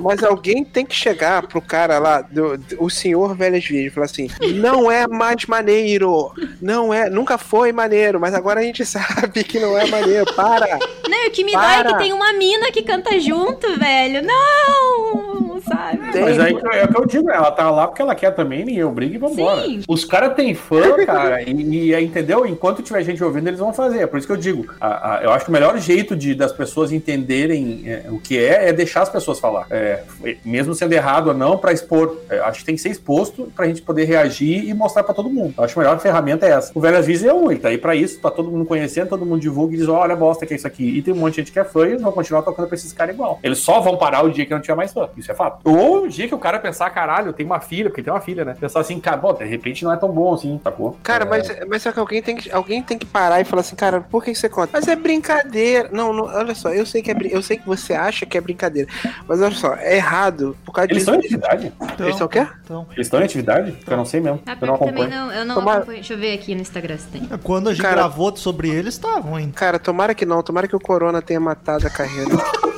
Mas 0.00 0.22
alguém 0.22 0.64
tem 0.64 0.84
que 0.84 0.94
chegar 0.94 1.46
pro 1.46 1.60
cara 1.60 1.98
lá, 1.98 2.20
do, 2.22 2.56
do- 2.58 2.82
o 2.84 2.88
senhor 2.90 3.34
Velhas 3.36 3.64
Virgens, 3.64 3.92
e 3.92 3.94
falar 3.94 4.06
assim: 4.06 4.28
não 4.54 4.90
é 4.90 5.06
mais 5.06 5.44
maneiro. 5.46 6.32
Não 6.60 6.92
é, 6.92 7.08
nunca 7.10 7.36
foi 7.38 7.72
maneiro, 7.72 8.18
mas 8.20 8.34
agora 8.34 8.60
a 8.60 8.62
gente 8.62 8.84
sabe 8.86 9.44
que 9.44 9.58
não 9.60 9.76
é 9.78 9.86
maneiro. 9.86 10.26
Para! 10.34 10.78
Não, 11.08 11.24
e 11.24 11.28
o 11.28 11.30
que 11.30 11.44
me 11.44 11.52
dói 11.52 11.62
é 11.62 11.82
Para. 11.82 11.92
que 11.92 11.98
tem 11.98 12.12
uma 12.12 12.32
mina 12.32 12.70
que 12.72 12.82
canta 12.82 13.18
junto, 13.20 13.78
velho. 13.78 14.22
Não! 14.22 15.49
Sabe? 15.66 16.12
Tem- 16.12 16.22
Mas 16.22 16.38
aí 16.38 16.52
é 16.74 16.84
o 16.84 16.88
que 16.88 16.98
eu 17.00 17.06
digo, 17.06 17.30
ela 17.30 17.50
tá 17.50 17.70
lá 17.70 17.86
porque 17.86 18.02
ela 18.02 18.14
quer 18.14 18.30
também, 18.34 18.64
ninguém 18.64 18.84
obriga 18.84 19.14
e 19.14 19.18
vambora. 19.18 19.62
Sim. 19.62 19.82
Os 19.88 20.04
caras 20.04 20.34
têm 20.34 20.54
fã, 20.54 21.04
cara, 21.04 21.42
e, 21.42 21.50
e, 21.92 22.04
entendeu? 22.04 22.46
Enquanto 22.46 22.82
tiver 22.82 23.02
gente 23.02 23.22
ouvindo, 23.22 23.48
eles 23.48 23.60
vão 23.60 23.72
fazer. 23.72 24.00
É 24.00 24.06
por 24.06 24.18
isso 24.18 24.26
que 24.26 24.32
eu 24.32 24.36
digo, 24.36 24.66
a- 24.80 25.16
a- 25.18 25.22
eu 25.22 25.30
acho 25.30 25.44
que 25.44 25.50
o 25.50 25.52
melhor 25.52 25.76
jeito 25.78 26.16
de, 26.16 26.34
das 26.34 26.52
pessoas 26.52 26.92
entenderem 26.92 27.82
é, 27.86 28.04
o 28.08 28.18
que 28.18 28.38
é, 28.38 28.68
é 28.68 28.72
deixar 28.72 29.02
as 29.02 29.08
pessoas 29.08 29.38
falar. 29.38 29.66
É, 29.70 30.02
mesmo 30.44 30.74
sendo 30.74 30.92
errado 30.92 31.28
ou 31.28 31.34
não, 31.34 31.56
pra 31.58 31.72
expor. 31.72 32.16
É, 32.28 32.38
acho 32.40 32.60
que 32.60 32.64
tem 32.64 32.74
que 32.74 32.80
ser 32.80 32.90
exposto 32.90 33.50
pra 33.54 33.66
gente 33.66 33.82
poder 33.82 34.04
reagir 34.04 34.68
e 34.68 34.74
mostrar 34.74 35.02
pra 35.02 35.14
todo 35.14 35.28
mundo. 35.30 35.54
Eu 35.56 35.64
acho 35.64 35.74
que 35.74 35.80
a 35.80 35.82
melhor 35.82 35.98
ferramenta 35.98 36.46
é 36.46 36.50
essa. 36.50 36.72
O 36.74 36.80
Velhas 36.80 37.06
Virgens 37.06 37.28
é 37.30 37.34
um, 37.34 37.50
ele 37.50 37.60
tá 37.60 37.68
aí 37.68 37.78
pra 37.78 37.94
isso, 37.94 38.18
tá 38.20 38.30
todo 38.30 38.50
mundo 38.50 38.64
conhecendo, 38.64 39.08
todo 39.08 39.24
mundo 39.26 39.40
divulga 39.40 39.74
e 39.74 39.78
diz, 39.78 39.88
olha 39.88 40.12
a 40.14 40.16
bosta 40.16 40.46
que 40.46 40.54
é 40.54 40.56
isso 40.56 40.66
aqui. 40.66 40.98
E 40.98 41.02
tem 41.02 41.12
um 41.14 41.16
monte 41.18 41.32
de 41.34 41.36
gente 41.40 41.52
que 41.52 41.58
é 41.58 41.64
fã 41.64 41.86
e 41.86 41.90
eles 41.90 42.02
vão 42.02 42.12
continuar 42.12 42.42
tocando 42.42 42.66
pra 42.68 42.74
esses 42.74 42.92
caras 42.92 43.14
igual. 43.14 43.38
Eles 43.42 43.58
só 43.58 43.80
vão 43.80 43.96
parar 43.96 44.24
o 44.24 44.30
dia 44.30 44.44
que 44.46 44.52
não 44.52 44.60
tiver 44.60 44.74
mais 44.74 44.92
fã. 44.92 45.08
Isso 45.16 45.30
é 45.30 45.34
fato. 45.34 45.49
Ou 45.64 46.04
o 46.04 46.08
dia 46.08 46.26
que 46.28 46.34
o 46.34 46.38
cara 46.38 46.58
pensar, 46.58 46.90
caralho, 46.90 47.32
tem 47.32 47.44
uma 47.46 47.60
filha, 47.60 47.88
porque 47.90 48.02
tem 48.02 48.12
uma 48.12 48.20
filha, 48.20 48.44
né? 48.44 48.56
Pensar 48.58 48.80
assim, 48.80 48.98
cara, 49.00 49.16
bom, 49.16 49.32
de 49.32 49.44
repente 49.44 49.84
não 49.84 49.92
é 49.92 49.96
tão 49.96 50.10
bom 50.10 50.34
assim, 50.34 50.60
sacou? 50.62 50.96
Cara, 51.02 51.24
É, 51.24 51.28
mas, 51.28 51.48
mas 51.68 51.82
só 51.82 51.92
que 51.92 51.98
alguém 52.00 52.22
tem 52.22 52.36
que 52.36 52.50
alguém 52.50 52.82
tem 52.82 52.98
que 52.98 53.06
parar 53.06 53.40
e 53.40 53.44
falar 53.44 53.60
assim, 53.60 53.76
cara, 53.76 54.00
por 54.00 54.22
que 54.24 54.32
que 54.32 54.38
você 54.38 54.48
conta? 54.48 54.70
Mas 54.72 54.86
é 54.88 54.96
brincadeira. 54.96 55.88
Não, 55.92 56.12
não, 56.12 56.24
olha 56.24 56.54
só, 56.54 56.70
eu 56.70 56.84
sei 56.86 57.02
que 57.02 57.10
é 57.10 57.16
eu 57.30 57.42
sei 57.42 57.56
que 57.56 57.66
você 57.66 57.94
acha 57.94 58.24
que 58.26 58.36
é 58.36 58.40
brincadeira, 58.40 58.88
mas 59.26 59.40
olha 59.40 59.54
só, 59.54 59.74
é 59.74 59.96
errado 59.96 60.56
por 60.64 60.72
causa 60.72 60.90
Eles 60.90 61.04
disso. 61.04 61.14
estão 61.14 61.14
em 61.14 61.18
atividade? 61.26 61.72
Então, 61.94 62.06
Eles 62.06 62.16
são 62.18 62.26
o 62.26 62.30
quê? 62.30 62.46
Então, 62.64 62.86
Eles 62.92 63.06
estão 63.06 63.20
em 63.20 63.24
atividade? 63.24 63.76
Eu 63.86 63.96
não 63.96 64.04
sei 64.04 64.20
mesmo. 64.20 64.40
Ah, 64.46 64.56
Eu 64.60 64.66
não 64.66 64.74
acompanho. 64.74 65.10
não, 65.10 65.32
eu 65.32 65.44
não 65.44 65.54
Tomara- 65.56 65.78
acompanho. 65.78 65.98
Deixa 65.98 66.14
eu 66.14 66.18
ver 66.18 66.34
aqui 66.34 66.54
no 66.54 66.60
Instagram 66.60 66.96
se 66.98 67.06
tem. 67.08 67.28
quando 67.42 67.68
a 67.68 67.72
gente 67.72 67.82
Cara- 67.82 67.96
gravou 67.96 68.34
sobre 68.36 68.70
eles, 68.70 68.94
estavam 68.94 69.34
ainda. 69.36 69.52
Cara, 69.52 69.78
tomara 69.78 70.14
que 70.14 70.24
não, 70.26 70.42
tomara 70.42 70.66
que 70.68 70.76
o 70.76 70.80
Corona 70.80 71.20
tenha 71.20 71.40
matado 71.40 71.86
a 71.86 71.90
carreira. 71.90 72.30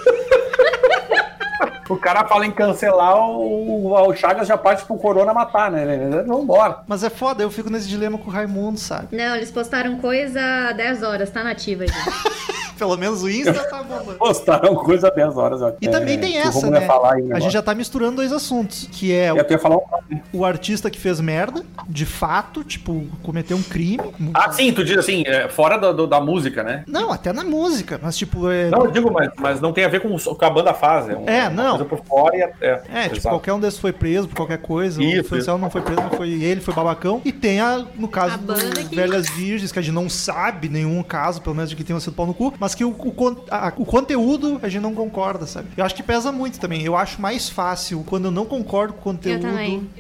O 1.93 1.99
cara 1.99 2.25
fala 2.27 2.47
em 2.47 2.51
cancelar, 2.51 3.19
o, 3.19 3.93
o 3.93 4.17
Chagas 4.17 4.49
já 4.49 4.57
parte 4.57 4.85
pro 4.85 4.97
Corona 4.97 5.35
matar, 5.35 5.71
né? 5.71 6.25
Vambora. 6.27 6.79
Mas 6.87 7.05
é 7.05 7.11
foda, 7.11 7.43
eu 7.43 7.51
fico 7.51 7.69
nesse 7.69 7.87
dilema 7.87 8.17
com 8.17 8.31
o 8.31 8.33
Raimundo, 8.33 8.79
sabe? 8.79 9.15
Não, 9.15 9.37
eles 9.37 9.51
postaram 9.51 9.99
coisa 9.99 10.41
há 10.41 10.73
10 10.73 11.03
horas, 11.03 11.31
tá 11.31 11.45
nativa 11.45 11.87
já. 11.87 11.95
Pelo 12.83 12.97
menos 12.97 13.23
o 13.23 13.31
Insta 13.31 13.55
tá 13.71 13.81
bombando. 13.81 14.19
Postaram 14.19 14.75
coisa 14.75 15.09
10 15.09 15.37
horas. 15.37 15.63
ó. 15.63 15.73
E 15.81 15.87
também 15.89 16.19
tem 16.19 16.33
que 16.33 16.39
o 16.39 16.41
essa, 16.41 16.69
né? 16.69 16.89
aí, 17.05 17.33
A 17.33 17.39
gente 17.39 17.53
já 17.53 17.63
tá 17.63 17.75
misturando 17.77 18.17
dois 18.17 18.33
assuntos, 18.33 18.89
que 18.91 19.13
é 19.15 19.33
o, 19.33 19.59
falar 19.61 19.77
um... 19.77 20.21
o 20.33 20.45
artista 20.45 20.91
que 20.91 20.99
fez 20.99 21.21
merda, 21.21 21.63
de 21.89 22.05
fato, 22.05 22.65
tipo, 22.65 23.07
cometeu 23.23 23.57
um 23.57 23.63
crime. 23.63 24.03
Ah, 24.35 24.51
sim, 24.51 24.73
tu 24.73 24.85
diz 24.85 24.99
assim, 24.99 25.23
é, 25.27 25.49
fora 25.49 25.77
da, 25.79 25.93
do- 25.93 26.09
da 26.09 26.21
música, 26.21 26.65
né? 26.65 26.83
Não, 26.89 27.13
até 27.13 27.33
na 27.33 27.45
música, 27.45 28.01
mas 28.03 28.17
tipo, 28.17 28.51
é... 28.51 28.69
Não, 28.69 28.87
eu 28.87 28.91
digo, 28.91 29.13
mas, 29.13 29.31
mas 29.39 29.61
não 29.61 29.73
tem 29.73 29.85
a 29.85 29.89
ver 29.89 30.01
com 30.01 30.13
o 30.13 30.35
que 30.35 30.45
a 30.45 30.51
banda 30.51 30.75
faz. 30.75 31.09
É, 31.09 31.17
um- 31.17 31.29
É, 31.29 31.49
não. 31.49 31.85
por 31.85 32.03
fora 32.05 32.37
e 32.37 32.41
é. 32.41 32.53
É, 32.61 32.69
É, 32.93 33.03
tipo, 33.05 33.17
exato. 33.19 33.29
qualquer 33.37 33.53
um 33.53 33.61
desses 33.61 33.79
foi 33.79 33.93
preso 33.93 34.27
por 34.27 34.35
qualquer 34.35 34.59
coisa. 34.59 35.01
Isso, 35.01 35.21
o 35.21 35.25
Franciel 35.25 35.57
não 35.57 35.71
foi 35.71 35.83
preso, 35.83 36.01
mas 36.03 36.17
foi 36.17 36.31
ele, 36.43 36.61
foi 36.61 36.75
babacão. 36.75 37.21
E 37.25 37.31
tem 37.31 37.61
a, 37.61 37.85
no 37.97 38.09
caso 38.09 38.35
A 38.35 38.39
banda 38.39 38.83
que- 38.83 38.97
Velhas 38.97 39.29
Virgens, 39.31 39.71
que 39.71 39.79
a 39.79 39.83
gente 39.83 39.95
não 39.95 40.09
sabe 40.11 40.69
nenhum 40.69 41.01
caso, 41.03 41.41
pelo 41.41 41.55
menos 41.55 41.71
de 41.71 41.77
que 41.77 41.85
tenha 41.85 42.01
sido 42.01 42.15
pau 42.15 42.27
no 42.27 42.33
cu, 42.35 42.53
mas 42.59 42.72
que 42.77 42.85
o, 42.85 42.91
o, 42.91 43.37
a- 43.51 43.73
o 43.77 43.85
conteúdo 43.85 44.59
a 44.63 44.69
gente 44.69 44.83
não 44.83 44.95
concorda, 44.95 45.47
sabe? 45.47 45.69
Eu 45.77 45.85
acho 45.85 45.95
que 45.95 46.03
pesa 46.03 46.31
muito 46.33 46.59
também. 46.61 46.83
Eu 46.85 46.97
acho 46.97 47.21
mais 47.21 47.49
fácil 47.49 48.05
quando 48.07 48.27
eu 48.27 48.31
não 48.31 48.45
concordo 48.45 48.93
com 48.95 49.01
o 49.01 49.03
conteúdo 49.15 49.47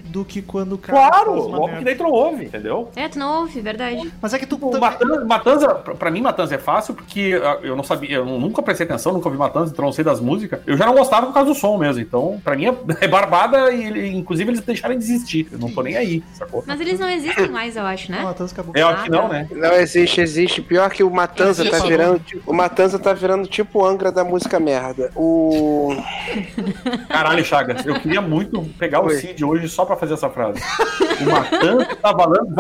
do 0.06 0.24
que 0.24 0.42
quando 0.42 0.74
o 0.74 0.78
cara 0.78 0.98
Claro, 1.10 1.32
faz 1.34 1.46
uma 1.46 1.60
óbvio 1.60 1.78
que 1.78 1.84
daí 1.84 1.94
tu 1.94 2.02
não 2.02 2.10
ouve, 2.10 2.44
entendeu? 2.44 2.90
É, 2.96 3.08
tu 3.08 3.18
não 3.18 3.40
ouve, 3.40 3.60
verdade. 3.60 4.12
Mas 4.20 4.34
é 4.34 4.38
que 4.38 4.46
tu... 4.46 4.56
O 4.56 4.78
Matanza, 4.80 5.24
Matanza, 5.24 5.74
pra 5.74 5.94
pra 5.94 6.10
mim, 6.10 6.20
Matanza 6.20 6.54
é 6.54 6.58
fácil 6.58 6.94
porque 6.94 7.40
ah, 7.42 7.58
eu 7.62 7.74
não 7.76 7.82
sabia, 7.84 8.16
eu 8.16 8.24
nunca 8.24 8.62
prestei 8.62 8.86
atenção, 8.86 9.12
nunca 9.12 9.28
ouvi 9.28 9.38
Matanza, 9.38 9.72
então 9.72 9.84
não 9.84 9.92
sei 9.92 10.04
das 10.04 10.20
músicas. 10.20 10.60
Eu 10.66 10.76
já 10.76 10.86
não 10.86 10.94
gostava 10.94 11.26
por 11.26 11.32
causa 11.32 11.48
do 11.52 11.54
som 11.58 11.76
mesmo. 11.78 12.00
Então, 12.02 12.40
pra 12.44 12.56
mim 12.56 12.66
é, 12.66 12.74
é 13.04 13.08
barbada 13.08 13.72
e 13.72 14.08
inclusive 14.14 14.50
eles 14.50 14.60
deixaram 14.60 14.94
de 14.96 15.02
existir. 15.04 15.48
Eu 15.52 15.58
não 15.58 15.70
tô 15.70 15.82
nem 15.82 15.96
aí, 15.96 16.22
sacou? 16.34 16.62
Mas 16.66 16.80
eles 16.80 16.98
não 17.00 17.08
existem 17.08 17.48
mais, 17.48 17.76
eu 17.76 17.84
acho, 17.84 18.10
Não, 18.10 18.18
né? 18.18 18.24
Matanza 18.24 18.52
acabou. 18.52 18.72
É 18.76 18.82
aqui 18.82 19.10
não, 19.10 19.28
né? 19.28 19.46
Não 19.50 19.72
existe, 19.74 20.20
existe. 20.20 20.60
Pior 20.62 20.90
que 20.90 21.02
o 21.02 21.10
Matanza 21.10 21.62
Existe. 21.62 21.80
tá 21.80 21.86
virando. 21.86 22.18
tipo- 22.20 22.50
O 22.50 22.54
Matanza 22.62 22.96
tá 22.96 23.12
virando 23.12 23.48
tipo 23.48 23.80
o 23.80 23.84
Angra 23.84 24.12
da 24.12 24.22
música 24.22 24.60
merda. 24.60 25.10
O. 25.16 25.96
Caralho, 27.08 27.44
Chagas, 27.44 27.84
eu 27.84 27.98
queria 27.98 28.20
muito 28.20 28.62
pegar 28.78 29.00
o 29.00 29.06
Oi. 29.06 29.16
Cid 29.16 29.44
hoje 29.44 29.68
só 29.68 29.84
pra 29.84 29.96
fazer 29.96 30.14
essa 30.14 30.30
frase. 30.30 30.60
O 31.20 31.24
Matanza 31.24 31.96
tá 32.00 32.12
valando, 32.12 32.54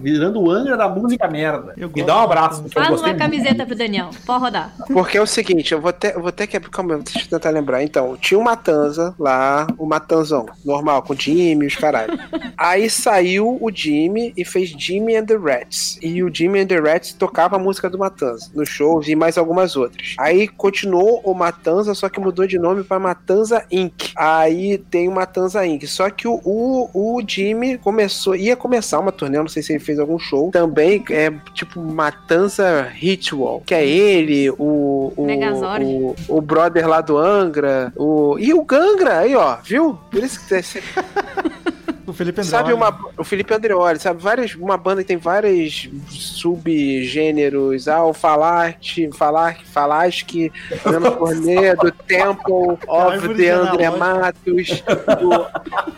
virando 0.00 0.40
o 0.42 0.50
Angra 0.50 0.76
da 0.76 0.88
música 0.88 1.28
merda. 1.28 1.74
Eu 1.76 1.88
Me 1.94 2.02
dá 2.02 2.18
um 2.18 2.24
abraço, 2.24 2.62
gostei 2.62 2.82
uma 2.82 2.96
muito. 2.96 3.18
camiseta 3.18 3.64
pro 3.64 3.76
Daniel. 3.76 4.10
Pode 4.26 4.40
rodar. 4.40 4.74
Porque 4.92 5.16
é 5.16 5.22
o 5.22 5.26
seguinte, 5.26 5.72
eu 5.72 5.80
vou 5.80 5.90
até, 5.90 6.14
eu 6.16 6.20
vou 6.20 6.28
até 6.28 6.46
que. 6.46 6.58
Calma, 6.58 6.98
deixa 6.98 7.20
eu 7.20 7.28
tentar 7.30 7.50
lembrar. 7.50 7.84
Então, 7.84 8.16
tinha 8.16 8.38
o 8.38 8.42
Matanza 8.42 9.14
lá, 9.16 9.68
o 9.78 9.86
Matanzão, 9.86 10.46
normal, 10.64 11.02
com 11.02 11.14
Jimmy 11.14 11.64
e 11.64 11.68
os 11.68 11.76
caralho. 11.76 12.18
Aí 12.56 12.90
saiu 12.90 13.58
o 13.60 13.70
Jimmy 13.72 14.32
e 14.36 14.44
fez 14.44 14.70
Jimmy 14.70 15.14
and 15.16 15.26
the 15.26 15.36
Rats. 15.36 15.98
E 16.02 16.20
o 16.24 16.34
Jimmy 16.34 16.60
and 16.60 16.66
the 16.66 16.80
Rats 16.80 17.12
tocava 17.12 17.54
a 17.54 17.58
música 17.60 17.88
do 17.88 17.96
Matanza 17.96 18.50
nos 18.54 18.68
shows 18.68 19.06
e 19.10 19.16
mais 19.16 19.36
algumas 19.36 19.76
outras. 19.76 20.14
Aí 20.18 20.48
continuou 20.48 21.20
o 21.24 21.34
Matanza, 21.34 21.94
só 21.94 22.08
que 22.08 22.20
mudou 22.20 22.46
de 22.46 22.58
nome 22.58 22.84
pra 22.84 22.98
Matanza 22.98 23.64
Inc. 23.70 24.12
Aí 24.16 24.78
tem 24.78 25.08
o 25.08 25.12
Matanza 25.12 25.66
Inc. 25.66 25.86
Só 25.86 26.08
que 26.10 26.26
o, 26.26 26.40
o, 26.44 26.90
o 26.94 27.22
Jimmy 27.26 27.78
começou, 27.78 28.34
ia 28.34 28.56
começar 28.56 28.98
uma 28.98 29.12
turnê, 29.12 29.38
não 29.38 29.48
sei 29.48 29.62
se 29.62 29.72
ele 29.72 29.80
fez 29.80 29.98
algum 29.98 30.18
show. 30.18 30.50
Também 30.50 31.04
é 31.10 31.30
tipo 31.54 31.80
Matanza 31.80 32.82
Ritual, 32.82 33.62
que 33.66 33.74
é 33.74 33.86
ele, 33.86 34.50
o 34.50 35.00
o, 35.16 35.24
Megazord. 35.24 35.84
o, 35.84 36.14
o 36.28 36.40
brother 36.40 36.88
lá 36.88 37.00
do 37.00 37.16
Angra, 37.16 37.92
o 37.96 38.38
e 38.38 38.52
o 38.52 38.62
Gangra 38.64 39.20
aí, 39.20 39.34
ó, 39.34 39.56
viu? 39.62 39.98
Por 40.10 40.22
isso 40.22 40.40
que 40.40 40.62
você 40.62 40.82
O 42.10 42.12
Felipe 42.12 42.40
André. 42.40 42.50
sabe 42.50 42.72
uma 42.72 42.98
o 43.16 43.24
Felipe 43.24 43.54
Andreoli, 43.54 43.98
sabe 43.98 44.22
várias 44.22 44.54
uma 44.54 44.76
banda 44.76 45.02
que 45.02 45.08
tem 45.08 45.16
vários 45.16 45.88
subgêneros, 46.08 47.86
ah, 47.86 48.04
o 48.04 48.12
Falarte, 48.12 49.08
Falar, 49.12 49.58
Falasque, 49.64 50.52
fazendo 50.82 51.10
turnê 51.12 51.74
do 51.76 51.90
Temple 51.92 52.78
of 52.88 53.34
the 53.36 53.50
André. 53.50 53.90
Matos, 53.90 54.82
do 55.20 55.46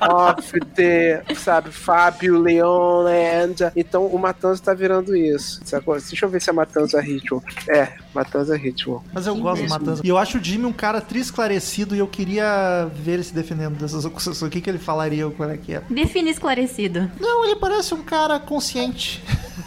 of 0.04 0.60
the, 0.74 1.22
sabe, 1.34 1.70
Fábio 1.70 2.40
Leonland. 2.40 3.70
Então 3.76 4.06
o 4.06 4.18
Matanza 4.18 4.62
tá 4.62 4.74
virando 4.74 5.16
isso. 5.16 5.60
Sacou? 5.64 5.94
Deixa 5.94 6.24
eu 6.24 6.28
ver 6.28 6.40
se 6.40 6.50
é 6.50 6.52
Matanza 6.52 7.00
Ritual. 7.00 7.42
É, 7.68 7.88
Matanza 8.14 8.56
Ritual. 8.56 9.04
Mas 9.12 9.26
eu 9.26 9.34
gosto 9.36 9.62
do 9.64 9.68
Matanza. 9.68 10.02
E 10.04 10.08
eu 10.08 10.18
acho 10.18 10.38
o 10.38 10.44
Jimmy 10.44 10.66
um 10.66 10.72
cara 10.72 11.00
trisclarecido 11.00 11.94
e 11.94 11.98
eu 11.98 12.06
queria 12.06 12.88
ver 12.94 13.12
ele 13.12 13.22
se 13.24 13.34
defendendo 13.34 13.74
dessas 13.78 14.04
acusações. 14.04 14.42
O 14.48 14.50
que, 14.50 14.60
que 14.60 14.68
ele 14.70 14.78
falaria 14.78 15.28
qual 15.30 15.50
é 15.50 15.56
que 15.56 15.74
é? 15.74 15.82
Define 15.88 16.30
esclarecido. 16.30 17.10
Não, 17.20 17.44
ele 17.44 17.56
parece 17.56 17.94
um 17.94 18.02
cara 18.02 18.38
consciente 18.38 19.22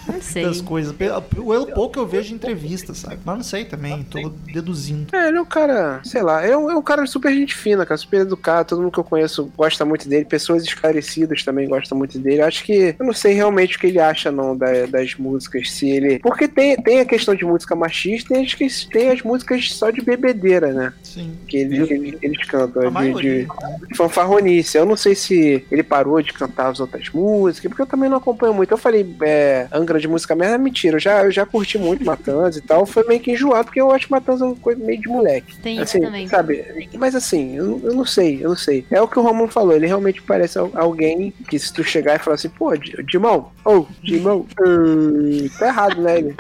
Não 0.08 0.19
sei. 0.21 0.43
das 0.45 0.62
coisas. 0.62 0.93
Pelo 0.95 1.21
pelo 1.21 1.67
pouco 1.67 1.93
que 1.93 1.99
eu 1.99 2.08
vejo 2.08 2.31
em 2.31 2.36
entrevistas, 2.36 2.97
sabe? 2.99 3.19
Mas 3.25 3.36
não 3.36 3.43
sei 3.43 3.65
também, 3.65 4.03
tô 4.03 4.29
deduzindo. 4.53 5.15
É, 5.15 5.27
ele 5.29 5.38
é 5.38 5.41
um 5.41 5.45
cara, 5.45 6.01
sei 6.03 6.21
lá, 6.21 6.45
é 6.45 6.55
um, 6.55 6.69
é 6.71 6.75
um 6.75 6.81
cara 6.81 7.05
super 7.08 7.34
gente 7.34 7.55
fina, 7.55 7.86
cara, 7.86 7.97
super 7.97 8.21
educado. 8.21 8.69
Todo 8.69 8.81
mundo 8.81 8.91
que 8.91 8.99
eu 8.99 9.03
conheço 9.03 9.51
gosta 9.58 9.84
muito 9.86 10.08
dele. 10.08 10.25
Pessoas 10.25 10.63
esclarecidas 10.63 11.43
também 11.43 11.67
gostam 11.67 11.97
muito 11.97 12.17
dele. 12.19 12.41
Acho 12.41 12.63
que 12.63 12.95
eu 12.97 13.05
não 13.05 13.13
sei 13.13 13.34
realmente 13.34 13.77
o 13.77 13.79
que 13.79 13.88
ele 13.88 13.99
acha, 13.99 14.31
não, 14.31 14.55
da- 14.55 14.86
das 14.86 15.15
músicas. 15.15 15.71
Se 15.71 15.89
ele. 15.89 16.19
Porque 16.19 16.47
tem, 16.47 16.75
tem 16.77 16.99
a 16.99 17.05
questão 17.05 17.34
de 17.36 17.45
música 17.45 17.75
machista 17.75 18.34
acho 18.41 18.57
que 18.57 18.67
tem 18.91 19.09
as 19.09 19.21
músicas 19.21 19.71
só 19.71 19.89
de 19.89 20.01
bebedeira, 20.01 20.71
né? 20.73 20.93
Sim. 21.03 21.31
Que 21.47 21.57
eles, 21.57 21.89
eles, 21.89 22.15
eles 22.21 22.47
cantam. 22.47 22.95
A 22.95 23.03
de- 23.03 23.45
de, 23.45 23.47
fanfarronice. 23.95 24.77
Eu 24.77 24.85
não 24.85 24.95
sei 24.95 25.15
se 25.15 25.65
ele 25.71 25.83
parou 25.83 26.21
de 26.21 26.33
cantar 26.33 26.69
as 26.69 26.79
outras 26.79 27.09
músicas, 27.09 27.69
porque 27.69 27.81
eu 27.81 27.85
também 27.87 28.09
não 28.09 28.17
acompanho 28.17 28.53
muito. 28.53 28.71
Eu 28.71 28.77
falei 28.77 29.05
é, 29.21 29.67
Angra 29.71 29.99
de 29.99 30.07
música 30.07 30.35
merda, 30.35 30.57
mentira. 30.57 30.95
Eu 30.97 30.99
já, 30.99 31.23
eu 31.23 31.31
já 31.31 31.45
curti 31.45 31.77
muito 31.77 32.03
Matanza 32.05 32.59
e 32.59 32.61
tal. 32.61 32.85
Foi 32.85 33.03
meio 33.07 33.19
que 33.19 33.31
enjoado, 33.31 33.65
porque 33.65 33.81
eu 33.81 33.91
acho 33.91 34.07
Matanza 34.11 34.45
uma 34.45 34.55
coisa 34.55 34.83
meio 34.83 34.99
de 34.99 35.07
moleque. 35.07 35.55
Tem 35.57 35.75
isso 35.75 35.83
Assim, 35.83 36.01
também. 36.01 36.27
sabe? 36.27 36.89
Mas 36.97 37.15
assim, 37.15 37.55
eu, 37.55 37.79
eu 37.83 37.93
não 37.93 38.05
sei, 38.05 38.43
eu 38.43 38.49
não 38.49 38.57
sei. 38.57 38.85
É 38.91 39.01
o 39.01 39.07
que 39.07 39.17
o 39.19 39.21
Romulo 39.21 39.49
falou, 39.49 39.73
ele 39.75 39.87
realmente 39.87 40.21
parece 40.21 40.57
al- 40.57 40.71
alguém 40.75 41.33
que 41.49 41.57
se 41.57 41.73
tu 41.73 41.83
chegar 41.83 42.15
e 42.15 42.19
falar 42.19 42.35
assim, 42.35 42.49
pô, 42.49 42.75
Di- 42.75 42.95
Dimão, 43.03 43.51
ô, 43.63 43.85
Dimão, 44.03 44.45
eh, 44.59 45.49
tá 45.57 45.67
errado, 45.67 46.01
né? 46.01 46.17
Ele, 46.17 46.35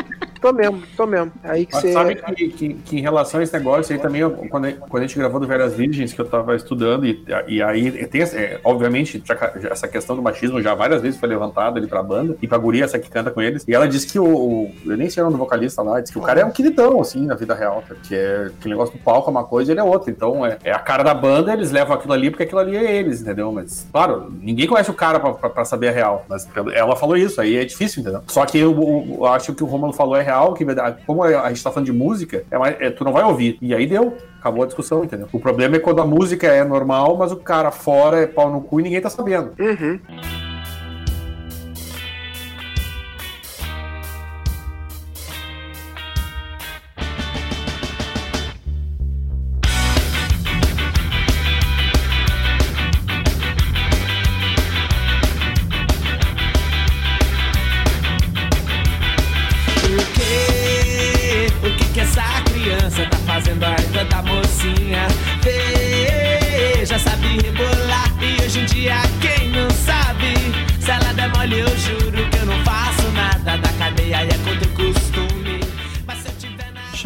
tô 0.45 0.53
mesmo, 0.53 0.83
tô 0.95 1.05
mesmo. 1.07 1.31
Aí 1.43 1.65
que 1.65 1.73
Mas 1.73 1.81
você. 1.81 1.93
sabe 1.93 2.15
que, 2.15 2.47
que- 2.49 2.73
que 2.75 2.97
em 2.97 3.01
relação 3.01 3.39
a 3.39 3.43
esse 3.43 3.53
negócio 3.53 3.95
aí 3.95 3.99
também, 4.01 4.21
quando, 4.49 4.65
a- 4.65 4.71
quando 4.73 5.03
a 5.03 5.07
gente 5.07 5.17
gravou 5.17 5.39
do 5.39 5.47
Velhas 5.47 5.73
Virgens, 5.73 6.13
que 6.13 6.21
eu 6.21 6.25
tava 6.25 6.55
estudando, 6.55 7.05
e, 7.05 7.23
e 7.47 7.61
aí 7.61 8.05
tem, 8.07 8.21
é, 8.21 8.59
obviamente, 8.63 9.21
já, 9.25 9.35
já 9.59 9.69
essa 9.69 9.87
questão 9.87 10.15
do 10.15 10.21
machismo 10.21 10.61
já 10.61 10.75
várias 10.75 11.01
vezes 11.01 11.19
foi 11.19 11.27
levantada 11.29 11.79
ali 11.79 11.87
pra 11.87 12.03
banda, 12.03 12.37
e 12.41 12.47
pra 12.47 12.57
guria, 12.57 12.83
essa 12.85 12.99
que 12.99 13.09
canta 13.09 13.31
com 13.31 13.41
eles, 13.41 13.65
e 13.67 13.73
ela 13.73 13.87
disse 13.87 14.07
que 14.07 14.19
o, 14.19 14.25
o- 14.25 14.71
eu 14.85 14.97
nem 14.97 15.09
sei 15.09 15.21
o 15.23 15.25
nome 15.25 15.37
do 15.37 15.43
vocalista 15.43 15.81
lá, 15.81 15.99
disse 15.99 16.13
que 16.13 16.19
o 16.19 16.21
cara 16.21 16.41
é 16.41 16.45
um 16.45 16.51
queridão, 16.51 16.99
assim, 17.01 17.25
na 17.25 17.35
vida 17.35 17.55
real, 17.55 17.83
porque 17.87 18.13
é, 18.13 18.51
aquele 18.57 18.73
negócio 18.75 18.95
do 18.97 19.03
palco 19.03 19.29
é 19.29 19.31
uma 19.31 19.43
coisa 19.43 19.71
e 19.71 19.73
ele 19.73 19.79
é 19.79 19.83
outra, 19.83 20.11
então 20.11 20.45
é, 20.45 20.57
é 20.63 20.71
a 20.71 20.79
cara 20.79 21.03
da 21.03 21.13
banda, 21.13 21.53
eles 21.53 21.71
levam 21.71 21.95
aquilo 21.95 22.13
ali 22.13 22.29
porque 22.29 22.43
aquilo 22.43 22.59
ali 22.59 22.75
é 22.77 22.95
eles, 22.95 23.21
entendeu? 23.21 23.51
Mas, 23.51 23.87
claro, 23.91 24.31
ninguém 24.41 24.67
conhece 24.67 24.91
o 24.91 24.93
cara 24.93 25.19
pra, 25.19 25.33
pra, 25.33 25.49
pra 25.49 25.65
saber 25.65 25.87
a 25.89 25.91
real, 25.91 26.25
mas 26.29 26.47
ela 26.73 26.95
falou 26.95 27.17
isso, 27.17 27.41
aí 27.41 27.55
é 27.57 27.65
difícil, 27.65 28.01
entendeu? 28.01 28.21
Só 28.27 28.45
que 28.45 28.59
eu, 28.59 28.71
eu- 28.71 29.15
eu 29.19 29.25
acho 29.27 29.53
que 29.53 29.63
o 29.63 29.65
Romulo 29.65 29.93
falou 29.93 30.15
é 30.15 30.21
real, 30.21 30.34
que 30.53 30.65
verdade, 30.65 31.03
como 31.05 31.23
a 31.23 31.49
gente 31.49 31.63
tá 31.63 31.71
falando 31.71 31.85
de 31.85 31.93
música, 31.93 32.43
é 32.51 32.87
é, 32.87 32.89
tu 32.89 33.03
não 33.03 33.11
vai 33.11 33.23
ouvir. 33.23 33.57
E 33.61 33.73
aí 33.73 33.85
deu, 33.85 34.17
acabou 34.39 34.63
a 34.63 34.65
discussão, 34.65 35.03
entendeu? 35.03 35.27
O 35.31 35.39
problema 35.39 35.75
é 35.75 35.79
quando 35.79 36.01
a 36.01 36.05
música 36.05 36.47
é 36.47 36.63
normal, 36.63 37.17
mas 37.17 37.31
o 37.31 37.37
cara 37.37 37.71
fora 37.71 38.21
é 38.21 38.27
pau 38.27 38.51
no 38.51 38.61
cu 38.61 38.79
e 38.79 38.83
ninguém 38.83 39.01
tá 39.01 39.09
sabendo. 39.09 39.53
Uhum. 39.59 39.99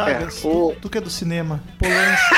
Chagas, 0.05 0.43
É, 0.43 0.47
o- 0.47 0.71
tu, 0.73 0.81
tu 0.81 0.89
que 0.89 0.97
é 0.97 1.01
do 1.01 1.09
cinema. 1.09 1.61
Polanski. 1.77 2.35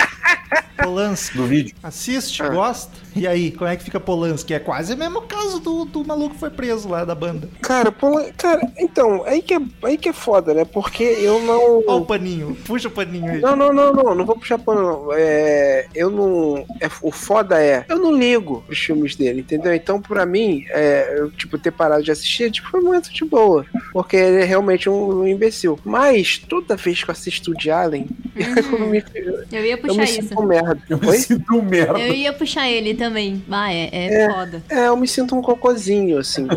Polanski. 0.81 1.37
Do 1.37 1.45
vídeo. 1.45 1.75
Assiste, 1.83 2.41
Ah. 2.41 2.49
gosta? 2.49 2.91
E 3.15 3.27
aí, 3.27 3.51
como 3.51 3.69
é 3.69 3.75
que 3.75 3.83
fica 3.83 3.99
Polanski? 3.99 4.53
É 4.53 4.59
quase 4.59 4.93
o 4.93 4.97
mesmo 4.97 5.21
caso 5.23 5.59
do, 5.59 5.85
do 5.85 6.05
maluco 6.05 6.33
que 6.33 6.39
foi 6.39 6.49
preso 6.49 6.87
lá 6.89 7.03
da 7.03 7.13
banda. 7.13 7.49
Cara, 7.61 7.91
Polan- 7.91 8.31
cara, 8.37 8.61
então, 8.77 9.23
aí 9.25 9.41
que, 9.41 9.53
é, 9.53 9.59
aí 9.83 9.97
que 9.97 10.09
é 10.09 10.13
foda, 10.13 10.53
né? 10.53 10.63
Porque 10.65 11.03
eu 11.03 11.41
não. 11.41 11.83
Ó 11.87 11.97
o 11.97 12.05
paninho, 12.05 12.55
puxa 12.65 12.87
o 12.87 12.91
paninho 12.91 13.31
aí. 13.31 13.41
Não, 13.41 13.55
não, 13.55 13.73
não, 13.73 13.91
não, 13.93 14.15
não 14.15 14.25
vou 14.25 14.37
puxar 14.37 14.57
pano, 14.57 14.81
não. 14.81 15.07
É, 15.13 15.87
eu 15.93 16.09
não. 16.09 16.65
é, 16.79 16.87
o 17.01 17.11
foda 17.11 17.61
é, 17.61 17.85
eu 17.89 17.97
não 17.99 18.15
ligo 18.15 18.63
os 18.69 18.77
filmes 18.79 19.15
dele, 19.15 19.41
entendeu? 19.41 19.73
Então, 19.73 20.01
pra 20.01 20.25
mim, 20.25 20.63
é, 20.69 21.15
eu, 21.17 21.31
tipo, 21.31 21.57
ter 21.57 21.71
parado 21.71 22.03
de 22.03 22.11
assistir, 22.11 22.49
tipo, 22.51 22.69
foi 22.69 22.81
muito 22.81 23.11
de 23.13 23.25
boa. 23.25 23.65
Porque 23.91 24.15
ele 24.15 24.41
é 24.41 24.45
realmente 24.45 24.89
um, 24.89 25.19
um 25.21 25.27
imbecil. 25.27 25.77
Mas, 25.83 26.37
toda 26.37 26.75
vez 26.77 27.03
que 27.03 27.09
eu 27.09 27.13
assisto 27.13 27.51
o 27.51 27.55
de 27.57 27.69
Allen, 27.69 28.07
eu 28.35 28.79
me, 28.87 29.03
Eu 29.51 29.65
ia 29.65 29.73
eu 29.73 29.77
puxar 29.77 29.97
me 29.97 30.03
isso. 30.05 30.21
sinto 30.29 30.41
um 30.41 30.45
merda. 30.45 30.81
Eu 30.89 30.97
me 30.97 31.17
sinto 31.17 31.55
um 31.55 31.61
merda. 31.61 31.99
Eu 31.99 32.13
ia 32.13 32.31
puxar 32.33 32.69
ele 32.69 32.93
também. 33.01 33.43
Ah, 33.49 33.73
é, 33.73 33.89
é, 33.91 34.29
foda. 34.31 34.63
É, 34.69 34.87
eu 34.87 34.95
me 34.95 35.07
sinto 35.07 35.35
um 35.35 35.41
cocôzinho, 35.41 36.19
assim. 36.19 36.47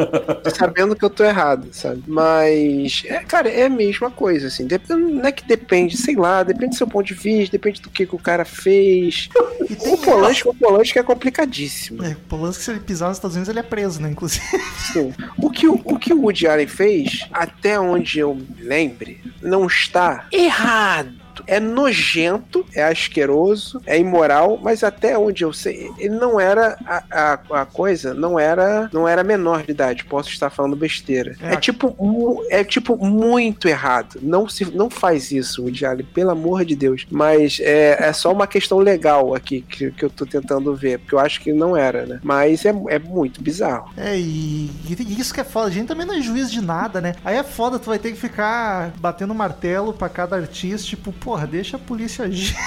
sabendo 0.54 0.94
que 0.94 1.02
eu 1.02 1.08
tô 1.08 1.24
errado, 1.24 1.68
sabe? 1.72 2.02
Mas, 2.06 3.02
é, 3.06 3.20
cara, 3.20 3.48
é 3.48 3.64
a 3.64 3.70
mesma 3.70 4.10
coisa, 4.10 4.48
assim. 4.48 4.66
Dep- 4.66 4.90
Não 4.90 5.24
é 5.24 5.32
que 5.32 5.46
depende, 5.46 5.96
sei 5.96 6.14
lá, 6.14 6.42
depende 6.42 6.70
do 6.70 6.76
seu 6.76 6.86
ponto 6.86 7.06
de 7.06 7.14
vista, 7.14 7.52
depende 7.52 7.80
do 7.80 7.88
que, 7.88 8.04
que 8.06 8.14
o 8.14 8.18
cara 8.18 8.44
fez. 8.44 9.28
E 9.64 9.76
tem 9.76 9.94
O 9.94 9.96
Polanski, 9.96 10.48
o 10.48 10.52
Polanski 10.52 10.98
é 10.98 11.02
complicadíssimo. 11.02 12.04
É, 12.04 12.14
Polanski, 12.28 12.62
se 12.62 12.70
ele 12.70 12.80
pisar 12.80 13.08
nos 13.08 13.16
Estados 13.16 13.34
Unidos, 13.36 13.48
ele 13.48 13.60
é 13.60 13.62
preso, 13.62 14.02
né? 14.02 14.10
Inclusive. 14.10 14.44
Sim. 14.92 15.14
O 15.38 15.48
que 15.48 15.66
o, 15.66 15.80
o 15.84 15.98
que 15.98 16.12
o 16.12 16.20
Woody 16.20 16.46
Allen 16.46 16.66
fez, 16.66 17.26
até 17.32 17.80
onde 17.80 18.18
eu 18.18 18.34
me 18.34 18.62
lembre, 18.62 19.22
não 19.40 19.66
está 19.66 20.26
errado. 20.30 21.23
É 21.46 21.60
nojento, 21.60 22.64
é 22.74 22.84
asqueroso, 22.84 23.80
é 23.86 23.98
imoral, 23.98 24.58
mas 24.62 24.82
até 24.82 25.18
onde 25.18 25.44
eu 25.44 25.52
sei, 25.52 25.90
ele 25.98 26.14
não 26.16 26.40
era 26.40 26.76
a, 26.86 27.04
a, 27.10 27.60
a 27.62 27.66
coisa, 27.66 28.14
não 28.14 28.38
era 28.38 28.88
não 28.92 29.08
era 29.08 29.24
menor 29.24 29.62
de 29.62 29.70
idade. 29.70 30.04
Posso 30.04 30.30
estar 30.30 30.50
falando 30.50 30.76
besteira. 30.76 31.36
É. 31.40 31.54
É, 31.54 31.56
tipo 31.56 32.44
é 32.50 32.64
tipo 32.64 32.96
muito 32.96 33.68
errado. 33.68 34.18
Não 34.22 34.48
se 34.48 34.64
não 34.64 34.90
faz 34.90 35.30
isso, 35.30 35.62
Woody 35.62 35.84
Allen, 35.86 36.06
pelo 36.12 36.30
amor 36.30 36.64
de 36.64 36.76
Deus. 36.76 37.06
Mas 37.10 37.58
é, 37.60 38.08
é 38.08 38.12
só 38.12 38.32
uma 38.32 38.46
questão 38.46 38.78
legal 38.78 39.34
aqui 39.34 39.60
que, 39.62 39.90
que 39.90 40.04
eu 40.04 40.10
tô 40.10 40.26
tentando 40.26 40.74
ver, 40.74 40.98
porque 40.98 41.14
eu 41.14 41.18
acho 41.18 41.40
que 41.40 41.52
não 41.52 41.76
era, 41.76 42.06
né? 42.06 42.20
Mas 42.22 42.64
é, 42.64 42.74
é 42.88 42.98
muito 42.98 43.42
bizarro. 43.42 43.90
É, 43.96 44.16
e, 44.18 44.70
e 44.88 45.20
isso 45.20 45.32
que 45.32 45.40
é 45.40 45.44
foda. 45.44 45.68
A 45.68 45.70
gente 45.70 45.88
também 45.88 46.06
não 46.06 46.14
é 46.14 46.20
juiz 46.20 46.50
de 46.50 46.60
nada, 46.60 47.00
né? 47.00 47.14
Aí 47.24 47.36
é 47.36 47.42
foda, 47.42 47.78
tu 47.78 47.86
vai 47.86 47.98
ter 47.98 48.10
que 48.10 48.18
ficar 48.18 48.92
batendo 48.98 49.34
martelo 49.34 49.92
pra 49.92 50.08
cada 50.08 50.36
artista, 50.36 50.88
tipo, 50.88 51.12
porra, 51.34 51.48
deixa 51.48 51.76
a 51.76 51.80
polícia 51.80 52.24
agir. 52.26 52.56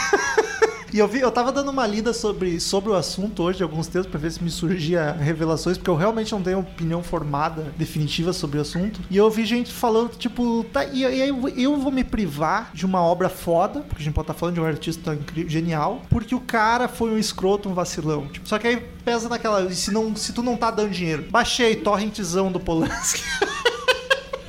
E 0.94 1.00
eu 1.00 1.08
vi, 1.08 1.20
eu 1.20 1.30
tava 1.30 1.52
dando 1.52 1.70
uma 1.70 1.86
lida 1.86 2.14
sobre, 2.14 2.62
sobre 2.62 2.90
o 2.90 2.96
assunto 2.96 3.44
hoje, 3.44 3.62
alguns 3.62 3.88
textos, 3.88 4.10
pra 4.10 4.18
ver 4.18 4.32
se 4.32 4.42
me 4.42 4.50
surgia 4.50 5.12
revelações, 5.12 5.78
porque 5.78 5.90
eu 5.90 5.98
realmente 5.98 6.32
não 6.32 6.42
tenho 6.42 6.60
opinião 6.60 7.04
formada, 7.04 7.74
definitiva 7.78 8.32
sobre 8.32 8.58
o 8.58 8.62
assunto. 8.62 9.02
E 9.12 9.18
eu 9.18 9.30
vi 9.30 9.46
gente 9.46 9.72
falando, 9.72 10.16
tipo, 10.16 10.66
tá, 10.72 10.86
e, 10.86 11.06
aí 11.06 11.28
eu, 11.58 11.76
vou 11.76 11.92
me 11.92 12.06
privar 12.06 12.72
de 12.74 12.86
uma 12.86 13.02
obra 13.02 13.28
foda, 13.28 13.82
porque 13.82 14.02
a 14.02 14.06
gente 14.06 14.14
pode 14.14 14.24
estar 14.24 14.34
falando 14.34 14.56
de 14.56 14.62
um 14.62 14.66
artista 14.66 15.14
incrível, 15.14 15.50
genial, 15.50 16.04
porque 16.10 16.34
o 16.34 16.40
cara 16.40 16.88
foi 16.88 17.12
um 17.12 17.18
escroto, 17.18 17.68
um 17.68 17.74
vacilão. 17.74 18.26
Tipo, 18.28 18.48
só 18.48 18.58
que 18.58 18.68
aí 18.68 18.78
pesa 19.04 19.28
naquela. 19.28 19.70
Se, 19.70 19.92
não, 19.92 20.16
se 20.16 20.32
tu 20.32 20.42
não 20.42 20.56
tá 20.56 20.72
dando 20.72 20.92
dinheiro, 20.92 21.26
baixei 21.30 21.76
torrentzão 21.76 22.50
do 22.50 22.62
Polanski. 22.62 23.22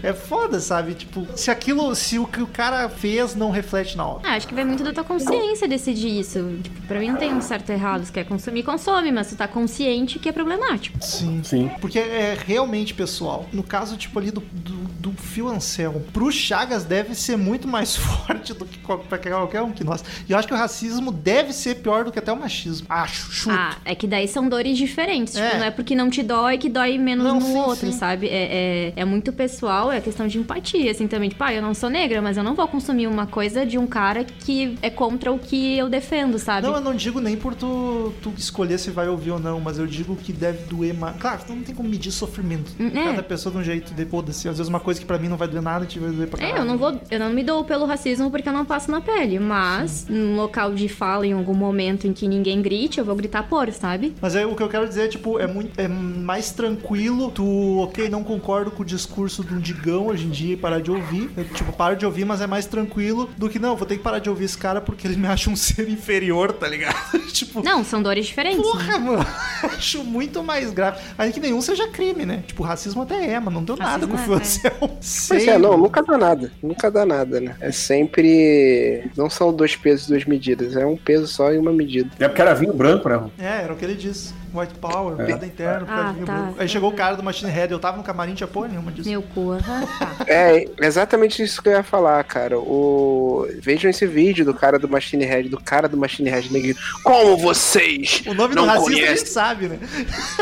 É 0.03 0.13
foda, 0.13 0.61
sabe? 0.61 0.95
Tipo, 0.95 1.27
se 1.37 1.51
aquilo, 1.51 1.95
se 1.95 2.19
o 2.19 2.27
que 2.27 2.41
o 2.43 2.47
cara 2.47 2.89
fez 2.89 3.35
não 3.35 3.51
reflete 3.51 3.97
na 3.97 4.07
obra. 4.07 4.29
Ah, 4.29 4.35
acho 4.37 4.47
que 4.47 4.55
vai 4.55 4.65
muito 4.65 4.83
da 4.85 4.93
tua 4.93 5.05
consciência 5.05 5.67
decidir 5.69 6.19
isso. 6.21 6.59
Tipo, 6.63 6.83
pra 6.87 6.99
mim 7.01 7.11
não 7.11 7.17
tem 7.19 7.33
um 7.33 7.41
certo 7.41 7.71
errado. 7.71 8.05
Se 8.05 8.13
quer 8.13 8.25
consumir, 8.25 8.63
consome, 8.63 9.11
mas 9.13 9.29
tu 9.31 9.37
tá 9.37 9.49
consciente 9.49 10.19
que 10.19 10.29
é 10.29 10.33
problemático. 10.33 10.99
Sim. 11.03 11.41
Sim. 11.45 11.71
Porque 11.81 11.99
é 11.99 12.37
realmente 12.47 12.95
pessoal. 12.95 13.47
No 13.53 13.63
caso, 13.63 13.97
tipo, 13.97 14.19
ali 14.19 14.31
do, 14.31 14.41
do, 14.41 14.75
do 15.11 15.13
Phil 15.13 15.49
Anselmo, 15.49 16.01
pro 16.13 16.31
Chagas 16.31 16.85
deve 16.85 17.15
ser 17.15 17.37
muito 17.37 17.67
mais 17.69 17.95
forte 17.97 18.55
do 18.55 18.65
que 18.65 18.79
pra 18.79 19.19
qualquer 19.19 19.63
um 19.63 19.73
que 19.73 19.85
nós. 19.85 20.05
E 20.29 20.33
eu 20.33 20.39
acho 20.39 20.47
que 20.49 20.55
o 20.55 20.57
racismo 20.57 21.11
deve 21.13 21.53
ser 21.53 21.77
pior 21.77 22.05
do 22.05 22.13
que 22.13 22.19
até 22.19 22.33
o 22.33 22.37
machismo. 22.37 22.87
Acho, 22.89 23.31
chuto. 23.33 23.57
Ah, 23.57 23.77
é 23.85 23.95
que 23.95 24.07
daí 24.07 24.29
são 24.29 24.49
dores 24.49 24.77
diferentes. 24.79 25.35
Tipo, 25.35 25.45
É. 25.45 25.59
não 25.59 25.67
é 25.67 25.71
porque 25.71 25.95
não 25.95 26.11
te 26.11 26.23
dói 26.23 26.59
que 26.59 26.69
dói 26.69 26.99
menos 26.99 27.25
Não, 27.25 27.35
no 27.37 27.47
sim, 27.47 27.57
outro, 27.59 27.87
sim. 27.87 27.93
sabe? 27.93 28.29
É, 28.29 28.93
é, 28.97 29.01
é 29.01 29.05
muito 29.05 29.33
pessoal, 29.33 29.88
é 29.93 30.01
questão 30.01 30.27
de 30.27 30.39
empatia, 30.39 30.91
assim, 30.91 31.07
também. 31.07 31.29
Tipo, 31.29 31.45
ah, 31.45 31.53
eu 31.53 31.63
não 31.63 31.75
sou 31.75 31.89
negra, 31.89 32.21
mas 32.21 32.37
eu 32.37 32.45
não 32.45 32.55
vou 32.55 32.67
consumir 32.69 33.07
uma 33.07 33.27
coisa 33.27 33.65
de 33.65 33.79
um 33.79 33.87
cara 33.87 34.25
que 34.25 34.77
é 34.83 34.91
contra 34.91 35.33
o 35.33 35.39
que 35.39 35.77
eu 35.77 35.89
defendo, 35.89 36.39
sabe? 36.39 36.67
Não, 36.67 36.75
eu 36.75 36.81
não 36.81 36.95
digo 36.95 37.21
nem 37.21 37.37
por 37.37 37.55
tu, 37.55 38.13
tu 38.23 38.33
escolher 38.37 38.79
se 38.79 38.91
vai 38.91 39.09
ouvir 39.09 39.31
ou 39.31 39.39
não, 39.39 39.61
mas 39.61 39.79
eu 39.79 39.87
digo 39.87 40.17
que 40.17 40.33
deve 40.33 40.65
doer 40.65 40.95
mais. 40.95 41.17
Claro, 41.17 41.43
tu 41.47 41.55
não 41.55 41.63
tem 41.63 41.75
como 41.75 41.89
medir 41.89 42.13
sofrimento. 42.13 42.73
É. 42.79 43.05
Cada 43.05 43.23
pessoa 43.23 43.53
de 43.53 43.59
um 43.59 43.65
jeito 43.65 43.95
de 43.95 44.05
foda-se. 44.05 44.49
Às 44.49 44.59
vezes 44.59 44.69
uma 44.69 44.81
coisa 44.81 45.01
que 45.01 45.07
pra 45.07 45.19
mim 45.19 45.29
não 45.29 45.37
vai 45.37 45.49
doer 45.49 45.63
nada, 45.63 45.87
te 45.87 45.99
vai 45.99 46.11
doer 46.11 46.29
pra 46.29 46.39
caralho. 46.39 46.59
É, 46.59 46.61
eu 46.61 46.65
não 46.65 46.79
vou, 46.79 47.01
eu 47.11 47.19
não 47.19 47.31
me 47.31 47.43
dou 47.43 47.65
pelo 47.65 47.87
racismo 47.87 48.31
porque 48.31 48.49
eu 48.49 48.53
não 48.53 48.65
passo 48.65 48.91
na 48.91 49.01
pele, 49.01 49.39
mas 49.39 50.07
num 50.09 50.37
local 50.37 50.75
de 50.75 50.89
fala 50.89 51.27
em 51.27 51.33
algum 51.33 51.55
momento 51.55 52.07
em 52.07 52.13
que 52.13 52.27
ninguém 52.27 52.61
grite, 52.63 52.99
eu 52.99 53.05
vou 53.05 53.15
gritar 53.15 53.45
por, 53.45 53.71
sabe? 53.73 54.15
Mas 54.21 54.35
aí 54.35 54.45
o 54.45 54.55
que 54.55 54.63
eu 54.63 54.69
quero 54.69 54.89
dizer 54.89 55.05
é, 55.05 55.09
tipo, 55.09 55.39
é 55.39 55.47
muito 55.47 55.79
é 55.79 55.89
mais 55.89 56.51
tranquilo 56.51 57.31
tu, 57.31 57.79
ok, 57.79 58.09
não 58.09 58.25
concordo 58.25 58.71
com 58.71 58.83
o 58.83 58.87
discurso 58.87 59.45
de 59.45 59.55
um 59.55 59.61
digão 59.79 60.07
hoje 60.09 60.27
em 60.27 60.31
dia 60.31 60.55
e 60.55 60.57
parar 60.57 60.81
de 60.81 60.91
ouvir. 60.91 61.31
Eu, 61.37 61.45
tipo, 61.45 61.73
paro 61.73 61.97
de 61.97 62.05
ouvir, 62.05 62.25
mas 62.25 62.41
é 62.41 62.47
mais 62.47 62.67
tranquilo 62.67 63.31
do 63.37 63.49
que, 63.49 63.59
não, 63.59 63.77
vou 63.77 63.87
ter 63.87 63.97
que 63.97 64.03
parar 64.03 64.19
de 64.19 64.29
ouvir 64.29 64.45
esse 64.45 64.59
cara 64.59 64.81
porque 64.81 65.07
ele 65.07 65.17
me 65.17 65.27
acha 65.27 65.49
um 65.49 65.57
ser 65.57 65.89
inferior, 65.89 66.53
tá 66.53 66.69
ligado? 66.69 67.19
tipo, 67.33 67.63
Não, 67.63 67.85
são 67.85 68.03
dores 68.03 68.27
diferentes. 68.27 68.59
né? 68.59 68.65
porra, 68.65 68.99
mano, 68.99 69.27
acho 69.77 70.05
muito 70.05 70.43
mais 70.43 70.71
grave. 70.73 71.01
Ainda 71.17 71.33
que 71.33 71.41
nenhum 71.41 71.61
seja 71.61 71.89
crime, 71.89 72.27
né? 72.27 72.43
Tipo, 72.47 72.63
racismo 72.63 73.03
até 73.03 73.33
é, 73.33 73.41
mas 73.41 73.55
não 73.55 73.63
deu 73.63 73.77
nada 73.77 74.07
Racismo 74.07 74.13
com 74.13 74.17
o 74.17 74.21
é, 74.21 74.25
Fio 74.25 74.35
Anselmo. 74.35 74.99
Pois 74.99 75.31
é, 75.31 75.39
Sei. 75.39 75.59
não, 75.59 75.77
nunca 75.79 76.03
dá 76.03 76.19
nada. 76.19 76.53
Nunca 76.63 76.91
dá 76.91 77.07
nada, 77.07 77.41
né? 77.41 77.57
É 77.61 77.71
sempre. 77.71 79.11
Não 79.17 79.31
são 79.31 79.53
dois 79.53 79.77
pesos 79.77 80.07
e 80.07 80.11
duas 80.11 80.25
medidas. 80.25 80.77
É 80.77 80.85
um 80.85 80.97
peso 80.97 81.27
só 81.27 81.53
e 81.53 81.59
uma 81.59 81.73
medida. 81.73 82.11
É 82.19 82.29
porque 82.29 82.43
era 82.43 82.55
vinho 82.55 82.73
branco, 82.73 83.09
né? 83.09 83.31
É, 83.39 83.63
era 83.63 83.73
o 83.73 83.77
que 83.77 83.85
ele 83.85 83.95
disse. 83.95 84.35
White 84.55 84.75
Power, 84.81 85.17
piada 85.27 85.45
interna, 85.47 85.87
Ah, 85.89 85.95
piada 85.95 86.13
vinho 86.13 86.27
tá. 86.27 86.53
Aí 86.59 86.69
chegou 86.69 86.91
o 86.91 86.95
cara 86.95 87.17
do 87.17 87.23
Machine 87.23 87.51
Head, 87.51 87.73
eu 87.73 87.79
tava 87.79 87.97
no 87.97 88.03
camarim, 88.03 88.35
tinha 88.35 88.47
porra 88.47 88.69
nenhuma 88.69 88.91
disso. 88.91 89.09
Meu 89.09 89.23
cu, 89.23 89.57
tá. 89.67 90.25
É 90.27 90.65
exatamente 90.81 91.43
isso 91.43 91.63
que 91.63 91.69
eu 91.69 91.73
ia 91.75 91.83
falar, 91.83 92.23
cara. 92.25 92.59
O... 92.59 93.47
Vejam 93.61 93.91
esse 93.91 94.07
vídeo 94.07 94.45
do 94.45 94.55
cara 94.55 94.79
do 94.79 94.89
Machine 94.89 95.25
Head, 95.25 95.49
do 95.49 95.61
cara 95.61 95.89
do 95.89 95.97
Machine 95.97 96.31
Head 96.31 96.53
negrito. 96.53 96.81
Como 97.03 97.37
vocês 97.37 98.23
O 98.27 98.35
nome 98.35 98.55
não 98.55 98.63
do 98.63 98.69
racista 98.69 98.91
a 98.91 98.93
conhecem? 98.95 99.17
gente 99.17 99.29
sabe, 99.29 99.69
né? 99.69 99.79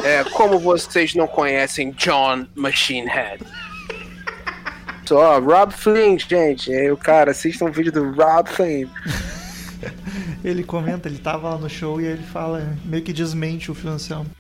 É, 0.04 0.24
como 0.24 0.59
vocês 0.59 1.14
não 1.14 1.26
conhecem 1.26 1.90
John 1.92 2.46
Machine 2.54 3.07
Head? 3.09 3.44
Só, 5.04 5.38
Rob 5.38 5.72
Flynn, 5.72 6.18
gente. 6.18 6.72
Aí 6.72 6.90
o 6.90 6.96
cara, 6.96 7.30
assistam 7.30 7.66
um 7.66 7.70
vídeo 7.70 7.92
do 7.92 8.11
Rob 8.12 8.48
Flynn. 8.50 8.88
Ele 10.45 10.62
comenta, 10.62 11.09
ele 11.09 11.18
tava 11.18 11.51
lá 11.51 11.59
no 11.59 11.68
show 11.68 12.01
e 12.01 12.05
ele 12.05 12.22
fala, 12.22 12.77
meio 12.85 13.03
que 13.03 13.12
desmente 13.12 13.70
o 13.70 13.74
Phil 13.74 13.91
Anselmo. 13.91 14.31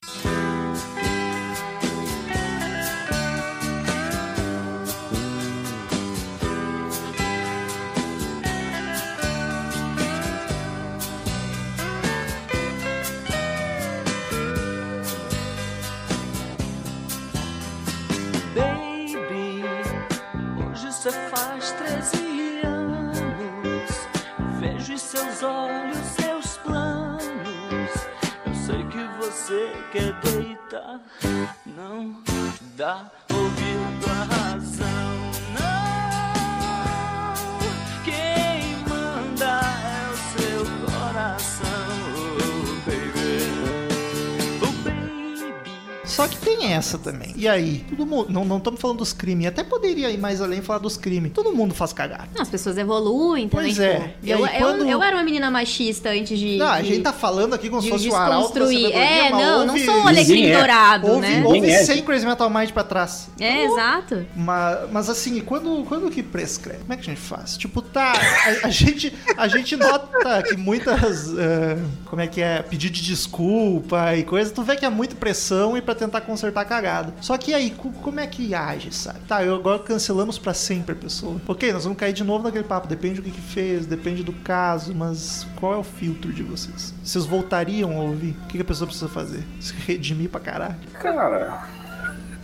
Tem 46.58 46.72
essa 46.72 46.98
também. 46.98 47.32
E 47.36 47.48
aí? 47.48 47.84
Todo 47.88 48.06
mundo. 48.06 48.26
Não, 48.30 48.44
não 48.44 48.58
estamos 48.58 48.80
falando 48.80 48.98
dos 48.98 49.12
crimes. 49.12 49.46
Até 49.46 49.62
poderia 49.62 50.10
ir 50.10 50.18
mais 50.18 50.40
além 50.40 50.58
e 50.60 50.62
falar 50.62 50.78
dos 50.78 50.96
crimes. 50.96 51.32
Todo 51.32 51.52
mundo 51.52 51.74
faz 51.74 51.92
cagada. 51.92 52.28
As 52.38 52.48
pessoas 52.48 52.76
evoluem 52.78 53.48
também. 53.48 53.66
Pois 53.66 53.78
é. 53.78 53.98
tipo, 54.00 54.14
E 54.22 54.30
eu, 54.30 54.44
aí, 54.44 54.54
eu- 54.60 54.66
quando- 54.66 54.86
eu, 54.88 55.02
era 55.02 55.16
uma 55.16 55.22
menina 55.24 55.50
machista 55.50 56.10
antes 56.10 56.38
de. 56.38 56.56
Não, 56.56 56.66
a 56.66 56.80
de- 56.80 56.88
gente 56.88 57.02
tá 57.02 57.12
falando 57.12 57.54
aqui 57.54 57.68
como 57.68 57.82
se 57.82 57.88
fosse 57.88 58.08
o 58.08 58.14
arauto 58.14 58.58
É, 58.58 59.30
mas 59.30 59.42
não, 59.42 59.66
não 59.66 59.74
houve- 59.74 59.84
sou 59.84 59.94
um 59.94 60.06
alecrim 60.08 60.46
é. 60.46 60.56
dourado, 60.56 61.06
Houve, 61.08 61.20
né? 61.20 61.42
houve 61.44 61.70
é. 61.70 61.84
100 61.84 62.02
Crazy 62.02 62.26
Metal 62.26 62.48
Mind 62.50 62.70
pra 62.70 62.84
trás. 62.84 63.28
É, 63.40 63.64
exato. 63.64 64.26
Mas, 64.34 64.90
mas 64.92 65.10
assim, 65.10 65.40
quando, 65.40 65.84
quando 65.86 66.10
que 66.10 66.22
prescreve? 66.22 66.80
Como 66.80 66.92
é 66.92 66.96
que 66.96 67.02
a 67.02 67.14
gente 67.14 67.20
faz? 67.20 67.56
Tipo, 67.56 67.80
tá, 67.82 68.12
a, 68.12 68.66
a 68.66 68.70
gente, 68.70 69.12
a 69.36 69.48
gente 69.48 69.76
nota 69.76 70.42
que 70.42 70.56
muitas, 70.56 71.36
eh, 71.36 71.78
como 72.06 72.20
é 72.22 72.26
que 72.26 72.40
é, 72.40 72.62
pedido 72.62 72.94
de 72.94 73.02
desculpa 73.02 74.14
e 74.16 74.22
coisa, 74.24 74.50
tu 74.50 74.62
vê 74.62 74.76
que 74.76 74.84
é 74.84 74.88
muita 74.90 75.14
pressão 75.14 75.76
e 75.76 75.82
pra 75.82 75.94
tentar 75.94 76.20
consertar 76.22 76.45
a 76.54 76.64
cagada. 76.64 77.14
Só 77.20 77.36
que 77.38 77.52
aí, 77.54 77.70
co- 77.70 77.90
como 77.90 78.18
é 78.20 78.26
que 78.26 78.54
age, 78.54 78.92
sabe? 78.94 79.20
Tá, 79.28 79.42
eu 79.44 79.54
agora 79.54 79.78
cancelamos 79.78 80.38
pra 80.38 80.52
sempre 80.54 80.92
a 80.92 80.96
pessoa. 80.96 81.40
Ok, 81.46 81.72
nós 81.72 81.84
vamos 81.84 81.98
cair 81.98 82.12
de 82.12 82.24
novo 82.24 82.44
naquele 82.44 82.64
papo, 82.64 82.86
depende 82.88 83.16
do 83.16 83.22
que 83.22 83.30
que 83.30 83.40
fez, 83.40 83.86
depende 83.86 84.22
do 84.22 84.32
caso, 84.32 84.94
mas 84.94 85.46
qual 85.56 85.74
é 85.74 85.76
o 85.76 85.82
filtro 85.84 86.32
de 86.32 86.42
vocês? 86.42 86.94
Vocês 87.02 87.24
voltariam 87.26 87.90
a 87.98 88.02
ouvir? 88.02 88.36
O 88.44 88.46
que 88.46 88.56
que 88.56 88.62
a 88.62 88.64
pessoa 88.64 88.86
precisa 88.86 89.08
fazer? 89.08 89.42
Se 89.60 89.74
redimir 89.86 90.28
pra 90.30 90.40
caralho? 90.40 90.76
Cara, 91.00 91.64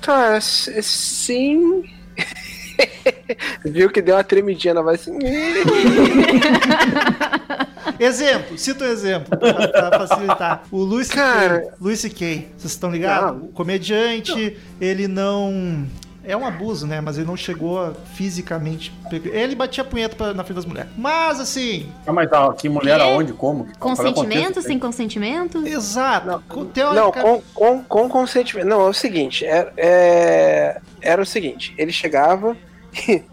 Cara, 0.00 0.36
s- 0.38 0.82
sim. 0.82 1.84
Viu 3.64 3.90
que 3.90 4.02
deu 4.02 4.16
uma 4.16 4.24
tremidinha 4.24 4.74
na 4.74 4.82
voz 4.82 5.00
assim. 5.00 5.18
Exemplo, 7.98 8.58
cita 8.58 8.84
um 8.84 8.88
exemplo 8.88 9.36
pra, 9.38 9.68
pra 9.68 10.06
facilitar. 10.06 10.62
O 10.70 10.78
Luis 10.82 11.08
Cara. 11.08 11.60
C.K. 11.60 11.72
Luis 11.80 12.00
C.K. 12.00 12.48
Vocês 12.56 12.72
estão 12.72 12.90
ligados? 12.90 13.38
Não. 13.40 13.46
O 13.48 13.52
comediante, 13.52 14.56
ele 14.80 15.06
não. 15.08 15.86
É 16.24 16.36
um 16.36 16.46
abuso, 16.46 16.86
né? 16.86 17.00
Mas 17.00 17.16
ele 17.18 17.26
não 17.26 17.36
chegou 17.36 17.84
a 17.84 17.94
fisicamente. 18.14 18.92
Ele 19.32 19.56
batia 19.56 19.82
punheta 19.82 20.14
pra- 20.14 20.32
na 20.32 20.44
frente 20.44 20.54
das 20.54 20.64
mulheres. 20.64 20.88
Mas 20.96 21.40
assim. 21.40 21.90
ah, 22.06 22.12
mas 22.12 22.30
tá, 22.30 22.52
que 22.52 22.68
mulher 22.68 22.98
Quê? 22.98 23.02
aonde, 23.02 23.32
como? 23.32 23.66
É 23.68 23.74
Consentimento, 23.76 24.62
sem 24.62 24.78
consentimento? 24.78 25.66
Exato. 25.66 26.28
Não, 26.28 26.66
teorica- 26.66 27.20
com, 27.22 27.42
com, 27.52 27.82
com 27.82 28.08
consentimento. 28.08 28.66
Não, 28.68 28.82
é 28.82 28.88
o 28.88 28.92
seguinte, 28.92 29.44
é, 29.44 29.72
é- 29.76 30.80
era 31.00 31.20
o 31.20 31.26
seguinte, 31.26 31.74
ele 31.76 31.90
chegava. 31.90 32.56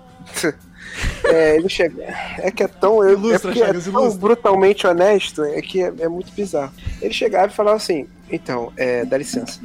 é, 1.23 1.55
ele 1.55 1.69
chega. 1.69 2.03
É 2.39 2.51
que 2.51 2.63
é 2.63 2.67
tão. 2.67 3.03
é 3.03 3.11
Ilustra, 3.11 3.51
é 3.51 3.55
Chagas, 3.55 3.83
tão 3.85 3.93
ilustra. 4.01 4.19
brutalmente 4.19 4.87
honesto, 4.87 5.43
é 5.43 5.61
que 5.61 5.81
é, 5.81 5.93
é 5.99 6.07
muito 6.07 6.31
bizarro. 6.33 6.73
Ele 7.01 7.13
chegava 7.13 7.47
e 7.51 7.55
falava 7.55 7.77
assim, 7.77 8.07
então, 8.31 8.71
é, 8.77 9.05
dá 9.05 9.17
licença. 9.17 9.59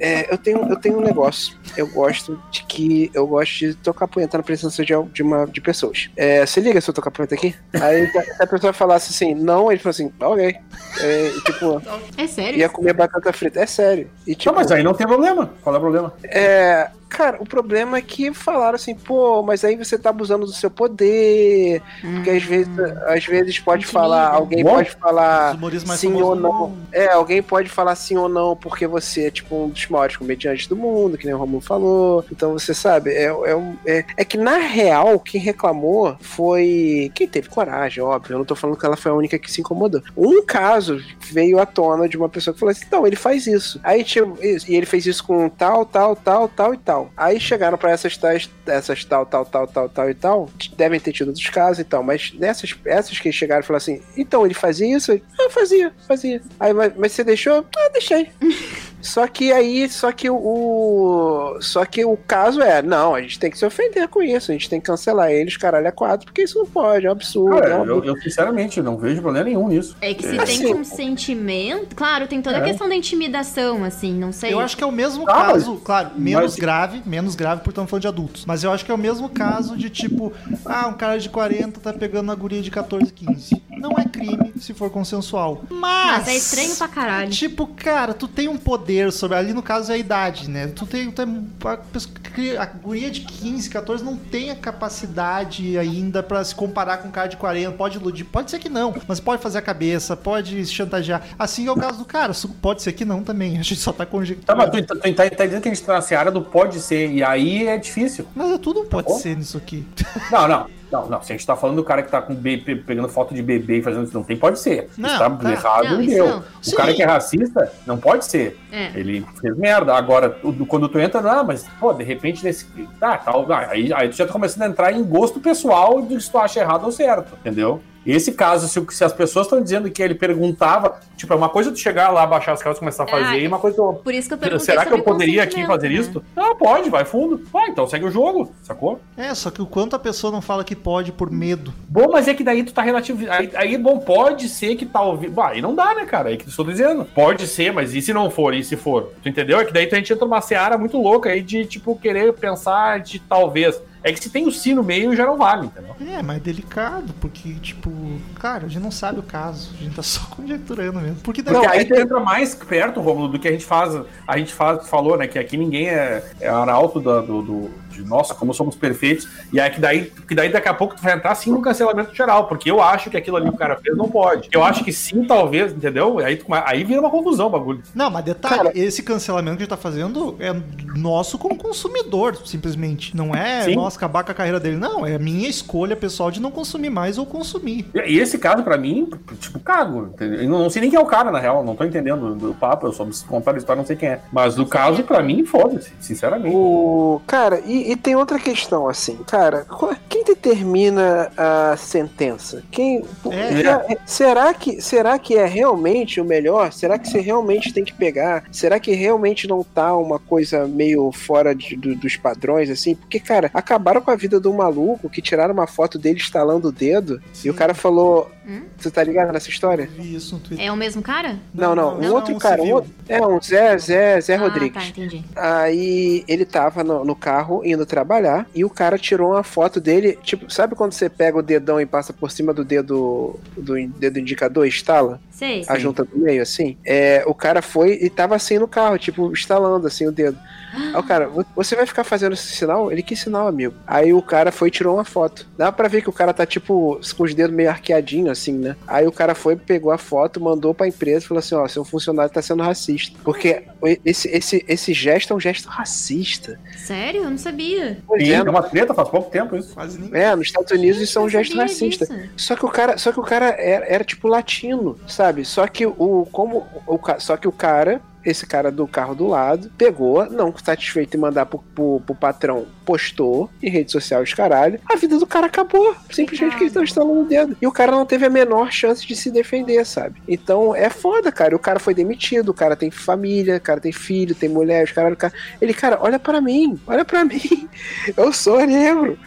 É, 0.00 0.32
eu, 0.32 0.38
tenho, 0.38 0.58
eu 0.68 0.76
tenho 0.76 0.98
um 0.98 1.00
negócio. 1.00 1.56
Eu 1.76 1.86
gosto 1.88 2.40
de 2.50 2.62
que. 2.64 3.10
Eu 3.12 3.26
gosto 3.26 3.58
de 3.58 3.74
tocar 3.74 4.06
punheta 4.06 4.38
na 4.38 4.44
presença 4.44 4.84
de, 4.84 4.92
de, 5.12 5.22
uma, 5.22 5.46
de 5.46 5.60
pessoas. 5.60 6.08
É, 6.16 6.46
se 6.46 6.60
liga 6.60 6.80
se 6.80 6.88
eu 6.88 6.94
tocar 6.94 7.10
punheta 7.10 7.34
aqui. 7.34 7.54
Aí 7.72 8.06
se 8.06 8.42
a 8.42 8.46
pessoa 8.46 8.72
falasse 8.72 9.12
assim, 9.12 9.34
não, 9.34 9.70
ele 9.70 9.80
falou 9.80 9.90
assim, 9.90 10.12
ok. 10.20 10.56
É, 11.00 11.26
e, 11.28 11.40
tipo, 11.42 11.82
É 12.16 12.26
sério? 12.26 12.58
ia 12.58 12.68
comer 12.68 12.92
batata 12.92 13.32
frita. 13.32 13.60
É 13.60 13.66
sério. 13.66 14.08
E, 14.26 14.34
tipo, 14.34 14.52
Não, 14.52 14.60
mas 14.60 14.70
aí 14.70 14.82
não 14.82 14.94
tem 14.94 15.06
problema. 15.06 15.50
Qual 15.62 15.74
é 15.74 15.78
o 15.78 15.80
problema? 15.80 16.14
é, 16.24 16.90
cara, 17.08 17.38
o 17.40 17.46
problema 17.46 17.98
é 17.98 18.02
que 18.02 18.32
falaram 18.32 18.76
assim, 18.76 18.94
pô, 18.94 19.42
mas 19.42 19.64
aí 19.64 19.76
você 19.76 19.98
tá 19.98 20.10
abusando 20.10 20.46
do 20.46 20.52
seu 20.52 20.70
poder. 20.70 21.82
Porque 22.00 22.30
às 22.30 22.42
vezes, 22.42 22.68
às 23.06 23.24
vezes 23.24 23.58
pode 23.58 23.86
falar, 23.86 24.28
alguém 24.28 24.62
pode 24.64 24.90
falar 24.90 25.58
sim 25.96 26.20
ou 26.20 26.36
não. 26.36 26.76
É, 26.92 27.12
alguém 27.12 27.42
pode 27.42 27.68
falar 27.68 27.94
sim 27.98 28.16
ou 28.16 28.28
não 28.28 28.56
porque 28.56 28.86
você 28.86 29.26
é 29.26 29.30
tipo 29.30 29.54
um 29.56 29.68
dos 29.68 29.86
maiores 29.88 30.16
comediantes 30.16 30.66
do 30.66 30.76
mundo, 30.76 31.16
que 31.18 31.26
nem 31.26 31.34
o 31.34 31.38
Romulo 31.38 31.60
falou. 31.60 32.24
Então 32.30 32.52
você 32.52 32.72
sabe, 32.74 33.10
é, 33.10 33.24
é, 33.24 33.56
um- 33.56 33.76
é, 33.86 34.04
é 34.16 34.24
que 34.24 34.36
na 34.36 34.58
real 34.58 35.18
quem 35.20 35.40
reclamou 35.40 36.16
foi 36.20 37.10
quem 37.14 37.26
teve 37.28 37.48
coragem, 37.48 38.02
óbvio. 38.02 38.34
Eu 38.34 38.38
não 38.38 38.44
tô 38.44 38.54
falando 38.54 38.78
que 38.78 38.86
ela 38.86 38.96
foi 38.96 39.10
a 39.10 39.14
única 39.14 39.38
que 39.38 39.50
se 39.50 39.60
incomodou. 39.60 40.02
Um 40.16 40.42
caso 40.44 41.00
veio 41.30 41.58
à 41.58 41.66
tona 41.66 42.08
de 42.08 42.16
uma 42.16 42.28
pessoa 42.28 42.54
que 42.54 42.60
falou 42.60 42.70
assim: 42.72 42.86
não, 42.90 43.06
ele 43.06 43.16
faz 43.16 43.46
isso. 43.46 43.80
Aí 43.82 44.04
tipo, 44.04 44.36
isso, 44.44 44.70
e 44.70 44.76
ele 44.76 44.86
fez 44.86 45.06
isso 45.06 45.24
com 45.24 45.48
tal, 45.48 45.84
tal, 45.84 46.14
tal, 46.16 46.48
tal 46.48 46.74
e 46.74 46.78
tal. 46.78 47.10
Aí 47.16 47.40
chegaram 47.40 47.76
pra 47.78 47.90
essas 47.90 48.16
tais, 48.16 48.48
essas 48.66 49.04
tal, 49.04 49.26
tal, 49.26 49.44
tal, 49.44 49.66
tal, 49.66 49.88
tal 49.88 50.10
e 50.10 50.14
tal, 50.14 50.48
devem 50.76 51.00
ter 51.00 51.12
tido 51.12 51.28
outros 51.28 51.48
casos 51.50 51.78
e 51.80 51.84
tal, 51.84 52.02
mas 52.02 52.32
nessas 52.38 52.74
essas 52.84 53.18
que 53.18 53.30
chegaram 53.32 53.60
e 53.62 53.64
falaram 53.66 53.82
assim: 53.82 54.00
então 54.16 54.44
ele 54.44 54.54
fazia 54.54 54.96
isso? 54.96 55.12
Ah, 55.38 55.50
fazia, 55.50 55.92
fazia. 56.06 56.40
Aí, 56.60 56.72
mas, 56.72 56.92
mas 56.96 57.12
você 57.12 57.24
deixou? 57.24 57.64
Ah, 57.76 57.87
deixei. 57.92 58.30
Só 59.00 59.26
que 59.26 59.52
aí, 59.52 59.88
só 59.88 60.10
que 60.12 60.28
o, 60.30 61.56
Só 61.60 61.84
que 61.84 62.04
o 62.04 62.16
caso 62.16 62.60
é, 62.62 62.82
não, 62.82 63.14
a 63.14 63.20
gente 63.22 63.38
tem 63.38 63.50
que 63.50 63.58
se 63.58 63.64
ofender 63.64 64.08
com 64.08 64.22
isso, 64.22 64.50
a 64.50 64.54
gente 64.54 64.68
tem 64.68 64.80
que 64.80 64.86
cancelar 64.86 65.30
eles, 65.30 65.56
caralho, 65.56 65.86
é 65.86 65.90
quatro, 65.90 66.26
porque 66.26 66.42
isso 66.42 66.58
não 66.58 66.66
pode, 66.66 67.06
é 67.06 67.08
um 67.08 67.12
absurdo. 67.12 67.60
Cara, 67.60 67.74
é 67.74 67.76
um 67.80 67.84
eu, 67.86 68.04
eu, 68.04 68.16
sinceramente 68.20 68.80
não 68.82 68.96
vejo 68.96 69.20
problema 69.22 69.44
nenhum 69.46 69.68
nisso. 69.68 69.96
É 70.00 70.12
que 70.14 70.26
se 70.26 70.38
Assim- 70.38 70.62
tem 70.64 70.72
consentimento. 70.74 71.94
Claro, 71.96 72.26
tem 72.26 72.40
toda 72.42 72.56
a 72.58 72.60
É. 72.60 72.64
questão 72.64 72.88
da 72.88 72.94
intimidação, 72.94 73.84
assim, 73.84 74.12
não 74.14 74.32
sei. 74.32 74.52
Eu 74.52 74.60
acho 74.60 74.76
que 74.76 74.82
é 74.84 74.86
o 74.86 74.92
mesmo 74.92 75.24
Ah, 75.28 75.34
mas- 75.34 75.52
caso, 75.64 75.76
claro, 75.76 76.10
menos 76.16 76.42
mas- 76.52 76.56
grave, 76.56 77.02
menos 77.06 77.34
grave 77.34 77.60
porque 77.60 77.70
estamos 77.70 77.90
falando 77.90 78.02
de 78.02 78.08
adultos. 78.08 78.44
Mas 78.46 78.64
eu 78.64 78.72
acho 78.72 78.84
que 78.84 78.90
é 78.90 78.94
o 78.94 78.98
mesmo 78.98 79.28
caso 79.28 79.76
de 79.76 79.88
tipo, 79.90 80.32
ah, 80.64 80.86
um 80.88 80.94
cara 80.94 81.18
de 81.18 81.28
40 81.28 81.80
tá 81.80 81.92
pegando 81.92 82.24
uma 82.24 82.34
guria 82.34 82.60
de 82.62 82.70
14, 82.70 83.12
15. 83.12 83.62
Não 83.78 83.92
é 83.92 84.04
crime 84.04 84.52
se 84.60 84.74
for 84.74 84.90
consensual. 84.90 85.62
Mas. 85.70 86.08
Mas 86.18 86.28
é 86.28 86.34
estranho 86.36 86.74
pra 86.76 86.88
caralho. 86.88 87.30
Tipo, 87.30 87.66
cara, 87.68 88.12
tu 88.12 88.26
tem 88.26 88.48
um 88.48 88.56
poder 88.56 88.87
sobre. 89.12 89.36
Ali 89.36 89.52
no 89.52 89.62
caso 89.62 89.92
é 89.92 89.94
a 89.94 89.98
idade, 89.98 90.48
né? 90.50 90.66
Tu 90.68 90.86
tem. 90.86 91.10
Tu 91.10 91.22
é, 91.22 92.56
a, 92.56 92.62
a 92.62 92.66
guria 92.66 93.10
de 93.10 93.20
15, 93.22 93.68
14 93.70 94.04
não 94.04 94.16
tem 94.16 94.50
a 94.50 94.56
capacidade 94.56 95.76
ainda 95.78 96.22
pra 96.22 96.42
se 96.44 96.54
comparar 96.54 96.98
com 96.98 97.08
um 97.08 97.10
cara 97.10 97.28
de 97.28 97.36
40. 97.36 97.72
Pode 97.72 97.98
iludir, 97.98 98.24
pode 98.24 98.50
ser 98.50 98.58
que 98.58 98.68
não, 98.68 98.94
mas 99.06 99.20
pode 99.20 99.42
fazer 99.42 99.58
a 99.58 99.62
cabeça, 99.62 100.16
pode 100.16 100.64
chantagear. 100.66 101.22
Assim 101.38 101.66
é 101.66 101.70
o 101.72 101.76
caso 101.76 101.98
do 101.98 102.04
cara. 102.04 102.32
Pode 102.62 102.82
ser 102.82 102.92
que 102.92 103.04
não 103.04 103.22
também. 103.22 103.52
A 103.58 103.62
gente 103.62 103.76
só 103.76 103.92
tá 103.92 103.98
Tá, 103.98 104.06
conjecturando. 104.06 104.58
mas 104.58 104.70
tu, 104.70 104.94
tu, 104.94 105.00
tu 105.00 105.14
tá, 105.14 105.28
tá 105.30 105.44
dizendo 105.46 105.62
que 105.62 105.68
a 105.68 105.74
gente 105.74 105.84
tá 105.84 105.92
na 105.94 106.00
seara 106.00 106.30
do 106.30 106.40
pode 106.42 106.80
ser, 106.80 107.10
e 107.10 107.22
aí 107.22 107.66
é 107.66 107.76
difícil. 107.76 108.26
Mas 108.34 108.50
é 108.52 108.58
tudo 108.58 108.80
um 108.80 108.86
pode 108.86 109.08
bom. 109.08 109.18
ser 109.18 109.36
nisso 109.36 109.56
aqui. 109.58 109.86
Não, 110.30 110.48
não. 110.48 110.77
Não, 110.90 111.06
não, 111.06 111.22
se 111.22 111.32
a 111.32 111.36
gente 111.36 111.46
tá 111.46 111.54
falando 111.54 111.76
do 111.76 111.84
cara 111.84 112.02
que 112.02 112.10
tá 112.10 112.22
com 112.22 112.34
bebê, 112.34 112.74
pegando 112.76 113.08
foto 113.08 113.34
de 113.34 113.42
bebê 113.42 113.78
e 113.78 113.82
fazendo 113.82 114.04
isso, 114.04 114.14
não 114.14 114.22
tem, 114.24 114.36
pode 114.36 114.58
ser. 114.58 114.88
Não, 114.96 115.08
Isso 115.08 115.18
tá 115.18 115.28
tá. 115.30 115.50
errado, 115.52 115.84
Não, 115.96 116.06
deu. 116.06 116.26
não. 116.26 116.38
O 116.38 116.42
Sim. 116.62 116.76
cara 116.76 116.94
que 116.94 117.02
é 117.02 117.06
racista, 117.06 117.72
não 117.86 117.98
pode 117.98 118.24
ser. 118.24 118.58
É. 118.72 118.90
Ele 118.94 119.24
fez 119.40 119.56
merda. 119.56 119.94
Agora, 119.94 120.38
o- 120.42 120.66
quando 120.66 120.88
tu 120.88 120.98
entra, 120.98 121.20
ah, 121.30 121.44
mas, 121.44 121.66
pô, 121.78 121.92
de 121.92 122.04
repente 122.04 122.42
nesse. 122.42 122.64
Tá, 122.98 123.18
tal. 123.18 123.44
ah, 123.52 123.66
Aí, 123.70 123.92
aí 123.92 124.08
tu 124.08 124.16
já 124.16 124.26
tá 124.26 124.32
começando 124.32 124.62
a 124.62 124.66
entrar 124.68 124.92
em 124.92 125.04
gosto 125.04 125.40
pessoal 125.40 126.00
de 126.02 126.18
se 126.20 126.30
tu 126.30 126.38
acha 126.38 126.60
errado 126.60 126.84
ou 126.84 126.92
certo, 126.92 127.34
entendeu? 127.40 127.82
Esse 128.10 128.32
caso, 128.32 128.68
se, 128.68 128.96
se 128.96 129.04
as 129.04 129.12
pessoas 129.12 129.46
estão 129.46 129.62
dizendo 129.62 129.90
que 129.90 130.02
ele 130.02 130.14
perguntava, 130.14 130.98
tipo, 131.16 131.32
é 131.32 131.36
uma 131.36 131.48
coisa 131.48 131.70
tu 131.70 131.78
chegar 131.78 132.10
lá, 132.10 132.26
baixar 132.26 132.52
as 132.52 132.62
calças 132.62 132.78
e 132.78 132.80
começar 132.80 133.04
a 133.04 133.06
fazer, 133.06 133.24
Ah, 133.24 133.38
e 133.38 133.46
uma 133.46 133.58
coisa. 133.58 133.76
Por 133.76 134.14
isso 134.14 134.28
que 134.28 134.34
eu 134.34 134.38
perguntei 134.38 134.64
Será 134.64 134.86
que 134.86 134.92
eu 134.94 135.02
poderia 135.02 135.42
aqui 135.42 135.66
fazer 135.66 135.88
né? 135.88 135.96
isso? 135.96 136.22
Ah, 136.36 136.54
pode, 136.54 136.88
vai 136.88 137.04
fundo. 137.04 137.42
Ah, 137.54 137.68
então 137.68 137.86
segue 137.86 138.06
o 138.06 138.10
jogo, 138.10 138.52
sacou? 138.62 139.00
É, 139.16 139.34
só 139.34 139.50
que 139.50 139.60
o 139.60 139.66
quanto 139.66 139.94
a 139.94 139.98
pessoa 139.98 140.32
não 140.32 140.40
fala 140.40 140.64
que 140.64 140.74
pode 140.74 141.12
por 141.12 141.30
medo. 141.30 141.72
Bom, 141.88 142.08
mas 142.10 142.28
é 142.28 142.34
que 142.34 142.42
daí 142.42 142.62
tu 142.62 142.72
tá 142.72 142.82
relativo. 142.82 143.30
Aí, 143.30 143.50
aí, 143.54 143.78
bom, 143.78 143.98
pode 143.98 144.48
ser 144.48 144.74
que 144.76 144.86
talvez. 144.86 145.32
Bah, 145.32 145.50
aí 145.50 145.60
não 145.60 145.74
dá, 145.74 145.94
né, 145.94 146.04
cara? 146.06 146.30
Aí 146.30 146.36
que 146.36 146.44
eu 146.44 146.48
estou 146.48 146.64
dizendo. 146.64 147.04
Pode 147.04 147.46
ser, 147.46 147.72
mas 147.72 147.94
e 147.94 148.00
se 148.00 148.12
não 148.12 148.30
for? 148.30 148.54
E 148.54 148.64
se 148.64 148.76
for? 148.76 149.12
Tu 149.22 149.28
entendeu? 149.28 149.60
É 149.60 149.64
que 149.64 149.72
daí 149.72 149.88
a 149.90 149.94
gente 149.94 150.12
entra 150.12 150.24
numa 150.24 150.40
seara 150.40 150.78
muito 150.78 151.00
louca 151.00 151.30
aí 151.30 151.42
de, 151.42 151.64
tipo, 151.66 151.96
querer 151.96 152.32
pensar 152.32 153.00
de 153.00 153.18
talvez. 153.18 153.80
É 154.02 154.12
que 154.12 154.20
se 154.22 154.30
tem 154.30 154.46
o 154.46 154.52
si 154.52 154.74
no 154.74 154.82
meio, 154.82 155.14
já 155.16 155.26
não 155.26 155.36
vale, 155.36 155.66
entendeu? 155.66 155.94
É, 156.00 156.22
mas 156.22 156.36
é 156.36 156.40
delicado, 156.40 157.12
porque, 157.20 157.54
tipo, 157.54 157.90
cara, 158.38 158.66
a 158.66 158.68
gente 158.68 158.82
não 158.82 158.90
sabe 158.90 159.18
o 159.18 159.22
caso. 159.22 159.72
A 159.78 159.82
gente 159.82 159.96
tá 159.96 160.02
só 160.02 160.20
conjecturando 160.34 161.00
mesmo. 161.00 161.16
Porque 161.22 161.42
daí. 161.42 161.54
Porque 161.54 161.66
aí 161.66 161.84
tu 161.84 161.94
tem- 161.94 162.02
entra 162.04 162.20
mais 162.20 162.54
perto, 162.54 163.00
Romulo, 163.00 163.28
do 163.28 163.38
que 163.38 163.48
a 163.48 163.52
gente 163.52 163.64
faz. 163.64 164.00
A 164.26 164.38
gente 164.38 164.54
faz, 164.54 164.88
falou, 164.88 165.16
né? 165.16 165.26
Que 165.26 165.38
aqui 165.38 165.56
ninguém 165.56 165.88
é, 165.88 166.24
é 166.40 166.48
arauto 166.48 167.00
do, 167.00 167.22
do, 167.42 167.70
de 168.02 168.08
nossa, 168.08 168.34
como 168.34 168.52
somos 168.54 168.74
perfeitos. 168.76 169.28
E 169.52 169.60
aí 169.60 169.70
que 169.70 169.80
daí, 169.80 170.12
que 170.26 170.34
daí 170.34 170.50
daqui 170.50 170.68
a 170.68 170.74
pouco 170.74 170.94
tu 170.96 171.02
vai 171.02 171.14
entrar 171.14 171.34
sim 171.34 171.50
no 171.50 171.60
cancelamento 171.60 172.14
geral. 172.14 172.46
Porque 172.46 172.70
eu 172.70 172.80
acho 172.82 173.10
que 173.10 173.16
aquilo 173.16 173.36
ali 173.36 173.48
que 173.48 173.54
o 173.54 173.58
cara 173.58 173.76
fez 173.76 173.96
não 173.96 174.08
pode. 174.08 174.48
Eu 174.52 174.62
acho 174.64 174.84
que 174.84 174.92
sim, 174.92 175.24
talvez, 175.24 175.72
entendeu? 175.72 176.18
Aí, 176.18 176.40
aí 176.64 176.84
vira 176.84 177.00
uma 177.00 177.10
confusão 177.10 177.46
o 177.46 177.50
bagulho. 177.50 177.82
Não, 177.94 178.10
mas 178.10 178.24
detalhe, 178.24 178.56
Cara- 178.56 178.72
esse 178.74 179.02
cancelamento 179.02 179.56
que 179.56 179.62
a 179.62 179.64
gente 179.66 179.70
tá 179.70 179.76
fazendo 179.76 180.36
é 180.40 180.54
nosso 180.96 181.38
como 181.38 181.56
consumidor, 181.56 182.36
simplesmente. 182.44 183.16
Não 183.16 183.34
é 183.34 183.62
Sim. 183.64 183.74
nós 183.76 183.96
acabar 183.96 184.24
com 184.24 184.30
a 184.32 184.34
carreira 184.34 184.58
dele, 184.60 184.76
não. 184.76 185.06
É 185.06 185.14
a 185.14 185.18
minha 185.18 185.48
escolha 185.48 185.94
pessoal 185.96 186.30
de 186.30 186.40
não 186.40 186.50
consumir 186.50 186.90
mais 186.90 187.18
ou 187.18 187.26
consumir. 187.26 187.86
E 187.94 188.18
e 188.18 188.20
esse 188.20 188.38
caso, 188.38 188.62
pra 188.62 188.76
mim, 188.76 189.08
tipo, 189.38 189.60
cago. 189.60 190.12
Eu 190.18 190.48
não 190.48 190.68
sei 190.70 190.80
nem 190.82 190.90
quem 190.90 190.98
é 190.98 191.02
o 191.02 191.06
cara, 191.06 191.30
na 191.30 191.38
real. 191.38 191.62
Não 191.62 191.76
tô 191.76 191.84
entendendo 191.84 192.34
do 192.34 192.54
papo. 192.54 192.86
Eu 192.86 192.92
só 192.92 193.04
me 193.04 193.12
contar 193.28 193.54
a 193.54 193.58
história, 193.58 193.80
não 193.80 193.86
sei 193.86 193.96
quem 193.96 194.08
é. 194.08 194.20
Mas 194.32 194.54
do 194.54 194.66
caso, 194.66 195.02
pra 195.04 195.22
mim, 195.22 195.44
foda-se, 195.44 195.92
sinceramente. 196.00 196.54
O 196.56 197.20
cara, 197.26 197.60
e, 197.64 197.87
e 197.90 197.96
tem 197.96 198.14
outra 198.16 198.38
questão 198.38 198.88
assim, 198.88 199.16
cara, 199.26 199.66
quem 200.08 200.22
determina 200.24 201.30
a 201.36 201.76
sentença? 201.76 202.62
Quem 202.70 203.04
É. 203.30 203.96
será 204.06 204.54
que 204.54 204.80
será 204.80 205.18
que 205.18 205.36
é 205.36 205.46
realmente 205.46 206.20
o 206.20 206.24
melhor? 206.24 206.72
Será 206.72 206.98
que 206.98 207.08
você 207.08 207.20
realmente 207.20 207.72
tem 207.72 207.84
que 207.84 207.92
pegar? 207.94 208.44
Será 208.52 208.78
que 208.78 208.92
realmente 208.92 209.46
não 209.46 209.62
tá 209.62 209.96
uma 209.96 210.18
coisa 210.18 210.66
meio 210.66 211.10
fora 211.12 211.54
de- 211.54 211.76
do- 211.76 211.94
dos 211.96 212.16
padrões 212.16 212.70
assim? 212.70 212.94
Porque 212.94 213.18
cara, 213.20 213.50
acabaram 213.54 214.00
com 214.00 214.10
a 214.10 214.16
vida 214.16 214.38
do 214.40 214.52
maluco 214.52 215.08
que 215.08 215.22
tiraram 215.22 215.54
uma 215.54 215.66
foto 215.66 215.98
dele 215.98 216.18
estalando 216.18 216.68
o 216.68 216.72
dedo 216.72 217.20
e 217.44 217.50
o 217.50 217.54
cara 217.54 217.74
falou, 217.74 218.30
Hum? 218.46 218.62
você 218.78 218.90
tá 218.90 219.04
ligado 219.04 219.30
nessa 219.32 219.50
história? 219.50 219.88
Vi 219.94 220.14
isso 220.14 220.34
no 220.34 220.40
Twitter. 220.40 220.66
É 220.66 220.72
o 220.72 220.76
mesmo 220.76 221.02
cara? 221.02 221.38
Não, 221.52 221.74
não, 221.74 221.96
um 221.96 222.00
não, 222.00 222.14
outro 222.14 222.34
um 222.34 222.38
cara, 222.38 222.62
um 222.62 222.82
é 223.08 223.20
um 223.26 223.40
Zé 223.42 223.76
Zé 223.78 224.20
Zé 224.20 224.34
ah, 224.36 224.38
Rodrigues. 224.38 224.82
tá, 224.82 224.88
entendi. 224.88 225.22
Aí 225.36 226.24
ele 226.26 226.44
tava 226.44 226.82
no, 226.82 227.04
no 227.04 227.14
carro 227.14 227.62
indo 227.64 227.77
trabalhar 227.86 228.46
e 228.54 228.64
o 228.64 228.70
cara 228.70 228.98
tirou 228.98 229.32
uma 229.32 229.42
foto 229.42 229.80
dele. 229.80 230.18
Tipo, 230.22 230.50
sabe 230.52 230.74
quando 230.74 230.92
você 230.92 231.08
pega 231.08 231.38
o 231.38 231.42
dedão 231.42 231.80
e 231.80 231.86
passa 231.86 232.12
por 232.12 232.30
cima 232.30 232.52
do 232.52 232.64
dedo 232.64 233.38
do 233.56 233.74
dedo 233.98 234.18
indicador 234.18 234.66
e 234.66 234.68
estala? 234.68 235.20
Sei. 235.30 235.64
A 235.68 235.78
junta 235.78 236.04
do 236.04 236.18
meio, 236.18 236.42
assim? 236.42 236.76
É, 236.84 237.22
o 237.26 237.34
cara 237.34 237.62
foi 237.62 237.98
e 238.02 238.10
tava 238.10 238.34
assim 238.34 238.58
no 238.58 238.66
carro, 238.66 238.98
tipo, 238.98 239.32
estalando 239.32 239.86
assim 239.86 240.06
o 240.06 240.12
dedo. 240.12 240.38
Aí 240.74 240.94
o 240.96 241.02
cara, 241.02 241.28
"Vo- 241.28 241.44
você 241.56 241.74
vai 241.76 241.86
ficar 241.86 242.04
fazendo 242.04 242.32
esse 242.34 242.48
sinal? 242.54 242.90
Ele, 242.92 243.02
que 243.02 243.16
sinal, 243.16 243.46
amigo? 243.48 243.74
Aí 243.86 244.12
o 244.12 244.20
cara 244.22 244.50
foi 244.52 244.68
e 244.68 244.70
tirou 244.70 244.94
uma 244.96 245.04
foto. 245.04 245.46
Dá 245.56 245.70
pra 245.72 245.88
ver 245.88 246.02
que 246.02 246.08
o 246.08 246.12
cara 246.12 246.32
tá, 246.32 246.44
tipo, 246.46 247.00
com 247.16 247.22
os 247.24 247.34
dedos 247.34 247.54
meio 247.54 247.70
arqueadinho, 247.70 248.30
assim, 248.30 248.52
né? 248.52 248.76
Aí 248.86 249.06
o 249.06 249.12
cara 249.12 249.34
foi, 249.34 249.56
pegou 249.56 249.90
a 249.92 249.98
foto, 249.98 250.40
mandou 250.40 250.74
pra 250.74 250.86
empresa 250.88 251.24
e 251.24 251.28
falou 251.28 251.38
assim: 251.38 251.54
ó, 251.54 251.66
seu 251.68 251.84
funcionário 251.84 252.32
tá 252.32 252.42
sendo 252.42 252.62
racista. 252.62 253.18
Porque 253.24 253.62
esse, 254.04 254.28
esse, 254.28 254.64
esse 254.68 254.92
gesto 254.92 255.32
é 255.32 255.36
um 255.36 255.40
gesto 255.40 255.68
racista. 255.68 256.58
Sério? 256.76 257.24
Eu 257.24 257.30
não 257.30 257.38
sabia. 257.38 257.98
Pois 258.06 258.22
Sim, 258.22 258.32
é, 258.32 258.36
é 258.36 258.42
uma 258.42 258.62
treta, 258.62 258.94
faz 258.94 259.08
pouco 259.08 259.30
tempo 259.30 259.56
isso. 259.56 259.74
Quase 259.74 259.98
nem. 259.98 260.10
é, 260.20 260.34
nos 260.34 260.46
Estados 260.46 260.70
Unidos 260.70 261.00
isso 261.00 261.18
é 261.18 261.22
um 261.22 261.28
gesto 261.28 261.56
racista. 261.56 262.06
disso. 262.06 262.28
Só 262.36 262.56
que 262.56 262.64
o 262.64 262.68
cara, 262.68 262.98
só 262.98 263.12
que 263.12 263.20
o 263.20 263.22
cara 263.22 263.46
era, 263.58 263.86
era, 263.86 264.04
tipo 264.04 264.28
latino, 264.28 264.98
sabe? 265.06 265.44
Só 265.44 265.66
que 265.66 265.86
o 265.86 266.26
como 266.32 266.66
o 266.86 266.98
só 267.18 267.36
que 267.36 267.48
o 267.48 267.52
cara, 267.52 268.00
esse 268.24 268.46
cara 268.46 268.70
do 268.70 268.86
carro 268.86 269.14
do 269.14 269.26
lado, 269.26 269.70
pegou, 269.76 270.28
não 270.30 270.54
satisfeito 270.56 271.16
em 271.16 271.20
mandar 271.20 271.46
pro, 271.46 271.62
pro, 271.74 272.00
pro 272.04 272.14
patrão, 272.14 272.66
postou 272.84 273.50
em 273.62 273.70
rede 273.70 273.92
social 273.92 274.22
os 274.22 274.34
caralho. 274.34 274.80
A 274.88 274.96
vida 274.96 275.18
do 275.18 275.26
cara 275.26 275.46
acabou, 275.46 275.94
simplesmente 276.10 276.50
porque 276.50 276.64
ele 276.64 276.70
tava 276.70 276.84
instalando 276.84 277.20
o 277.20 277.24
dedo. 277.24 277.56
E 277.60 277.66
o 277.66 277.72
cara 277.72 277.92
não 277.92 278.06
teve 278.06 278.26
a 278.26 278.30
menor 278.30 278.72
chance 278.72 279.06
de 279.06 279.14
se 279.14 279.30
defender, 279.30 279.84
sabe? 279.84 280.20
Então 280.26 280.74
é 280.74 280.90
foda, 280.90 281.30
cara. 281.30 281.54
O 281.54 281.58
cara 281.58 281.78
foi 281.78 281.94
demitido, 281.94 282.50
o 282.50 282.54
cara 282.54 282.76
tem 282.76 282.90
família, 282.90 283.56
o 283.56 283.60
cara 283.60 283.80
tem 283.80 283.92
filho, 283.92 284.34
tem 284.34 284.48
mulher, 284.48 284.84
os 284.84 284.92
cara, 284.92 285.16
ele, 285.60 285.74
cara, 285.74 285.98
olha 286.00 286.18
pra 286.18 286.40
mim, 286.40 286.78
olha 286.86 287.04
pra 287.04 287.24
mim. 287.26 287.68
Eu 288.16 288.32
sou 288.32 288.64
negro. 288.66 289.18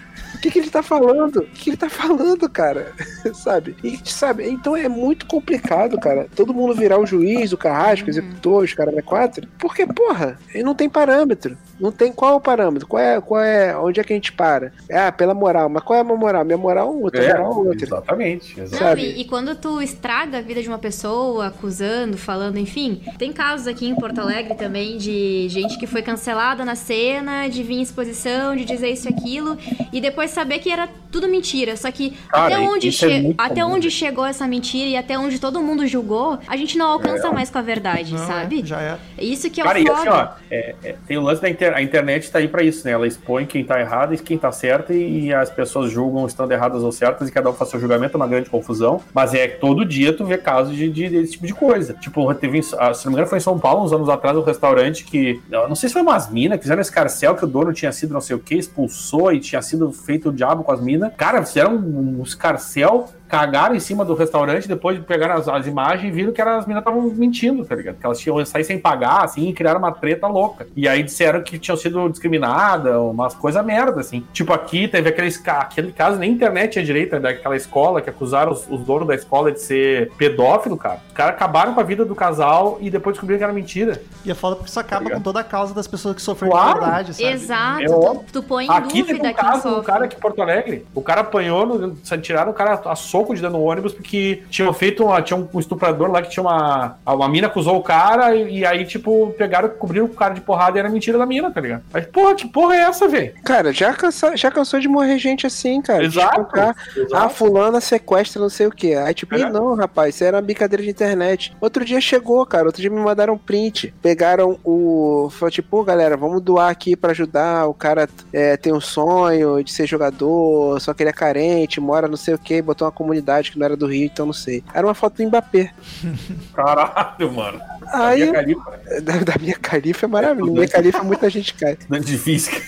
O 0.42 0.44
que, 0.44 0.50
que 0.50 0.58
ele 0.58 0.72
tá 0.72 0.82
falando? 0.82 1.42
O 1.42 1.46
que, 1.46 1.62
que 1.66 1.70
ele 1.70 1.78
tá 1.78 1.88
falando, 1.88 2.50
cara? 2.50 2.94
sabe? 3.36 3.76
E, 3.84 4.00
sabe? 4.04 4.50
Então 4.50 4.76
é 4.76 4.90
muito 4.90 5.28
complicado, 5.28 6.00
cara. 6.00 6.28
Todo 6.36 6.52
mundo 6.52 6.74
virar 6.74 7.00
o 7.00 7.06
juiz, 7.06 7.54
o 7.54 7.58
carrasco, 7.58 8.08
o 8.08 8.10
executor, 8.10 8.64
os 8.64 8.74
caras 8.74 8.98
é 8.98 9.04
quatro. 9.04 9.48
Porque, 9.60 9.86
porra, 9.86 10.40
ele 10.52 10.64
não 10.64 10.74
tem 10.74 10.90
parâmetro. 10.90 11.56
Não 11.80 11.92
tem 11.92 12.12
qual 12.12 12.34
é 12.34 12.36
o 12.38 12.42
parâmetro? 12.42 12.88
Qual 12.88 13.02
é, 13.02 13.22
qual 13.22 13.42
é, 13.42 13.78
onde 13.78 14.00
é 14.00 14.04
que 14.04 14.14
a 14.14 14.16
gente 14.16 14.32
para? 14.32 14.74
Ah, 14.92 15.12
pela 15.12 15.34
moral. 15.36 15.70
Mas 15.70 15.84
qual 15.84 15.98
é 15.98 16.02
a 16.02 16.04
minha 16.04 16.18
moral? 16.18 16.44
Minha 16.44 16.58
moral 16.58 16.88
é 16.88 16.92
outra, 16.92 17.24
É, 17.24 17.38
moral 17.38 17.52
é 17.52 17.56
outra. 17.68 17.86
exatamente. 17.86 18.58
Não, 18.58 18.64
exatamente. 18.64 19.02
Sabe? 19.02 19.18
e, 19.18 19.22
e 19.22 19.26
quando 19.26 19.56
tu 19.56 19.80
estraga 19.80 20.40
a 20.40 20.42
vida 20.42 20.62
de 20.62 20.68
uma 20.68 20.80
pessoa, 20.80 21.48
acusando, 21.48 22.18
falando, 22.18 22.58
enfim. 22.58 23.02
Tem 23.20 23.32
casos 23.32 23.68
aqui 23.68 23.88
em 23.88 23.96
Porto 23.96 24.20
Alegre 24.20 24.56
também 24.56 24.98
de 24.98 25.48
gente 25.50 25.78
que 25.78 25.86
foi 25.86 26.02
cancelada 26.02 26.66
na 26.66 26.76
cena, 26.76 27.48
de 27.48 27.62
vir 27.62 27.76
em 27.76 27.82
exposição, 27.82 28.56
de 28.56 28.66
dizer 28.66 28.90
isso 28.90 29.08
e 29.08 29.14
aquilo, 29.14 29.58
e 29.92 30.02
depois 30.02 30.31
saber 30.32 30.62
que 30.62 30.72
era 30.72 30.90
tudo 31.12 31.28
mentira. 31.28 31.76
Só 31.78 31.92
que 31.92 32.12
Cara, 32.30 32.56
até, 32.56 32.60
onde, 32.60 32.88
é 32.88 32.92
che- 32.92 33.20
muito 33.22 33.40
até 33.42 33.62
comum, 33.62 33.76
onde 33.76 33.88
né? 33.88 33.92
chegou 33.92 34.26
essa 34.26 34.48
mentira 34.48 34.88
e 34.90 34.96
até 34.96 35.18
onde 35.18 35.40
todo 35.40 35.62
mundo 35.62 35.86
julgou, 35.86 36.40
a 36.48 36.58
gente 36.58 36.78
não 36.78 36.88
alcança 36.88 37.32
mais 37.32 37.50
com 37.50 37.58
a 37.58 37.62
verdade, 37.62 38.14
Não, 38.14 38.26
sabe? 38.26 38.62
é, 38.62 38.66
já 38.66 38.80
era. 38.80 39.00
Isso 39.20 39.50
que 39.50 39.60
é 39.62 39.64
Cara, 39.64 39.78
o 39.78 39.82
e 39.82 39.86
foda. 39.88 40.00
assim, 40.00 40.10
ó, 40.10 40.28
é- 40.50 40.76
é, 40.84 40.96
tem 41.08 41.18
o 41.18 41.22
lance 41.22 41.42
da 41.42 41.50
inter- 41.50 41.74
a 41.76 41.82
internet 41.82 42.32
tá 42.32 42.40
aí 42.40 42.48
pra 42.48 42.64
isso, 42.64 42.86
né? 42.86 42.92
Ela 42.94 43.06
expõe 43.08 43.46
quem 43.46 43.64
tá 43.64 43.80
errado 43.80 44.14
e 44.14 44.18
quem 44.18 44.38
tá 44.38 44.52
certo, 44.52 44.94
e 44.94 45.34
as 45.34 45.50
pessoas 45.50 45.92
julgam 45.92 46.26
estando 46.26 46.52
erradas 46.52 46.82
ou 46.84 46.92
certas, 46.92 47.28
e 47.28 47.32
cada 47.32 47.50
um 47.50 47.54
faz 47.54 47.70
seu 47.70 47.80
julgamento, 47.80 48.16
é 48.16 48.18
uma 48.18 48.28
grande 48.28 48.50
confusão. 48.50 49.02
Mas 49.14 49.34
é 49.34 49.48
que 49.48 49.60
todo 49.60 49.84
dia 49.86 50.14
tu 50.14 50.26
vê 50.26 50.38
casos 50.38 50.76
de, 50.76 50.90
de- 50.90 51.10
desse 51.10 51.34
tipo 51.34 51.46
de 51.46 51.54
coisa. 51.54 51.94
Tipo, 51.96 52.34
teve, 52.34 52.60
em- 52.60 52.64
ah, 52.80 52.94
se 52.94 53.06
não 53.06 53.12
me 53.12 53.16
engano, 53.16 53.28
foi 53.28 53.38
em 53.38 53.42
São 53.42 53.60
Paulo, 53.60 53.84
uns 53.84 53.92
anos 53.94 54.08
atrás, 54.10 54.38
um 54.38 54.44
restaurante 54.44 55.04
que. 55.04 55.42
eu 55.52 55.68
Não 55.68 55.76
sei 55.76 55.90
se 55.90 55.94
foi 55.94 56.02
umas 56.02 56.30
minas, 56.30 56.58
que 56.58 56.64
fizeram 56.64 56.82
escarcel 56.82 57.36
que 57.36 57.44
o 57.44 57.48
dono 57.48 57.74
tinha 57.74 57.92
sido 57.92 58.14
não 58.14 58.22
sei 58.22 58.36
o 58.36 58.40
que, 58.40 58.56
expulsou 58.56 59.32
e 59.34 59.40
tinha 59.40 59.62
sido 59.62 59.92
feito 59.92 60.30
o 60.30 60.34
diabo 60.34 60.64
com 60.64 60.72
as 60.72 60.80
minas. 60.82 61.01
Cara, 61.10 61.44
fizeram 61.46 61.76
um 61.76 62.22
escarcel 62.24 63.10
cagaram 63.32 63.74
em 63.74 63.80
cima 63.80 64.04
do 64.04 64.14
restaurante, 64.14 64.68
depois 64.68 64.98
de 64.98 65.04
pegar 65.04 65.34
as, 65.34 65.48
as 65.48 65.66
imagens 65.66 66.10
e 66.10 66.12
viram 66.12 66.34
que 66.34 66.42
eram- 66.42 66.58
as 66.58 66.66
meninas 66.66 66.82
estavam 66.82 67.02
mentindo, 67.16 67.64
tá 67.66 67.74
ligado? 67.74 67.96
Que 67.96 68.06
elas 68.06 68.20
tinham 68.20 68.44
saído 68.46 68.68
sem 68.68 68.78
pagar, 68.78 69.24
assim, 69.24 69.48
e 69.48 69.54
criaram 69.54 69.80
uma 69.80 69.92
treta 69.92 70.28
louca. 70.28 70.68
E 70.76 70.88
aí 70.88 71.02
disseram 71.02 71.42
que 71.42 71.58
tinham 71.58 71.78
sido 71.78 72.10
discriminadas, 72.10 72.94
umas 72.98 73.34
coisas 73.34 73.64
merda, 73.66 74.02
assim. 74.02 74.26
Tipo, 74.34 74.52
aqui 74.54 74.88
teve 74.88 75.10
aqueles, 75.10 75.38
ca- 75.38 75.60
aquele 75.60 75.92
caso, 75.94 76.18
nem 76.18 76.32
internet 76.32 76.78
é 76.78 76.82
direita, 76.82 77.20
daquela 77.20 77.56
escola 77.56 78.02
que 78.02 78.10
acusaram 78.10 78.52
os, 78.52 78.68
os 78.70 78.82
donos 78.82 79.08
da 79.08 79.16
escola 79.16 79.52
de 79.52 79.62
ser 79.62 80.12
pedófilo, 80.18 80.76
cara. 80.76 81.00
Os 81.08 81.14
caras 81.14 81.36
acabaram 81.36 81.74
com 81.74 81.80
a 81.80 81.84
vida 81.84 82.04
do 82.04 82.14
casal 82.16 82.78
e 82.82 82.90
depois 82.90 83.14
descobriram 83.16 83.38
que 83.38 83.44
era 83.44 83.54
mentira. 83.54 84.02
E 84.26 84.32
é 84.32 84.34
foda 84.36 84.56
porque 84.56 84.70
isso 84.70 84.80
acaba 84.80 85.04
ligado? 85.04 85.18
com 85.20 85.24
toda 85.24 85.40
a 85.40 85.44
causa 85.44 85.74
das 85.74 85.88
pessoas 85.88 86.16
que 86.16 86.22
sofreram 86.22 86.52
Claro. 86.56 86.80
de 86.80 86.86
verdade, 86.86 87.14
sabe? 87.14 87.34
Exato, 87.34 87.82
É 87.84 87.86
tu, 87.88 88.26
tu 88.34 88.44
põe 88.44 88.66
em 88.66 88.70
Aqui 88.70 88.88
teve 89.04 89.14
dúvida 89.14 89.30
um 89.30 89.34
quem 89.34 89.34
caso, 89.36 89.70
um 89.80 89.84
cara 89.84 90.06
aqui 90.06 90.16
em 90.16 90.20
Porto 90.20 90.42
Alegre. 90.42 90.86
O 90.96 91.02
cara 91.02 91.22
apanhou, 91.22 91.66
no, 91.66 91.96
tiraram 92.22 92.52
o 92.52 92.54
cara 92.54 92.82
a 92.86 92.96
soco 92.96 93.21
soco 93.22 93.36
de 93.36 93.42
dano 93.42 93.58
no 93.58 93.64
ônibus 93.66 93.94
porque 93.94 94.44
tinham 94.50 94.74
feito 94.74 95.04
uma, 95.04 95.22
tinha 95.22 95.38
um 95.38 95.60
estuprador 95.60 96.10
lá 96.10 96.22
que 96.22 96.30
tinha 96.30 96.42
uma. 96.44 96.98
Uma 97.06 97.30
mina 97.30 97.48
acusou 97.48 97.78
o 97.78 97.84
cara 97.84 98.36
e, 98.36 98.60
e 98.60 98.66
aí, 98.66 98.86
tipo, 98.86 99.34
pegaram, 99.38 99.70
cobriram 99.70 100.06
o 100.06 100.10
cara 100.10 100.34
de 100.34 100.42
porrada 100.42 100.78
e 100.78 100.80
era 100.80 100.90
mentira 100.90 101.18
da 101.18 101.26
mina, 101.26 101.52
tá 101.52 101.62
ligado? 101.62 101.84
Mas, 101.92 102.06
porra, 102.08 102.36
que 102.36 102.48
porra 102.48 102.76
é 102.76 102.80
essa, 102.82 103.08
velho? 103.08 103.34
Cara, 103.44 103.72
já, 103.74 103.94
cansa, 103.94 104.36
já 104.36 104.50
cansou 104.50 104.80
de 104.80 104.88
morrer 104.88 105.18
gente 105.20 105.46
assim, 105.46 105.82
cara. 105.82 106.04
Exato, 106.04 106.42
espancar, 106.42 106.76
exato. 106.96 107.16
Ah, 107.16 107.30
fulana 107.30 107.80
sequestra 107.82 108.42
não 108.42 108.50
sei 108.50 108.68
o 108.68 108.72
que. 108.72 108.94
Aí, 108.96 109.14
tipo, 109.14 109.36
É. 109.36 109.40
"Ih, 109.40 109.50
não, 109.50 109.76
rapaz, 109.76 110.16
isso 110.16 110.24
era 110.24 110.38
uma 110.38 110.42
brincadeira 110.44 110.84
de 110.84 110.90
internet. 110.90 111.54
Outro 111.62 111.84
dia 111.86 112.00
chegou, 112.02 112.46
cara. 112.46 112.66
Outro 112.66 112.82
dia 112.82 112.90
me 112.90 113.00
mandaram 113.00 113.34
um 113.34 113.38
print. 113.38 113.94
Pegaram 114.02 114.58
o. 114.64 115.30
Falou, 115.32 115.52
tipo, 115.52 115.70
"Pô, 115.70 115.84
galera, 115.84 116.16
vamos 116.18 116.42
doar 116.42 116.70
aqui 116.70 116.96
pra 116.96 117.12
ajudar. 117.12 117.68
O 117.68 117.74
cara 117.74 118.08
é, 118.34 118.58
tem 118.58 118.74
um 118.74 118.82
sonho 118.82 119.64
de 119.64 119.72
ser 119.72 119.86
jogador, 119.86 120.80
só 120.80 120.94
que 120.94 121.04
ele 121.04 121.10
é 121.10 121.14
carente, 121.14 121.80
mora 121.80 122.08
não 122.08 122.18
sei 122.18 122.34
o 122.34 122.38
que, 122.40 122.62
botou 122.62 122.86
uma 122.86 122.92
comunidade 122.92 123.11
que 123.52 123.60
não 123.60 123.66
era 123.66 123.76
do 123.76 123.88
Rio, 123.88 124.06
então 124.06 124.26
não 124.26 124.34
sei. 124.34 124.64
Era 124.74 124.86
uma 124.88 124.94
foto 124.94 125.18
do 125.18 125.28
Mbappé. 125.28 125.72
Caralho, 126.54 127.32
mano. 127.32 127.60
Aí, 127.94 128.22
Minha 128.22 128.34
califa, 128.34 128.80
da, 129.04 129.18
da 129.18 129.34
minha 129.40 129.56
califa 129.56 130.06
é 130.06 130.10
maravilhoso. 130.10 130.54
Minha 130.54 130.68
califa 130.68 131.04
muita 131.04 131.30
gente 131.30 131.54
cai. 131.54 131.74
estudante 131.74 132.06
de 132.06 132.18
física. 132.18 132.62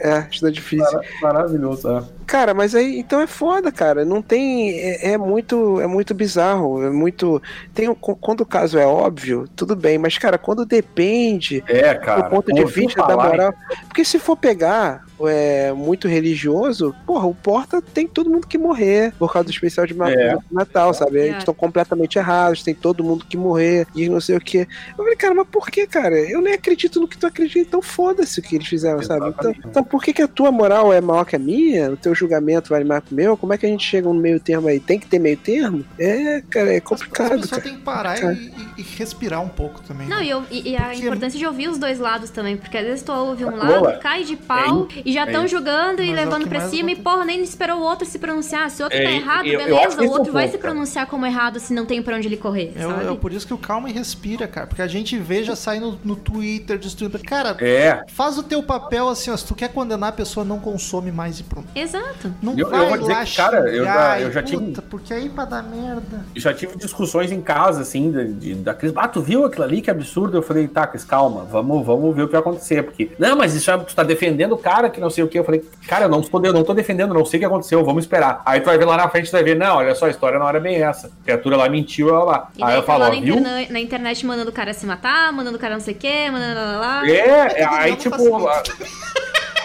É, 0.00 0.26
estudante 0.30 0.54
difícil. 0.54 1.00
Maravilhoso, 1.20 1.88
é. 1.90 2.02
Cara, 2.26 2.54
mas 2.54 2.74
aí 2.74 2.98
então 2.98 3.20
é 3.20 3.26
foda, 3.26 3.72
cara. 3.72 4.04
Não 4.04 4.22
tem. 4.22 4.78
É, 4.78 5.12
é 5.12 5.18
muito. 5.18 5.80
É 5.80 5.86
muito 5.86 6.14
bizarro. 6.14 6.82
É 6.84 6.90
muito. 6.90 7.42
Tem, 7.74 7.88
um- 7.88 7.94
quando 7.94 8.42
o 8.42 8.46
caso 8.46 8.78
é 8.78 8.86
óbvio, 8.86 9.48
tudo 9.56 9.74
bem. 9.74 9.98
Mas, 9.98 10.16
cara, 10.18 10.38
quando 10.38 10.64
depende 10.64 11.64
É, 11.66 11.94
cara. 11.94 12.22
do 12.22 12.30
ponto 12.30 12.52
de 12.52 12.64
vista 12.66 13.02
da 13.04 13.16
moral. 13.16 13.52
Porque 13.88 14.04
se 14.04 14.18
for 14.20 14.36
pegar 14.36 15.04
é, 15.26 15.72
muito 15.72 16.06
religioso, 16.06 16.94
porra, 17.06 17.26
o 17.26 17.34
Porta 17.34 17.80
tem 17.82 18.06
todo 18.06 18.30
mundo 18.30 18.46
que 18.46 18.58
morrer 18.58 19.12
por 19.18 19.32
causa 19.32 19.46
do 19.46 19.50
especial 19.50 19.86
de 19.86 19.94
É. 20.02 20.36
Natal, 20.50 20.92
sabe? 20.94 21.18
Eles 21.18 21.34
É. 21.36 21.38
estão 21.38 21.54
completamente 21.54 22.18
errados, 22.18 22.62
tem 22.62 22.74
todo 22.74 23.02
mundo 23.02 23.24
que 23.28 23.36
morrer 23.36 23.86
e 23.94 24.08
não 24.08 24.20
sei 24.20 24.36
o 24.36 24.40
que. 24.40 24.58
Eu 24.58 24.96
falei, 24.96 25.16
cara, 25.16 25.34
mas 25.34 25.46
por 25.48 25.70
que, 25.70 25.86
cara? 25.86 26.18
Eu 26.20 26.40
nem 26.40 26.54
acredito 26.54 27.00
no 27.00 27.08
que 27.08 27.16
tu 27.16 27.26
acredita, 27.26 27.60
então 27.60 27.82
foda-se 27.82 28.38
o 28.38 28.42
que 28.42 28.56
eles 28.56 28.66
fizeram, 28.68 29.02
sabe? 29.02 29.28
Então, 29.28 29.50
Exatamente. 29.50 29.68
então 29.68 29.84
por 29.84 30.02
que, 30.02 30.12
que 30.12 30.22
a 30.22 30.28
tua 30.28 30.52
moral 30.52 30.92
é 30.92 31.00
maior 31.00 31.24
que 31.24 31.36
a 31.36 31.38
minha? 31.38 31.90
O 31.90 31.96
teu 31.96 32.14
julgamento 32.14 32.68
vale 32.70 32.84
mais 32.84 33.02
que 33.04 33.12
o 33.12 33.16
meu? 33.16 33.36
Como 33.36 33.52
é 33.52 33.58
que 33.58 33.66
a 33.66 33.68
gente 33.68 33.84
chega 33.84 34.08
no 34.08 34.14
meio 34.14 34.38
termo 34.38 34.68
aí? 34.68 34.78
Tem 34.80 34.98
que 34.98 35.06
ter 35.06 35.18
meio 35.18 35.36
termo? 35.36 35.84
É, 35.98 36.42
cara, 36.50 36.72
é 36.72 36.76
As 36.78 36.82
complicado, 36.82 37.30
pessoas 37.30 37.50
cara. 37.50 37.62
têm 37.62 37.74
que 37.76 37.82
parar 37.82 38.18
e, 38.34 38.52
e- 38.78 38.82
respirar 38.98 39.42
um 39.42 39.48
pouco 39.48 39.80
também. 39.82 40.08
Não, 40.08 40.18
né? 40.18 40.24
e, 40.26 40.30
eu- 40.30 40.42
e- 40.50 40.70
e 40.70 40.76
a 40.76 40.94
importância 40.94 41.38
de 41.38 41.46
ouvir 41.46 41.68
os 41.68 41.78
dois 41.78 41.98
lados 41.98 42.30
também, 42.30 42.56
porque 42.56 42.76
às 42.76 42.84
vezes 42.84 43.02
tu 43.02 43.12
ouve 43.12 43.44
um 43.44 43.50
Boa. 43.50 43.80
lado, 43.80 44.00
cai 44.00 44.24
de 44.24 44.36
pau 44.36 44.88
e 45.08 45.12
já 45.12 45.24
estão 45.24 45.44
é. 45.44 45.48
julgando 45.48 46.02
e 46.02 46.10
Mas 46.10 46.18
é 46.18 46.24
levando 46.24 46.48
pra 46.48 46.58
mais 46.60 46.70
cima 46.70 46.90
e 46.90 46.96
porra, 46.96 47.24
nem 47.24 47.42
esperou 47.42 47.78
o 47.78 47.82
outro 47.82 48.06
se 48.06 48.18
pronunciar. 48.18 48.70
Se 48.70 48.82
o 48.82 48.84
outro 48.84 48.98
É, 48.98 49.04
tá 49.04 49.10
errado, 49.10 49.46
eu- 49.46 49.60
eu 49.60 49.66
beleza, 49.66 49.96
que 49.96 50.02
o 50.04 50.06
é 50.06 50.10
outro 50.10 50.32
vai 50.32 50.46
se 50.48 50.58
cara. 50.58 50.72
pronunciar 50.72 51.06
como 51.06 51.24
errado 51.26 51.58
se 51.60 51.72
não 51.72 51.86
tem 51.86 52.02
pra 52.02 52.16
onde 52.16 52.28
ele 52.28 52.36
correr, 52.36 52.72
É, 52.76 52.82
sabe? 52.82 53.06
é 53.12 53.14
por 53.16 53.32
isso 53.32 53.46
que 53.46 53.54
o 53.54 53.58
calma 53.58 53.88
e 53.88 53.92
respira, 53.92 54.46
cara. 54.46 54.66
Porque 54.66 54.82
a 54.82 54.86
gente 54.86 55.16
vê 55.18 55.42
já 55.44 55.56
sair 55.56 55.80
no, 55.80 56.16
Twitter 56.16 56.78
destruindo. 56.78 57.18
Cara, 57.20 57.56
É. 57.60 58.02
faz 58.08 58.36
o 58.38 58.42
teu 58.42 58.62
papel 58.62 59.08
assim, 59.08 59.30
ó. 59.30 59.36
Se 59.36 59.46
tu 59.46 59.54
quer 59.54 59.68
condenar 59.72 60.10
a 60.10 60.12
pessoa, 60.12 60.44
não 60.44 60.58
consome 60.58 61.10
mais 61.10 61.40
e 61.40 61.42
pronto. 61.42 61.68
Exato. 61.74 62.34
Não 62.42 62.52
Eu- 62.52 62.66
eu 62.66 62.70
vai 62.70 62.88
vou 62.88 62.98
dizer 62.98 63.12
lá 63.12 63.24
que, 63.24 63.36
cara, 63.36 63.58
eu 63.74 63.84
já- 63.84 64.20
eu 64.20 64.32
já 64.32 64.42
tive- 64.42 64.64
puta, 64.64 64.82
Porque 64.82 65.12
aí 65.14 65.28
pra 65.28 65.44
dar 65.44 65.62
merda. 65.62 66.24
Eu 66.34 66.40
já 66.40 66.52
tive 66.52 66.76
discussões 66.76 67.30
em 67.32 67.40
casa, 67.40 67.82
assim, 67.82 68.10
de, 68.10 68.32
de- 68.34 68.54
da 68.56 68.74
Cris. 68.74 68.92
Ah, 68.96 69.08
tu 69.08 69.20
viu 69.22 69.44
aquilo 69.44 69.64
ali? 69.64 69.80
Que 69.80 69.90
absurdo. 69.90 70.36
Eu 70.36 70.42
falei, 70.42 70.66
tá, 70.68 70.86
Cris, 70.86 71.04
calma, 71.04 71.44
vamos, 71.44 71.84
vamos 71.86 72.14
ver 72.14 72.22
o 72.22 72.26
que 72.26 72.32
vai 72.32 72.40
acontecer. 72.40 72.82
Porque, 72.82 73.10
não, 73.18 73.36
mas 73.36 73.54
isso 73.54 73.70
é, 73.70 73.78
tu 73.78 73.94
tá 73.94 74.02
defendendo 74.02 74.52
o 74.52 74.58
cara 74.58 74.90
que 74.90 74.97
não 74.98 75.10
sei 75.10 75.24
o 75.24 75.28
que. 75.28 75.38
Eu 75.38 75.44
falei, 75.44 75.62
cara, 75.86 76.04
eu 76.06 76.08
não, 76.08 76.20
estou, 76.20 76.44
eu 76.44 76.52
não 76.52 76.62
tô 76.64 76.74
defendendo, 76.74 77.12
não 77.14 77.24
sei 77.24 77.38
o 77.38 77.40
que 77.40 77.46
aconteceu, 77.46 77.84
vamos 77.84 78.04
esperar. 78.04 78.42
Aí 78.44 78.60
tu 78.60 78.66
vai 78.66 78.78
ver 78.78 78.84
lá 78.84 78.96
na 78.96 79.08
frente, 79.08 79.28
tu 79.28 79.32
vai 79.32 79.42
ver, 79.44 79.56
não, 79.56 79.76
olha 79.76 79.94
só, 79.94 80.06
a 80.06 80.10
história 80.10 80.38
não 80.38 80.48
era 80.48 80.60
bem 80.60 80.82
essa. 80.82 81.06
A 81.08 81.24
criatura 81.24 81.56
lá 81.56 81.68
mentiu, 81.68 82.08
ela 82.08 82.24
lá. 82.24 82.48
E 82.56 82.62
Aí 82.62 82.74
eu 82.74 82.80
tá 82.82 82.86
falo, 82.86 83.00
lá 83.00 83.08
ó, 83.10 83.14
na, 83.14 83.20
viu? 83.20 83.36
interna- 83.36 83.66
na 83.70 83.80
internet 83.80 84.26
mandando 84.26 84.50
o 84.50 84.54
cara 84.54 84.72
se 84.72 84.84
matar, 84.86 85.32
mandando 85.32 85.56
o 85.56 85.60
cara 85.60 85.74
não 85.74 85.80
sei 85.80 85.94
o 85.94 85.96
quê, 85.96 86.30
mandando 86.30 86.54
lá, 86.54 86.72
lá, 86.72 86.78
lá. 86.80 87.08
É, 87.08 87.60
é, 87.60 87.64
aí 87.64 87.96
tipo. 87.96 88.16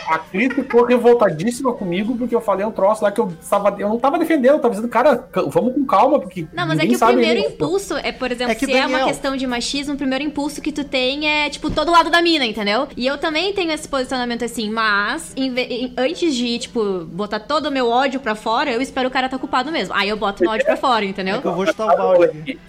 A, 0.07 0.15
a 0.15 0.19
Cris 0.19 0.53
ficou 0.53 0.85
revoltadíssima 0.85 1.73
comigo 1.73 2.15
porque 2.17 2.35
eu 2.35 2.41
falei 2.41 2.65
um 2.65 2.71
troço 2.71 3.03
lá 3.03 3.11
que 3.11 3.19
eu 3.19 3.31
tava. 3.49 3.75
Eu 3.79 3.89
não 3.89 3.99
tava 3.99 4.17
defendendo, 4.19 4.53
eu 4.55 4.59
tava 4.59 4.73
dizendo, 4.73 4.89
cara, 4.89 5.17
ca- 5.17 5.43
vamos 5.43 5.73
com 5.73 5.85
calma, 5.85 6.19
porque. 6.19 6.45
Não, 6.53 6.67
mas 6.67 6.79
é 6.79 6.85
que 6.87 6.95
o 6.95 6.99
primeiro 6.99 7.39
impulso 7.39 7.95
é, 7.97 8.11
por 8.11 8.31
exemplo, 8.31 8.51
É 8.51 8.55
que, 8.55 8.65
se 8.65 8.71
é 8.73 8.79
uma 8.81 8.89
Daniel- 8.89 9.07
questão 9.07 9.35
de 9.37 9.45
machismo, 9.47 9.93
o 9.93 9.97
primeiro 9.97 10.23
impulso 10.23 10.61
que 10.61 10.71
tu 10.71 10.83
tem 10.83 11.27
é, 11.27 11.49
tipo, 11.49 11.69
todo 11.69 11.91
lado 11.91 12.09
da 12.09 12.21
mina, 12.21 12.45
entendeu? 12.45 12.87
E 12.97 13.05
eu 13.05 13.17
também 13.17 13.53
tenho 13.53 13.71
esse 13.71 13.87
posicionamento 13.87 14.43
assim, 14.45 14.69
mas 14.69 15.33
em 15.35 15.93
antes 15.97 16.33
de, 16.35 16.59
tipo, 16.59 17.05
botar 17.05 17.39
todo 17.39 17.67
o 17.67 17.71
meu 17.71 17.89
ódio 17.89 18.19
pra 18.19 18.35
fora, 18.35 18.71
eu 18.71 18.81
espero 18.81 19.07
o 19.07 19.11
cara 19.11 19.27
tá 19.29 19.37
culpado 19.37 19.71
mesmo. 19.71 19.93
Aí 19.95 20.09
eu 20.09 20.17
boto 20.17 20.41
meu 20.41 20.51
ódio 20.51 20.65
pra 20.65 20.77
fora, 20.77 21.05
entendeu? 21.05 21.35
É 21.35 21.41
que 21.41 21.47
eu 21.47 21.53
vou 21.53 21.65
chutar 21.65 21.85
o 21.85 21.97
balde 21.97 22.59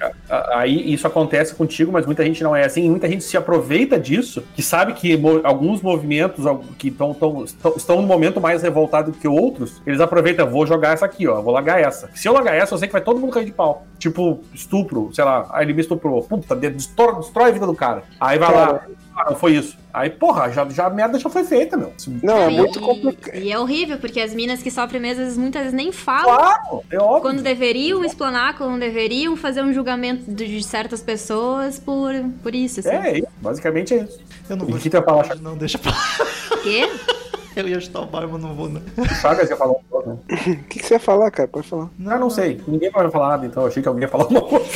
Aí 0.54 0.92
isso 0.92 1.06
acontece 1.06 1.54
contigo, 1.54 1.92
mas 1.92 2.06
muita 2.06 2.24
gente 2.24 2.42
não 2.42 2.54
é 2.54 2.64
assim. 2.64 2.88
Muita 2.90 3.08
gente 3.08 3.24
se 3.24 3.36
aproveita 3.36 3.98
disso, 3.98 4.42
que 4.54 4.62
sabe 4.62 4.92
que 4.94 5.16
mo- 5.16 5.40
alguns 5.44 5.80
movimentos 5.82 6.44
que 6.78 6.90
tão, 6.90 7.14
tão- 7.32 7.44
estão, 7.44 7.72
estão 7.76 7.96
num 8.00 8.06
momento 8.06 8.40
mais 8.40 8.62
revoltado 8.62 9.12
que 9.12 9.26
outros, 9.28 9.80
eles 9.86 10.00
aproveitam, 10.00 10.48
vou 10.48 10.66
jogar 10.66 10.92
essa 10.92 11.04
aqui, 11.06 11.26
ó, 11.26 11.40
vou 11.40 11.52
largar 11.52 11.80
essa. 11.80 12.10
Se 12.14 12.28
eu 12.28 12.32
largar 12.32 12.54
essa, 12.54 12.74
eu 12.74 12.78
sei 12.78 12.88
que 12.88 12.92
vai 12.92 13.00
todo 13.02 13.18
mundo 13.20 13.32
cair 13.32 13.44
de 13.46 13.52
pau. 13.52 13.86
Tipo, 13.98 14.40
estupro, 14.52 15.10
sei 15.12 15.24
lá, 15.24 15.46
aí 15.50 15.64
ele 15.64 15.72
me 15.72 15.80
estuprou. 15.80 16.22
Puta, 16.22 16.54
de- 16.54 16.70
destrói, 16.70 17.16
destrói 17.16 17.50
a 17.50 17.52
vida 17.52 17.66
do 17.66 17.74
cara. 17.74 18.02
Aí 18.20 18.38
vai 18.38 18.52
lá, 18.54 18.80
ah, 19.16 19.30
não 19.30 19.36
foi 19.36 19.52
isso. 19.56 19.76
Aí, 19.92 20.10
porra, 20.10 20.50
já, 20.50 20.68
já 20.68 20.86
a 20.86 20.90
merda 20.90 21.18
já 21.18 21.30
foi 21.30 21.44
feita, 21.44 21.76
meu. 21.76 21.92
Não, 22.22 22.36
é 22.36 22.50
E- 22.52 22.56
muito 22.56 22.80
complicado. 22.80 23.36
E 23.36 23.50
é 23.52 23.58
horrível, 23.58 23.96
porque 23.98 24.20
as 24.20 24.34
minas 24.34 24.62
que 24.62 24.70
sofrem 24.70 25.00
mesmo, 25.00 25.22
vezes, 25.22 25.38
muitas 25.38 25.62
vezes 25.62 25.76
nem 25.76 25.92
falam. 25.92 26.24
Claro, 26.36 26.82
é 26.90 26.98
óbvio. 26.98 27.22
Quando 27.22 27.42
deveriam 27.42 28.04
explanar, 28.04 28.56
quando 28.58 28.78
deveriam 28.80 29.36
fazer 29.36 29.62
um 29.62 29.72
julgamento 29.72 30.30
de, 30.30 30.46
de 30.46 30.62
certas 30.64 31.00
pessoas 31.00 31.78
por, 31.78 32.12
por 32.42 32.54
isso, 32.54 32.80
assim. 32.80 32.88
É, 32.90 33.08
é 33.10 33.18
isso. 33.18 33.28
basicamente 33.40 33.94
é 33.94 34.02
isso. 34.02 34.18
Eu 34.50 34.56
não 34.56 34.66
E 34.68 34.70
vou 34.72 34.80
que 34.80 34.88
ia 34.88 35.02
falar? 35.02 35.36
Não, 35.36 35.56
deixa 35.56 35.78
pra 35.78 35.92
lá. 35.92 36.60
Quê? 36.62 36.88
Eu 37.56 37.68
ia 37.68 37.80
chutar 37.80 38.00
o 38.00 38.06
balde, 38.06 38.32
mas 38.32 38.42
não 38.42 38.54
vou, 38.54 38.68
não. 38.68 38.82
Chagas 39.20 39.48
ia 39.48 39.56
falar 39.56 39.72
um 39.72 39.82
pouco, 39.88 40.08
né? 40.08 40.16
O 40.28 40.36
que, 40.64 40.78
que 40.80 40.86
você 40.86 40.94
ia 40.94 41.00
falar, 41.00 41.30
cara? 41.30 41.48
Pode 41.48 41.68
falar. 41.68 41.88
Ah, 42.06 42.18
não 42.18 42.28
sei. 42.30 42.60
Ninguém 42.66 42.90
vai 42.90 43.08
falar 43.10 43.28
nada, 43.30 43.46
então 43.46 43.62
eu 43.62 43.68
achei 43.68 43.82
que 43.82 43.88
alguém 43.88 44.02
ia 44.02 44.08
falar 44.08 44.26
uma 44.26 44.42
coisa. 44.42 44.66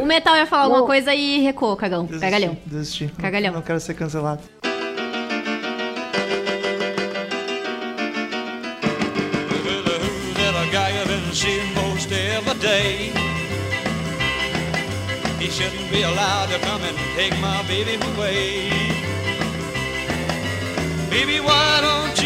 O 0.00 0.04
Metal 0.04 0.34
ia 0.36 0.46
falar 0.46 0.64
alguma 0.64 0.84
coisa 0.84 1.14
e 1.14 1.40
recuou, 1.40 1.76
cagão. 1.76 2.04
Desisti, 2.04 2.24
Pegalhão. 2.24 2.56
Desisti. 2.66 3.04
Não- 3.04 3.14
Cagalhão. 3.22 3.54
Não 3.54 3.62
quero 3.62 3.78
ser 3.80 3.94
cancelado. 3.94 4.40
He 15.38 15.48
shouldn't 15.50 15.90
be 15.92 16.02
allowed 16.02 16.48
to 16.50 16.58
come 16.66 16.82
and 16.82 16.96
take 17.14 17.32
my 17.40 17.62
baby 17.68 17.96
away. 18.16 18.85
Baby, 21.16 21.40
why 21.40 21.80
don't 21.80 22.22
you 22.22 22.25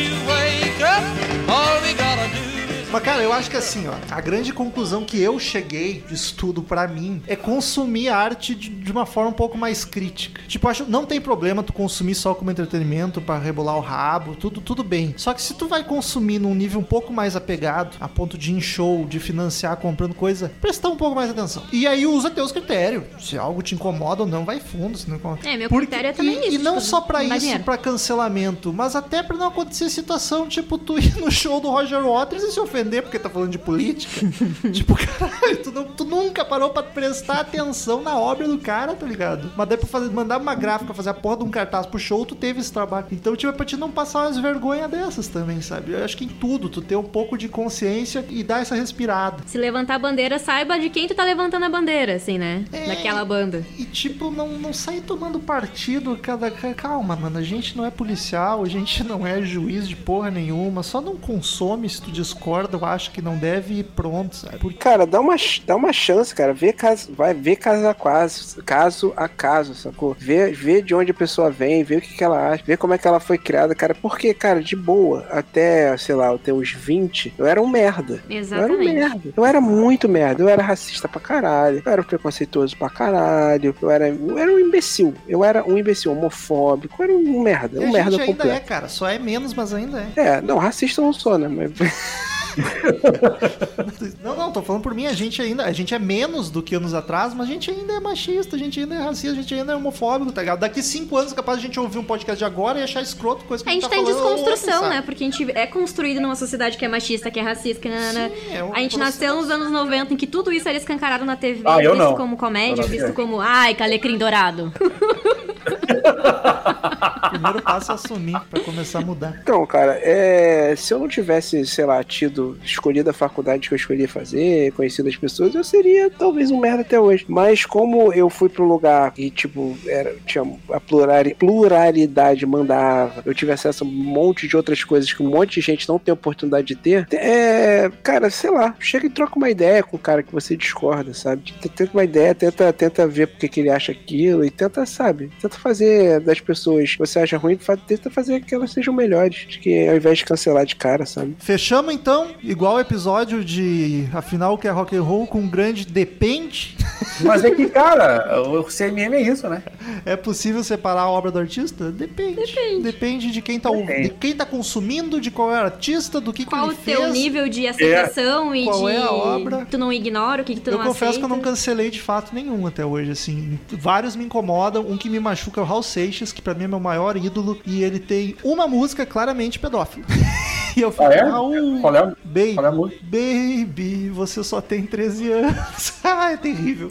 Mas, 2.92 3.04
cara, 3.04 3.22
eu 3.22 3.32
acho 3.32 3.48
que 3.48 3.56
assim, 3.56 3.86
ó, 3.86 3.94
a 4.10 4.20
grande 4.20 4.52
conclusão 4.52 5.04
que 5.04 5.20
eu 5.20 5.38
cheguei 5.38 6.02
de 6.08 6.12
estudo 6.12 6.60
pra 6.60 6.88
mim 6.88 7.22
é 7.28 7.36
consumir 7.36 8.08
arte 8.08 8.52
de, 8.52 8.68
de 8.68 8.90
uma 8.90 9.06
forma 9.06 9.30
um 9.30 9.34
pouco 9.34 9.56
mais 9.56 9.84
crítica. 9.84 10.42
Tipo, 10.48 10.66
acho 10.66 10.84
não 10.90 11.06
tem 11.06 11.20
problema 11.20 11.62
tu 11.62 11.72
consumir 11.72 12.16
só 12.16 12.34
como 12.34 12.50
entretenimento 12.50 13.20
pra 13.20 13.38
rebolar 13.38 13.76
o 13.76 13.80
rabo, 13.80 14.34
tudo, 14.34 14.60
tudo 14.60 14.82
bem. 14.82 15.14
Só 15.16 15.32
que 15.32 15.40
se 15.40 15.54
tu 15.54 15.68
vai 15.68 15.84
consumir 15.84 16.40
num 16.40 16.52
nível 16.52 16.80
um 16.80 16.84
pouco 16.84 17.12
mais 17.12 17.36
apegado, 17.36 17.96
a 18.00 18.08
ponto 18.08 18.36
de 18.36 18.52
em 18.52 18.60
show, 18.60 19.06
de 19.06 19.20
financiar 19.20 19.76
comprando 19.76 20.12
coisa, 20.12 20.50
prestar 20.60 20.88
um 20.88 20.96
pouco 20.96 21.14
mais 21.14 21.30
atenção. 21.30 21.62
E 21.72 21.86
aí 21.86 22.04
usa 22.06 22.28
teus 22.28 22.50
critérios. 22.50 23.04
Se 23.20 23.38
algo 23.38 23.62
te 23.62 23.76
incomoda 23.76 24.22
ou 24.22 24.28
não, 24.28 24.44
vai 24.44 24.58
fundo. 24.58 24.98
Se 24.98 25.08
não 25.08 25.16
incomoda. 25.16 25.48
É, 25.48 25.56
meu 25.56 25.68
critério 25.68 26.10
é 26.10 26.12
também 26.12 26.34
e, 26.34 26.48
isso, 26.48 26.56
E 26.56 26.58
não 26.58 26.78
tipo, 26.78 26.86
só 26.86 27.00
dá 27.00 27.22
isso, 27.22 27.60
pra 27.60 27.78
cancelamento, 27.78 28.72
mas 28.72 28.96
até 28.96 29.22
pra 29.22 29.36
não 29.36 29.46
acontecer 29.46 29.88
situação, 29.90 30.48
tipo, 30.48 30.76
tu 30.76 30.98
ir 30.98 31.16
no 31.18 31.30
show 31.30 31.60
do 31.60 31.70
Roger 31.70 32.02
Waters 32.02 32.42
e 32.42 32.50
se 32.50 32.58
ofender 32.80 33.02
porque 33.02 33.18
tá 33.18 33.28
falando 33.28 33.50
de 33.50 33.58
política. 33.58 34.26
tipo, 34.72 34.94
caralho, 34.96 35.56
tu, 35.62 35.70
não- 35.72 35.84
tu 35.84 36.04
nunca 36.04 36.44
parou 36.44 36.70
pra 36.70 36.82
prestar 36.82 37.40
atenção 37.40 38.02
na 38.02 38.18
obra 38.18 38.46
do 38.48 38.58
cara, 38.58 38.94
tá 38.94 39.06
ligado? 39.06 39.50
Mas 39.56 39.68
daí 39.68 39.78
pra 39.78 39.86
fazer, 39.86 40.10
mandar 40.10 40.38
uma 40.38 40.54
gráfica, 40.54 40.94
fazer 40.94 41.10
a 41.10 41.14
porra 41.14 41.38
de 41.38 41.44
um 41.44 41.50
cartaz 41.50 41.86
pro 41.86 41.98
show, 41.98 42.24
tu 42.24 42.34
teve 42.34 42.60
esse 42.60 42.72
trabalho. 42.72 43.06
Então, 43.12 43.36
tipo, 43.36 43.52
é 43.52 43.54
pra 43.56 43.64
te 43.66 43.76
não 43.76 43.90
passar 43.90 44.20
umas 44.26 44.38
vergonhas 44.38 44.90
dessas 44.90 45.28
também, 45.28 45.60
sabe? 45.60 45.92
Eu 45.92 46.04
acho 46.04 46.16
que 46.16 46.24
em 46.24 46.28
tudo, 46.28 46.68
tu 46.68 46.80
ter 46.80 46.96
um 46.96 47.02
pouco 47.04 47.36
de 47.36 47.48
consciência 47.48 48.24
e 48.28 48.42
dar 48.42 48.62
essa 48.62 48.74
respirada. 48.74 49.42
Se 49.46 49.58
levantar 49.58 49.96
a 49.96 49.98
bandeira, 49.98 50.38
saiba 50.38 50.78
de 50.78 50.88
quem 50.90 51.06
tu 51.06 51.14
tá 51.14 51.24
levantando 51.24 51.64
a 51.64 51.68
bandeira, 51.68 52.14
assim, 52.14 52.38
né? 52.38 52.64
É. 52.72 52.86
Daquela 52.86 53.24
banda. 53.24 53.64
E, 53.78 53.84
tipo, 53.84 54.30
não, 54.30 54.48
não 54.48 54.72
sair 54.72 55.00
tomando 55.00 55.38
partido 55.38 56.16
cada. 56.20 56.50
Calma, 56.50 57.16
mano. 57.16 57.38
A 57.38 57.42
gente 57.42 57.76
não 57.76 57.84
é 57.84 57.90
policial, 57.90 58.62
a 58.62 58.68
gente 58.68 59.02
não 59.04 59.26
é 59.26 59.42
juiz 59.42 59.88
de 59.88 59.96
porra 59.96 60.30
nenhuma. 60.30 60.82
Só 60.82 61.00
não 61.00 61.16
consome 61.16 61.88
se 61.88 62.00
tu 62.00 62.10
discorda 62.10 62.69
eu 62.76 62.84
acho 62.84 63.10
que 63.10 63.20
não 63.22 63.36
deve 63.36 63.74
ir 63.80 63.84
pronto, 63.84 64.36
sabe? 64.36 64.58
Porque 64.58 64.78
Cara, 64.78 65.06
dá 65.06 65.20
uma, 65.20 65.36
dá 65.66 65.76
uma 65.76 65.92
chance, 65.92 66.34
cara. 66.34 66.52
Vê 66.52 66.72
caso, 66.72 67.12
vai 67.12 67.34
ver 67.34 67.56
caso 67.56 67.86
a 67.86 67.94
caso, 67.94 68.62
caso 68.62 69.12
a 69.16 69.28
caso, 69.28 69.74
sacou? 69.74 70.16
Vê, 70.18 70.50
vê 70.50 70.80
de 70.82 70.94
onde 70.94 71.10
a 71.10 71.14
pessoa 71.14 71.50
vem, 71.50 71.84
vê 71.84 71.96
o 71.96 72.00
que, 72.00 72.14
que 72.14 72.24
ela 72.24 72.50
acha, 72.50 72.64
vê 72.66 72.76
como 72.76 72.94
é 72.94 72.98
que 72.98 73.06
ela 73.06 73.20
foi 73.20 73.38
criada, 73.38 73.74
cara. 73.74 73.94
Porque, 73.94 74.32
cara, 74.34 74.62
de 74.62 74.74
boa, 74.74 75.26
até, 75.30 75.96
sei 75.96 76.14
lá, 76.14 76.34
até 76.34 76.52
os 76.52 76.72
20, 76.72 77.34
eu 77.38 77.46
era 77.46 77.60
um 77.60 77.68
merda. 77.68 78.14
Eu 78.28 78.34
era 78.34 78.34
um 78.34 78.38
Exatamente. 78.38 78.92
merda. 78.94 79.32
Eu 79.36 79.44
era 79.44 79.60
muito 79.60 80.08
merda. 80.08 80.42
Eu 80.42 80.48
era 80.48 80.62
racista 80.62 81.08
pra 81.08 81.20
caralho. 81.20 81.82
Eu 81.84 81.92
era 81.92 82.02
preconceituoso 82.02 82.76
pra 82.76 82.88
caralho. 82.88 83.74
Eu 83.80 83.90
era, 83.90 84.08
eu 84.08 84.38
era 84.38 84.50
um 84.52 84.58
imbecil. 84.58 85.14
Eu 85.28 85.44
era 85.44 85.64
um 85.64 85.76
imbecil 85.76 86.12
homofóbico. 86.12 86.96
Eu 86.98 87.04
era 87.04 87.12
um 87.12 87.42
merda. 87.42 87.76
e 87.78 87.84
Um 87.84 87.88
a 87.88 87.92
merda 87.92 88.10
gente 88.12 88.20
ainda 88.22 88.32
completo. 88.32 88.56
é, 88.56 88.60
cara. 88.60 88.88
Só 88.88 89.08
é 89.08 89.18
menos, 89.18 89.52
mas 89.54 89.72
ainda 89.74 90.06
é. 90.16 90.20
É, 90.20 90.40
não, 90.40 90.58
racista 90.58 91.00
eu 91.00 91.04
não 91.06 91.12
sou, 91.12 91.38
né? 91.38 91.48
Mas 91.48 91.70
Não, 94.22 94.36
não, 94.36 94.52
tô 94.52 94.62
falando 94.62 94.82
por 94.82 94.94
mim, 94.94 95.06
a 95.06 95.12
gente 95.12 95.40
ainda, 95.40 95.64
a 95.64 95.72
gente 95.72 95.94
é 95.94 95.98
menos 95.98 96.50
do 96.50 96.62
que 96.62 96.74
anos 96.74 96.94
atrás, 96.94 97.32
mas 97.34 97.48
a 97.48 97.52
gente 97.52 97.70
ainda 97.70 97.94
é 97.94 98.00
machista, 98.00 98.56
a 98.56 98.58
gente 98.58 98.78
ainda 98.80 98.94
é 98.94 98.98
racista, 98.98 99.32
a 99.32 99.34
gente 99.42 99.54
ainda 99.54 99.72
é 99.72 99.76
homofóbico, 99.76 100.32
tá 100.32 100.40
ligado? 100.42 100.60
Daqui 100.60 100.82
cinco 100.82 101.16
anos 101.16 101.32
é 101.32 101.34
capaz 101.34 101.58
de 101.58 101.64
a 101.64 101.66
gente 101.68 101.78
ouvir 101.80 101.98
um 101.98 102.04
podcast 102.04 102.38
de 102.38 102.44
agora 102.44 102.78
e 102.78 102.82
achar 102.82 103.02
escroto 103.02 103.44
coisa 103.44 103.62
que 103.64 103.70
A 103.70 103.72
gente 103.72 103.88
tá 103.88 103.96
em 103.96 104.04
falando 104.04 104.14
desconstrução, 104.14 104.88
né? 104.88 105.02
Porque 105.02 105.24
a 105.24 105.30
gente 105.30 105.50
é 105.52 105.66
construído 105.66 106.20
numa 106.20 106.36
sociedade 106.36 106.76
que 106.76 106.84
é 106.84 106.88
machista, 106.88 107.30
que 107.30 107.38
é 107.38 107.42
racista, 107.42 107.80
que 107.80 107.88
nanana. 107.88 108.28
Sim, 108.30 108.54
é 108.56 108.64
um 108.64 108.74
A 108.74 108.78
gente 108.80 108.96
processo. 108.96 109.20
nasceu 109.20 109.36
nos 109.36 109.50
anos 109.50 109.70
90 109.70 110.14
em 110.14 110.16
que 110.16 110.26
tudo 110.26 110.52
isso 110.52 110.68
era 110.68 110.76
escancarado 110.78 111.24
na 111.24 111.36
TV, 111.36 111.62
Ah, 111.64 111.78
visto 111.78 111.94
não. 111.96 112.14
como 112.16 112.36
comédia, 112.36 112.84
visto 112.84 113.12
como, 113.12 113.40
ai, 113.40 113.74
calecrim 113.74 114.16
dourado. 114.18 114.72
Primeiro 117.30 117.62
passo 117.62 117.92
é 117.92 117.94
assumir 117.94 118.40
pra 118.50 118.60
começar 118.60 118.98
a 118.98 119.02
mudar. 119.02 119.38
Então, 119.42 119.64
cara, 119.66 119.98
é, 120.02 120.74
se 120.76 120.92
eu 120.92 120.98
não 120.98 121.08
tivesse, 121.08 121.64
sei 121.66 121.84
lá, 121.84 122.02
tido 122.02 122.58
escolhido 122.64 123.10
a 123.10 123.12
faculdade 123.12 123.68
que 123.68 123.74
eu 123.74 123.76
escolhi 123.76 124.06
fazer, 124.06 124.72
conhecido 124.72 125.08
as 125.08 125.16
pessoas, 125.16 125.54
eu 125.54 125.62
seria 125.62 126.10
talvez 126.10 126.50
um 126.50 126.58
merda 126.58 126.82
até 126.82 126.98
hoje. 126.98 127.24
Mas 127.28 127.64
como 127.64 128.12
eu 128.12 128.28
fui 128.28 128.48
pro 128.48 128.64
lugar 128.64 129.12
e, 129.16 129.30
tipo, 129.30 129.76
era, 129.86 130.14
tinha 130.26 130.44
a 130.72 130.80
plurali- 130.80 131.34
pluralidade 131.34 132.44
mandava, 132.46 133.22
eu 133.24 133.34
tive 133.34 133.52
acesso 133.52 133.84
a 133.84 133.86
um 133.86 133.90
monte 133.90 134.48
de 134.48 134.56
outras 134.56 134.82
coisas 134.82 135.12
que 135.12 135.22
um 135.22 135.30
monte 135.30 135.54
de 135.54 135.60
gente 135.60 135.88
não 135.88 135.98
tem 135.98 136.12
oportunidade 136.12 136.66
de 136.66 136.76
ter, 136.76 137.06
é, 137.12 137.90
cara, 138.02 138.28
sei 138.30 138.50
lá, 138.50 138.74
chega 138.78 139.06
e 139.06 139.10
troca 139.10 139.36
uma 139.36 139.50
ideia 139.50 139.82
com 139.82 139.96
o 139.96 140.00
cara 140.00 140.22
que 140.22 140.32
você 140.32 140.56
discorda, 140.56 141.14
sabe? 141.14 141.54
Tenta 141.60 141.90
uma 141.92 142.04
ideia, 142.04 142.34
tenta, 142.34 142.72
tenta 142.72 143.06
ver 143.06 143.28
porque 143.28 143.48
que 143.48 143.60
ele 143.60 143.70
acha 143.70 143.92
aquilo 143.92 144.44
e 144.44 144.50
tenta, 144.50 144.84
sabe? 144.84 145.30
Tenta 145.40 145.49
fazer 145.58 146.20
das 146.20 146.40
pessoas 146.40 146.92
que 146.92 146.98
você 146.98 147.18
acha 147.20 147.36
ruim, 147.36 147.58
tenta 147.86 148.10
fazer 148.10 148.40
que 148.40 148.54
elas 148.54 148.72
sejam 148.72 148.92
melhores, 148.94 149.46
de 149.48 149.58
que 149.58 149.88
ao 149.88 149.96
invés 149.96 150.18
de 150.18 150.24
cancelar 150.24 150.64
de 150.66 150.76
cara, 150.76 151.06
sabe? 151.06 151.36
Fechamos 151.38 151.92
então, 151.94 152.28
igual 152.42 152.76
o 152.76 152.80
episódio 152.80 153.44
de 153.44 154.06
Afinal 154.12 154.56
que 154.58 154.66
é 154.68 154.70
rock 154.70 154.96
and 154.96 155.02
roll 155.02 155.26
com 155.26 155.38
um 155.40 155.48
grande 155.48 155.84
depende. 155.86 156.76
Mas 157.24 157.44
é 157.44 157.50
que, 157.50 157.68
cara, 157.68 158.42
o 158.42 158.64
CMM 158.64 159.14
é 159.14 159.22
isso, 159.22 159.48
né? 159.48 159.62
É 160.04 160.16
possível 160.16 160.62
separar 160.64 161.02
a 161.02 161.08
obra 161.10 161.30
do 161.30 161.38
artista? 161.38 161.90
Depende. 161.90 162.36
Depende. 162.36 162.82
Depende 162.82 163.30
de 163.30 163.42
quem 163.42 163.58
tá, 163.58 163.70
Depende. 163.70 164.02
de 164.02 164.10
quem 164.10 164.34
tá 164.34 164.44
consumindo, 164.46 165.20
de 165.20 165.30
qual 165.30 165.50
é 165.54 165.60
o 165.60 165.64
artista, 165.64 166.20
do 166.20 166.32
que, 166.32 166.44
que 166.44 166.50
Qual 166.50 166.66
ele 166.66 166.74
o 166.74 166.76
teu 166.76 167.00
fez. 167.02 167.12
nível 167.12 167.48
de 167.48 167.66
aceitação 167.66 168.54
e 168.54 168.64
Qual 168.64 168.86
de. 168.86 168.92
é 168.92 168.98
a 168.98 169.10
obra? 169.12 169.66
Tu 169.70 169.78
não 169.78 169.92
ignora 169.92 170.42
o 170.42 170.44
que, 170.44 170.54
que 170.54 170.60
tu 170.60 170.70
Eu 170.70 170.78
não 170.78 170.86
confesso 170.86 171.18
que 171.18 171.24
eu 171.24 171.28
não 171.28 171.36
aceita? 171.36 171.50
cancelei 171.50 171.90
de 171.90 172.00
fato 172.00 172.34
nenhum 172.34 172.66
até 172.66 172.84
hoje, 172.84 173.10
assim. 173.10 173.58
Vários 173.70 174.16
me 174.16 174.24
incomodam. 174.24 174.82
Um 174.88 174.96
que 174.96 175.08
me 175.08 175.18
machuca 175.20 175.39
é 175.48 175.62
o 175.62 175.64
Raul 175.64 175.82
Seixas, 175.82 176.32
que 176.32 176.42
pra 176.42 176.54
mim 176.54 176.64
é 176.64 176.68
meu 176.68 176.80
maior 176.80 177.16
ídolo. 177.16 177.58
E 177.64 177.82
ele 177.82 177.98
tem 177.98 178.36
uma 178.44 178.66
música 178.68 179.06
claramente 179.06 179.58
pedófila. 179.58 180.04
e 180.76 180.80
eu 180.82 180.90
fico, 180.90 181.04
Ah, 181.04 181.14
é? 181.14 181.22
Raul, 181.22 181.80
Qual 181.80 181.96
é, 181.96 182.02
baby, 182.24 182.54
qual 182.54 182.66
é 182.66 182.68
a 182.68 182.72
música? 182.72 183.00
baby, 183.04 184.10
você 184.10 184.44
só 184.44 184.60
tem 184.60 184.84
13 184.86 185.32
anos. 185.32 185.92
ah, 186.04 186.32
é 186.32 186.36
terrível. 186.36 186.88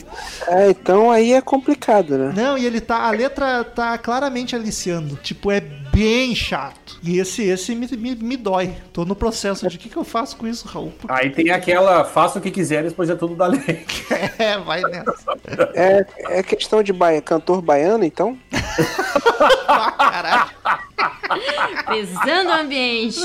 É, 0.47 0.69
então 0.71 1.11
aí 1.11 1.33
é 1.33 1.41
complicado, 1.41 2.17
né? 2.17 2.33
Não, 2.35 2.57
e 2.57 2.65
ele 2.65 2.81
tá. 2.81 3.03
A 3.03 3.11
letra 3.11 3.63
tá 3.63 3.97
claramente 3.97 4.55
aliciando. 4.55 5.15
Tipo, 5.17 5.51
é 5.51 5.61
bem 5.99 6.33
chato. 6.35 6.97
E 7.03 7.19
esse, 7.19 7.43
esse 7.43 7.75
me, 7.75 7.85
me, 7.97 8.15
me 8.15 8.37
dói. 8.37 8.73
Tô 8.93 9.03
no 9.03 9.15
processo 9.15 9.67
de 9.67 9.75
o 9.75 9.79
que, 9.79 9.89
que 9.89 9.97
eu 9.97 10.03
faço 10.05 10.37
com 10.37 10.47
isso, 10.47 10.67
Raul? 10.67 10.91
Por- 10.99 11.11
Aí 11.11 11.29
tem 11.29 11.49
aquela, 11.51 12.05
faça 12.05 12.39
o 12.39 12.41
que 12.41 12.49
quiseres, 12.51 12.93
pois 12.93 13.09
é 13.09 13.15
tudo 13.15 13.35
da 13.35 13.47
lei. 13.47 13.59
É, 14.39 14.57
vai 14.57 14.81
nessa. 14.81 15.13
É, 15.75 16.05
é 16.39 16.43
questão 16.43 16.81
de 16.81 16.91
baia, 16.93 17.21
cantor 17.21 17.61
baiano, 17.61 18.03
então? 18.05 18.37
Caralho. 19.97 20.49
Pesando 21.87 22.49
o 22.49 22.53
ambiente. 22.53 23.19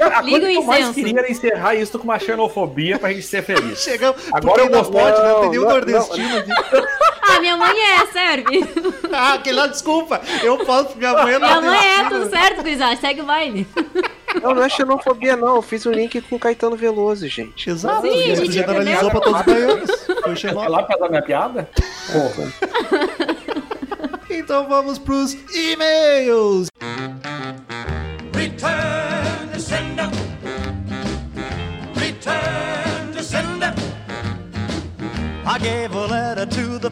A 0.00 0.20
Liga 0.22 0.46
o 0.46 0.48
que 0.48 0.54
eu 0.56 0.62
mais 0.64 0.88
incenso. 0.88 1.06
queria 1.06 1.30
encerrar 1.30 1.74
isso 1.74 1.98
com 1.98 2.04
uma 2.04 2.18
xenofobia 2.18 2.98
pra 2.98 3.12
gente 3.12 3.22
ser 3.22 3.42
feliz. 3.42 3.80
Chegamos. 3.80 4.20
Agora 4.32 4.40
porque 4.40 4.60
eu 4.60 4.70
mostrei- 4.78 5.02
pode, 5.02 5.22
né? 5.22 5.28
Não 5.28 5.34
tem 5.34 5.42
Não, 5.42 5.50
nenhum 5.50 5.62
não, 5.62 5.70
nordestino 5.70 6.36
aqui. 6.38 6.50
Ah, 7.36 7.40
minha 7.40 7.56
mãe 7.56 7.74
é, 7.78 8.06
serve. 8.06 8.90
Ah, 9.12 9.34
aquele 9.34 9.56
lá, 9.56 9.66
desculpa. 9.66 10.20
Eu 10.42 10.64
falo 10.64 10.84
pra 10.86 10.96
minha 10.96 11.12
mãe. 11.12 11.38
Minha 11.38 11.60
mãe 11.60 11.86
é, 11.98 12.08
tudo 12.08 12.30
certo, 12.30 12.62
Guizá. 12.62 12.94
Segue 12.96 13.22
o 13.22 13.24
baile. 13.24 13.66
Não, 14.40 14.54
não 14.54 14.62
é 14.62 14.68
xenofobia, 14.68 15.34
não. 15.34 15.56
Eu 15.56 15.62
fiz 15.62 15.84
um 15.84 15.90
link 15.90 16.20
com 16.22 16.38
Caetano 16.38 16.76
Veloso, 16.76 17.26
gente. 17.26 17.68
Exato. 17.68 18.02
Sim, 18.02 18.08
e 18.30 18.34
tu 18.36 18.44
gente 18.44 18.52
generalizou 18.52 19.08
entendeu. 19.08 19.10
pra 19.10 19.20
todos 19.20 19.40
os 19.40 19.46
baianos. 19.46 19.90
Foi 20.22 20.32
É 20.32 20.36
xenófobo. 20.36 20.70
lá 20.70 20.82
pra 20.84 20.96
dar 20.96 21.08
minha 21.08 21.22
piada? 21.22 21.68
Porra. 22.12 22.52
Então 24.30 24.68
vamos 24.68 24.96
pros 24.98 25.32
e-mails. 25.52 26.68
Return 28.32 29.48
to 29.52 29.60
sender. 29.60 30.08
Return 31.96 33.12
to 33.12 33.22
sender. 33.24 33.74
I 35.46 35.58
gave 35.58 35.92
a 35.96 36.06
letter 36.06 36.46
to 36.46 36.78
the 36.78 36.79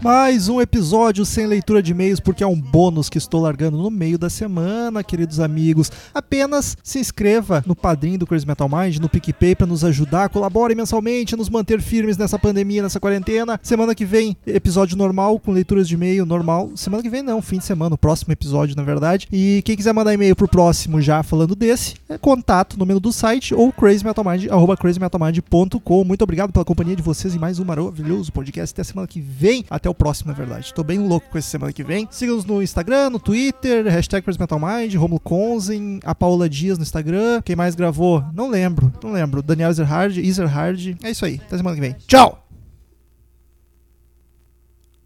Mais 0.00 0.48
um 0.48 0.60
episódio 0.60 1.26
sem 1.26 1.44
leitura 1.44 1.82
de 1.82 1.90
e-mails, 1.90 2.20
porque 2.20 2.44
é 2.44 2.46
um 2.46 2.60
bônus 2.60 3.08
que 3.08 3.18
estou 3.18 3.42
largando 3.42 3.76
no 3.76 3.90
meio 3.90 4.16
da 4.16 4.30
semana, 4.30 5.02
queridos 5.02 5.40
amigos. 5.40 5.90
Apenas 6.14 6.76
se 6.84 7.00
inscreva 7.00 7.64
no 7.66 7.74
padrinho 7.74 8.16
do 8.16 8.26
Crazy 8.26 8.46
Metal 8.46 8.68
Mind, 8.68 8.98
no 8.98 9.08
PicPay, 9.08 9.56
para 9.56 9.66
nos 9.66 9.82
ajudar. 9.82 10.28
Colabore 10.28 10.76
mensalmente, 10.76 11.34
nos 11.34 11.50
manter 11.50 11.82
firmes 11.82 12.16
nessa 12.16 12.38
pandemia, 12.38 12.80
nessa 12.80 13.00
quarentena. 13.00 13.58
Semana 13.60 13.92
que 13.92 14.04
vem, 14.04 14.36
episódio 14.46 14.96
normal, 14.96 15.40
com 15.40 15.50
leituras 15.50 15.88
de 15.88 15.94
e-mail 15.94 16.24
normal. 16.24 16.70
Semana 16.76 17.02
que 17.02 17.10
vem 17.10 17.22
não, 17.22 17.42
fim 17.42 17.58
de 17.58 17.64
semana, 17.64 17.96
o 17.96 17.98
próximo 17.98 18.32
episódio, 18.32 18.76
na 18.76 18.84
verdade. 18.84 19.26
E 19.32 19.62
quem 19.64 19.76
quiser 19.76 19.92
mandar 19.92 20.14
e-mail 20.14 20.36
pro 20.36 20.46
próximo 20.46 21.02
já 21.02 21.24
falando 21.24 21.56
desse, 21.56 21.96
é 22.08 22.16
contato 22.16 22.78
no 22.78 22.86
menu 22.86 23.00
do 23.00 23.12
site 23.12 23.52
ou 23.52 23.72
crazymetalmind.com. 23.72 26.04
Muito 26.04 26.22
obrigado 26.22 26.52
pela 26.52 26.64
companhia 26.64 26.94
de 26.94 27.02
vocês 27.02 27.34
em 27.34 27.38
mais 27.38 27.58
um 27.58 27.64
maravilhoso 27.64 28.30
podcast. 28.30 28.72
Até 28.72 28.84
semana 28.84 29.08
que 29.08 29.20
vem. 29.20 29.64
Até 29.68 29.87
o 29.90 29.94
próximo, 29.94 30.30
na 30.30 30.36
verdade. 30.36 30.72
Tô 30.74 30.82
bem 30.82 30.98
louco 30.98 31.28
com 31.30 31.38
essa 31.38 31.48
semana 31.48 31.72
que 31.72 31.84
vem. 31.84 32.08
Siga-nos 32.10 32.44
no 32.44 32.62
Instagram, 32.62 33.10
no 33.10 33.18
Twitter, 33.18 33.84
hashtag 33.84 34.22
crazymetalmind, 34.22 34.94
Romulo 34.94 35.20
Konzen, 35.20 36.00
a 36.04 36.14
Paula 36.14 36.48
Dias 36.48 36.78
no 36.78 36.82
Instagram. 36.82 37.42
Quem 37.42 37.56
mais 37.56 37.74
gravou? 37.74 38.24
Não 38.34 38.48
lembro, 38.48 38.92
não 39.02 39.12
lembro. 39.12 39.42
Daniel 39.42 39.70
Ezerhard, 39.70 40.18
Ezerhard. 40.18 40.96
É 41.02 41.10
isso 41.10 41.24
aí. 41.24 41.40
Até 41.46 41.56
semana 41.56 41.74
que 41.74 41.80
vem. 41.80 41.96
Tchau! 42.06 42.44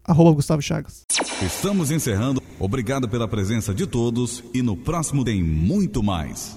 Arroba 0.05 0.31
Gustavo 0.33 0.61
Chagas. 0.61 1.05
Estamos 1.41 1.89
encerrando. 1.89 2.41
Obrigado 2.59 3.07
pela 3.07 3.27
presença 3.27 3.73
de 3.73 3.87
todos 3.87 4.43
e 4.53 4.61
no 4.61 4.75
próximo 4.75 5.23
tem 5.23 5.41
muito 5.41 6.03
mais. 6.03 6.51